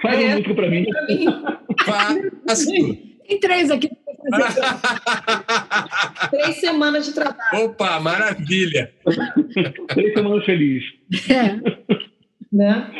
Faz 0.01 0.16
uma 0.18 0.24
É. 0.24 0.35
música 0.37 0.55
pra 0.55 0.70
mim. 0.70 0.87
Faço. 2.47 2.66
Tem 3.26 3.41
três 3.41 3.70
aqui. 3.70 3.91
Três 6.31 6.57
semanas 6.61 7.07
de 7.07 7.12
trabalho, 7.14 7.64
Opa, 7.64 7.99
maravilha. 8.01 8.93
Três 9.89 10.12
semanas 10.14 10.45
felizes. 10.45 10.85
É. 11.31 12.08
né? 12.53 12.90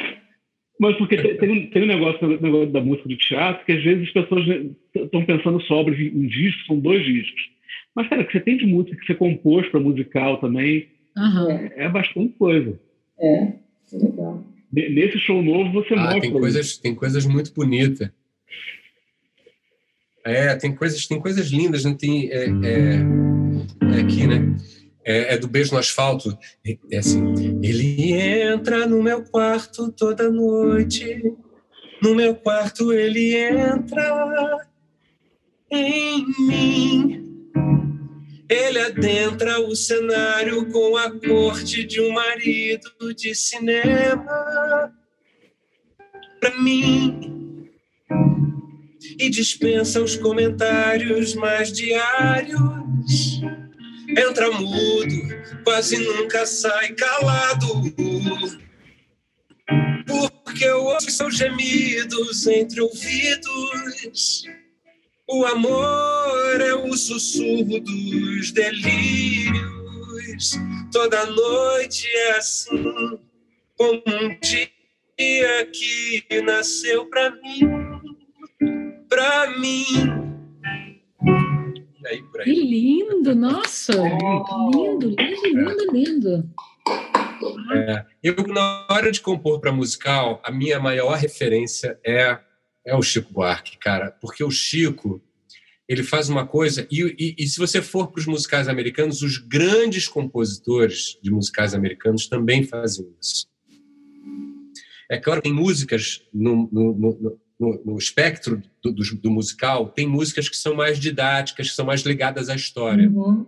Mas 0.81 0.97
porque 0.97 1.17
tem, 1.17 1.37
tem 1.37 1.51
um, 1.51 1.71
tem 1.71 1.83
um 1.83 1.87
negócio, 1.87 2.25
um 2.27 2.41
negócio 2.41 2.71
da 2.73 2.81
música 2.81 3.09
do 3.09 3.17
teatro 3.17 3.65
que 3.67 3.73
às 3.73 3.83
vezes 3.83 4.07
as 4.09 4.13
pessoas 4.13 4.47
estão 4.95 5.25
pensando 5.25 5.61
sobre 5.63 6.09
em 6.09 6.27
discos, 6.29 6.67
são 6.67 6.79
dois 6.79 7.05
discos. 7.05 7.51
Mas, 7.97 8.09
cara, 8.09 8.23
o 8.23 8.27
que 8.27 8.33
você 8.33 8.41
tem 8.41 8.57
de 8.57 8.67
música 8.67 8.97
que 8.97 9.07
você 9.07 9.15
compôs 9.15 9.67
para 9.69 9.81
musical 9.81 10.39
também 10.41 10.87
Aham. 11.17 11.51
é, 11.51 11.85
é 11.85 11.89
bastante 11.89 12.33
coisa. 12.39 12.79
É, 13.19 13.43
é 13.45 13.53
legal. 13.93 14.45
Ne- 14.73 14.89
Nesse 14.91 15.19
show 15.19 15.43
novo 15.43 15.73
você 15.73 15.95
Ah, 15.95 16.03
mostra. 16.05 16.21
tem 16.21 16.31
coisas, 16.33 16.77
tem 16.77 16.95
coisas 16.95 17.27
muito 17.27 17.53
bonitas. 17.53 18.11
É, 20.25 20.55
tem 20.57 20.75
coisas, 20.75 21.07
tem 21.07 21.19
coisas 21.21 21.51
lindas, 21.51 21.85
não 21.85 21.95
tem 21.97 22.31
é, 22.31 22.45
é, 22.45 23.01
é 23.97 24.01
aqui, 24.01 24.27
né? 24.27 24.37
É, 25.09 25.35
é 25.35 25.39
do 25.39 25.49
beijo 25.49 25.73
no 25.73 25.79
asfalto. 25.79 26.39
É, 26.67 26.77
é 26.93 26.99
assim. 26.99 27.59
Ele 27.63 28.13
entra 28.13 28.87
no 28.87 29.03
meu 29.03 29.25
quarto 29.25 29.91
toda 29.91 30.31
noite. 30.31 31.35
No 32.03 32.15
meu 32.15 32.35
quarto 32.35 32.93
ele 32.93 33.35
entra 33.35 34.69
em 35.71 36.27
mim. 36.41 37.25
Ele 38.51 38.79
adentra 38.81 39.59
o 39.61 39.75
cenário 39.75 40.71
com 40.71 40.95
a 40.99 41.11
corte 41.11 41.85
de 41.85 42.03
um 42.03 42.13
marido 42.13 43.15
de 43.15 43.35
cinema 43.35 44.93
pra 46.39 46.59
mim 46.61 47.67
e 49.19 49.29
dispensa 49.31 50.03
os 50.03 50.17
comentários 50.17 51.35
mais 51.35 51.73
diários. 51.73 52.59
Entra 54.09 54.51
mudo, 54.51 55.15
quase 55.65 55.99
nunca 55.99 56.47
sai 56.47 56.95
calado. 56.95 57.67
Porque 60.45 60.65
eu 60.65 60.85
ouço 60.85 61.11
seus 61.11 61.37
gemidos 61.37 62.47
entre 62.47 62.81
ouvidos. 62.81 64.45
O 65.29 65.45
amor 65.45 66.61
é 66.61 66.75
o 66.75 66.97
sussurro 66.97 67.81
dos 67.81 68.51
delírios. 68.53 69.69
Toda 70.91 71.27
noite 71.27 72.09
é 72.09 72.31
assim, 72.39 73.19
como 73.77 74.03
um 74.07 74.39
dia 74.41 75.67
que 75.67 76.41
nasceu 76.43 77.05
pra 77.07 77.31
mim, 77.31 77.61
pra 79.09 79.59
mim. 79.59 80.38
Aí 82.07 82.23
por 82.23 82.41
aí. 82.41 82.45
Que 82.47 82.61
lindo, 82.63 83.35
nossa! 83.35 83.93
Lindo, 84.75 85.09
lindo, 85.09 85.47
lindo, 85.47 85.93
lindo. 85.93 86.51
É, 87.73 88.05
eu, 88.23 88.35
na 88.49 88.87
hora 88.91 89.11
de 89.13 89.21
compor 89.21 89.61
para 89.61 89.73
musical, 89.73 90.41
a 90.45 90.51
minha 90.51 90.81
maior 90.81 91.17
referência 91.17 91.99
é, 92.05 92.39
é 92.85 92.97
o 92.97 93.03
Chico 93.03 93.33
Buarque, 93.33 93.79
cara. 93.79 94.11
Porque 94.21 94.43
o 94.43 94.51
Chico, 94.51 95.23
ele 95.89 96.03
faz 96.03 96.29
uma 96.29 96.47
coisa... 96.47 96.87
E, 96.91 97.03
e, 97.19 97.35
e 97.39 97.47
se 97.47 97.59
você 97.59 97.81
for 97.81 98.11
para 98.11 98.21
os 98.21 98.27
musicais 98.27 98.69
americanos, 98.69 99.23
os 99.23 99.39
grandes 99.39 100.09
compositores 100.09 101.19
de 101.23 101.31
musicais 101.31 101.75
americanos 101.75 102.27
também 102.29 102.65
fazem 102.65 103.15
isso. 103.21 103.47
É 105.11 105.19
claro, 105.19 105.41
tem 105.41 105.53
músicas 105.53 106.23
no, 106.33 106.69
no, 106.71 106.95
no, 106.95 107.41
no, 107.59 107.83
no 107.85 107.99
espectro 107.99 108.63
do, 108.83 108.93
do, 108.93 109.03
do, 109.17 109.31
musical, 109.31 109.89
tem 109.89 110.07
músicas 110.07 110.49
que 110.49 110.57
são 110.57 110.75
mais 110.75 110.99
didáticas, 110.99 111.71
que 111.71 111.75
são 111.75 111.85
mais 111.85 112.03
ligadas 112.03 112.49
à 112.49 112.55
história. 112.55 113.09
Uhum. 113.09 113.47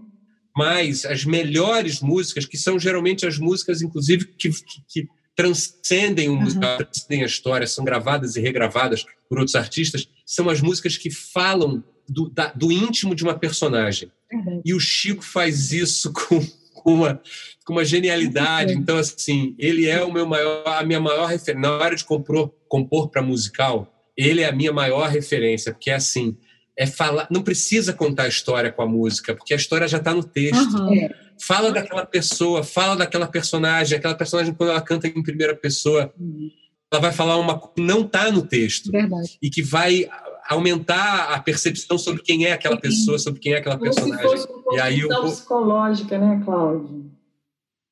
Mas 0.57 1.05
as 1.05 1.25
melhores 1.25 2.01
músicas, 2.01 2.45
que 2.45 2.59
são 2.59 2.79
geralmente 2.79 3.25
as 3.25 3.39
músicas, 3.39 3.83
inclusive, 3.83 4.27
que, 4.27 4.51
que, 4.89 5.09
transcendem 5.37 6.29
o 6.29 6.37
musical, 6.37 6.73
uhum. 6.73 6.79
transcendem 6.79 7.23
a 7.23 7.27
história, 7.27 7.67
são 7.67 7.85
gravadas 7.85 8.37
e 8.37 8.41
regravadas 8.41 9.07
por 9.29 9.39
outros 9.39 9.55
artistas, 9.55 10.09
são 10.27 10.51
as 10.51 10.61
músicas 10.61 10.99
que 10.99 11.11
falam 11.11 11.83
do, 12.07 12.29
da, 12.29 12.53
do 12.53 12.71
íntimo 12.71 13.15
de 13.15 13.23
uma 13.23 13.39
personagem. 13.39 14.11
Uhum. 14.31 14.61
E 14.65 14.75
o 14.75 14.81
Chico 14.81 15.23
faz 15.25 15.73
isso 15.73 16.13
com, 16.13 16.45
com, 16.75 16.95
uma, 16.95 17.23
com 17.65 17.73
uma 17.73 17.85
genialidade. 17.85 18.75
Então, 18.75 18.99
assim, 18.99 19.55
ele 19.59 19.87
é 19.87 20.03
o 20.03 20.13
meu 20.13 20.27
maior, 20.27 20.63
a 20.67 20.85
minha 20.85 21.01
maior 21.01 21.27
referência. 21.27 21.61
Na 21.61 21.73
hora 21.73 21.95
de 21.95 22.05
compor, 22.05 22.53
compor 22.69 23.09
para 23.09 23.23
musical, 23.23 24.00
ele 24.29 24.43
é 24.43 24.49
a 24.49 24.53
minha 24.53 24.73
maior 24.73 25.09
referência, 25.09 25.73
porque 25.73 25.91
é 25.91 25.95
assim, 25.95 26.37
é 26.77 26.87
falar, 26.87 27.27
não 27.31 27.43
precisa 27.43 27.93
contar 27.93 28.25
a 28.25 28.29
história 28.29 28.73
com 28.73 28.83
a 28.83 28.87
música, 28.87 29.35
porque 29.35 29.55
a 29.55 29.57
história 29.57 29.87
já 29.89 29.99
está 29.99 30.15
no 30.15 30.25
texto. 30.25 30.79
Uhum. 30.79 31.09
Fala 31.43 31.73
daquela 31.73 32.05
pessoa, 32.05 32.63
fala 32.63 32.97
daquela 32.97 33.27
personagem, 33.27 33.97
aquela 33.97 34.15
personagem 34.15 34.53
quando 34.53 34.71
ela 34.71 34.81
canta 34.81 35.07
em 35.07 35.23
primeira 35.23 35.55
pessoa, 35.55 36.13
uhum. 36.19 36.51
ela 36.93 37.01
vai 37.01 37.13
falar 37.13 37.37
uma 37.37 37.59
coisa 37.59 37.75
que 37.75 37.83
não 37.83 38.03
está 38.03 38.31
no 38.31 38.43
texto 38.43 38.91
Verdade. 38.91 39.39
e 39.43 39.49
que 39.49 39.63
vai 39.63 40.09
aumentar 40.49 41.33
a 41.33 41.39
percepção 41.39 41.97
sobre 41.97 42.23
quem 42.23 42.45
é 42.45 42.53
aquela 42.53 42.77
pessoa, 42.77 43.19
sobre 43.19 43.41
quem 43.41 43.53
é 43.53 43.59
aquela 43.59 43.79
personagem. 43.79 44.17
Como 44.19 44.39
se 44.39 44.47
fosse 44.47 44.53
uma 44.67 44.77
e 44.77 44.81
aí 44.81 45.05
o 45.05 45.23
psicológica, 45.23 46.19
né, 46.19 46.43
Cláudio? 46.45 47.11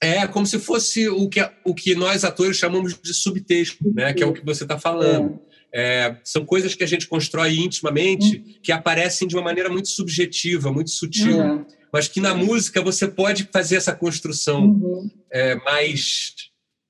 É 0.00 0.26
como 0.26 0.46
se 0.46 0.58
fosse 0.58 1.08
o 1.08 1.28
que, 1.28 1.40
o 1.64 1.74
que 1.74 1.94
nós 1.94 2.24
atores 2.24 2.56
chamamos 2.56 2.98
de 3.00 3.14
subtexto, 3.14 3.92
né? 3.92 4.12
Que 4.12 4.22
é 4.22 4.26
o 4.26 4.32
que 4.32 4.44
você 4.44 4.62
está 4.62 4.78
falando. 4.78 5.40
É. 5.44 5.47
É, 5.72 6.16
são 6.24 6.44
coisas 6.44 6.74
que 6.74 6.82
a 6.82 6.86
gente 6.86 7.06
constrói 7.06 7.58
intimamente 7.58 8.36
uhum. 8.36 8.54
que 8.62 8.72
aparecem 8.72 9.28
de 9.28 9.36
uma 9.36 9.44
maneira 9.44 9.68
muito 9.68 9.88
subjetiva, 9.88 10.72
muito 10.72 10.90
sutil, 10.90 11.38
uhum. 11.38 11.66
mas 11.92 12.08
que 12.08 12.20
na 12.20 12.34
música 12.34 12.82
você 12.82 13.06
pode 13.06 13.48
fazer 13.52 13.76
essa 13.76 13.94
construção 13.94 14.64
uhum. 14.64 15.10
é, 15.30 15.56
mais 15.56 16.34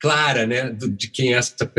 clara, 0.01 0.47
né, 0.47 0.71
do, 0.71 0.89
de 0.89 1.11
quem 1.11 1.35
é 1.35 1.39
essa 1.39 1.73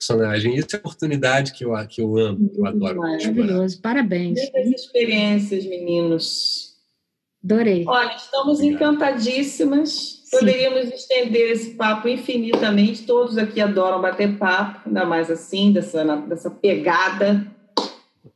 personagem. 0.00 0.56
Isso 0.56 0.68
é 0.72 0.76
a 0.76 0.78
oportunidade 0.78 1.52
que 1.52 1.64
eu, 1.64 1.72
que 1.86 2.00
eu 2.00 2.16
amo, 2.16 2.48
que 2.48 2.60
eu 2.60 2.66
adoro. 2.66 3.00
Maravilhoso, 3.00 3.80
parabéns. 3.82 4.38
Muitas 4.38 4.80
experiências, 4.80 5.66
meninos. 5.66 6.76
Adorei. 7.44 7.84
Olha, 7.86 8.16
estamos 8.16 8.58
Obrigado. 8.58 8.94
encantadíssimas 8.94 10.15
Poderíamos 10.30 10.92
estender 10.92 11.50
esse 11.52 11.74
papo 11.74 12.08
infinitamente. 12.08 13.06
Todos 13.06 13.38
aqui 13.38 13.60
adoram 13.60 14.00
bater 14.00 14.36
papo, 14.36 14.88
ainda 14.88 15.04
mais 15.04 15.30
assim, 15.30 15.72
dessa, 15.72 16.04
dessa 16.16 16.50
pegada. 16.50 17.46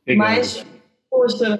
pegada. 0.05 0.15
Mas, 0.15 0.65
poxa, 1.09 1.59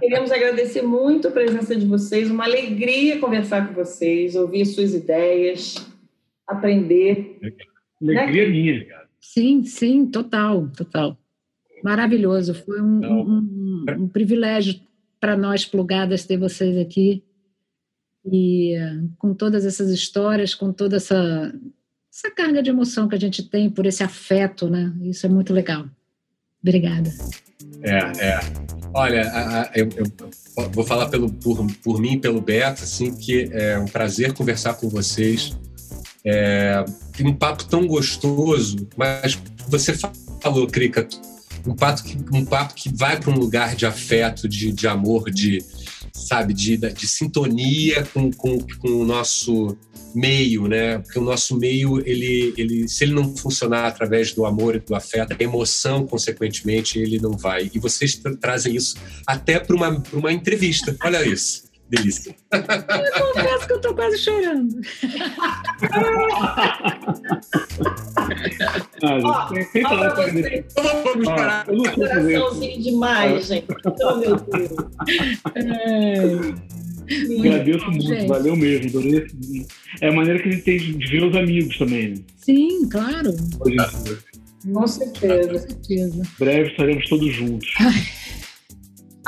queremos 0.00 0.32
agradecer 0.32 0.82
muito 0.82 1.28
a 1.28 1.30
presença 1.30 1.76
de 1.76 1.86
vocês. 1.86 2.30
Uma 2.30 2.44
alegria 2.44 3.20
conversar 3.20 3.68
com 3.68 3.74
vocês, 3.74 4.34
ouvir 4.34 4.66
suas 4.66 4.94
ideias, 4.94 5.76
aprender. 6.46 7.38
Alegria 8.02 8.46
né? 8.46 8.50
minha, 8.50 8.84
cara. 8.86 9.08
Sim, 9.20 9.62
sim, 9.62 10.06
total, 10.06 10.68
total. 10.76 11.16
Maravilhoso. 11.84 12.54
Foi 12.54 12.80
um, 12.80 13.00
um, 13.04 13.20
um, 13.20 13.86
um 14.04 14.08
privilégio 14.08 14.80
para 15.20 15.36
nós 15.36 15.64
plugadas 15.64 16.24
ter 16.24 16.36
vocês 16.36 16.76
aqui. 16.76 17.22
E 18.24 18.74
com 19.18 19.34
todas 19.34 19.64
essas 19.64 19.90
histórias, 19.90 20.54
com 20.54 20.72
toda 20.72 20.96
essa, 20.96 21.52
essa 22.12 22.30
carga 22.30 22.62
de 22.62 22.70
emoção 22.70 23.08
que 23.08 23.14
a 23.14 23.20
gente 23.20 23.42
tem 23.42 23.70
por 23.70 23.86
esse 23.86 24.02
afeto, 24.02 24.68
né? 24.68 24.92
Isso 25.02 25.24
é 25.26 25.28
muito 25.28 25.52
legal. 25.52 25.86
Obrigada. 26.62 27.10
É, 27.82 27.98
é. 28.24 28.40
Olha, 28.92 29.28
a, 29.30 29.62
a, 29.62 29.70
eu, 29.74 29.88
eu, 29.96 30.70
vou 30.70 30.84
falar 30.84 31.08
pelo, 31.08 31.32
por, 31.32 31.64
por 31.82 32.00
mim 32.00 32.14
e 32.14 32.20
pelo 32.20 32.40
Beto, 32.40 32.82
assim, 32.82 33.14
que 33.14 33.48
é 33.52 33.78
um 33.78 33.86
prazer 33.86 34.32
conversar 34.32 34.74
com 34.74 34.88
vocês. 34.88 35.56
É, 36.24 36.84
tem 37.16 37.26
um 37.26 37.34
papo 37.34 37.64
tão 37.64 37.86
gostoso, 37.86 38.88
mas 38.96 39.40
você 39.68 39.94
falou, 40.40 40.66
Crica, 40.66 41.06
um 41.66 41.74
papo 41.74 42.02
que, 42.02 42.18
um 42.32 42.44
papo 42.44 42.74
que 42.74 42.88
vai 42.94 43.18
para 43.18 43.30
um 43.30 43.38
lugar 43.38 43.76
de 43.76 43.86
afeto, 43.86 44.48
de, 44.48 44.72
de 44.72 44.88
amor, 44.88 45.30
de, 45.30 45.58
sabe, 46.14 46.52
de, 46.52 46.76
de 46.76 47.06
sintonia 47.06 48.04
com, 48.12 48.30
com, 48.32 48.58
com 48.58 48.88
o 48.88 49.04
nosso 49.04 49.76
meio, 50.14 50.66
né? 50.66 50.98
Porque 50.98 51.18
o 51.18 51.22
nosso 51.22 51.58
meio, 51.58 52.00
ele, 52.06 52.52
ele, 52.56 52.88
se 52.88 53.04
ele 53.04 53.14
não 53.14 53.36
funcionar 53.36 53.86
através 53.86 54.32
do 54.32 54.44
amor 54.46 54.76
e 54.76 54.80
do 54.80 54.94
afeto, 54.94 55.36
a 55.38 55.42
emoção, 55.42 56.06
consequentemente, 56.06 56.98
ele 56.98 57.18
não 57.18 57.32
vai. 57.32 57.70
E 57.72 57.78
vocês 57.78 58.16
tra 58.16 58.34
trazem 58.36 58.74
isso 58.74 58.96
até 59.26 59.58
para 59.60 59.76
uma, 59.76 60.02
uma 60.12 60.32
entrevista. 60.32 60.96
Olha 61.02 61.26
isso. 61.26 61.67
Delícia. 61.90 62.36
Eu 62.52 62.62
confesso 63.32 63.66
que 63.66 63.72
eu 63.72 63.80
tô 63.80 63.94
quase 63.94 64.18
chorando. 64.18 64.78
Ah, 69.02 69.48
tem 69.72 69.86
ó, 69.86 70.14
você. 70.14 70.64
Vamos 70.76 71.26
parar. 71.26 71.66
Coraçãozinho 71.66 72.82
demais, 72.82 73.46
gente. 73.46 73.66
Oh, 74.02 74.16
meu 74.16 74.36
Deus. 74.36 74.70
É. 75.54 76.68
Agradeço 77.38 77.86
muito, 77.86 78.06
gente. 78.06 78.26
valeu 78.26 78.54
mesmo. 78.54 78.88
Adorei. 78.88 79.26
É 80.00 80.08
a 80.08 80.12
maneira 80.12 80.42
que 80.42 80.48
a 80.48 80.52
gente 80.52 80.64
tem 80.64 80.78
de 80.78 81.06
ver 81.10 81.24
os 81.24 81.36
amigos 81.36 81.78
também, 81.78 82.08
né? 82.10 82.16
Sim, 82.36 82.88
claro. 82.90 83.34
Com 84.72 84.86
certeza. 84.86 85.48
Com 85.50 85.58
certeza. 85.58 86.22
Breve 86.38 86.70
estaremos 86.70 87.08
todos 87.08 87.32
juntos. 87.34 87.72
Ai. 87.80 87.94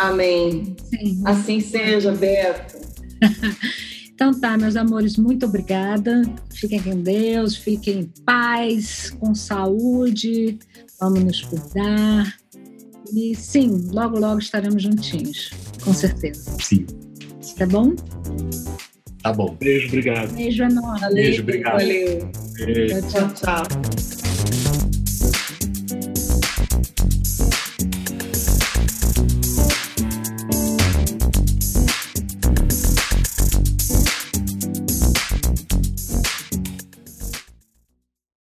Amém. 0.01 0.75
Sim. 0.89 1.23
Assim 1.27 1.61
seja, 1.61 2.13
Beto. 2.13 2.79
então 4.15 4.33
tá, 4.41 4.57
meus 4.57 4.77
amores, 4.77 5.19
muito 5.19 5.45
obrigada. 5.45 6.23
Fiquem 6.55 6.81
com 6.81 7.03
Deus, 7.03 7.55
fiquem 7.57 8.01
em 8.01 8.13
paz, 8.25 9.11
com 9.21 9.35
saúde, 9.35 10.59
vamos 10.99 11.23
nos 11.23 11.43
cuidar. 11.43 12.35
E 13.15 13.35
sim, 13.35 13.89
logo, 13.93 14.19
logo 14.19 14.39
estaremos 14.39 14.83
juntinhos, 14.83 15.51
com 15.85 15.93
certeza. 15.93 16.57
Sim. 16.61 16.87
Tá 17.59 17.67
bom? 17.67 17.95
Tá 19.23 19.35
bom. 19.35 19.55
Beijo, 19.61 19.89
obrigado. 19.89 20.33
Beijo 20.33 20.63
enorme. 20.63 21.15
Beijo, 21.15 21.43
obrigado. 21.43 21.73
Valeu. 21.73 22.31
Beijo. 22.65 23.09
Tchau, 23.09 23.29
tchau. 23.35 23.65
tchau. 23.67 24.20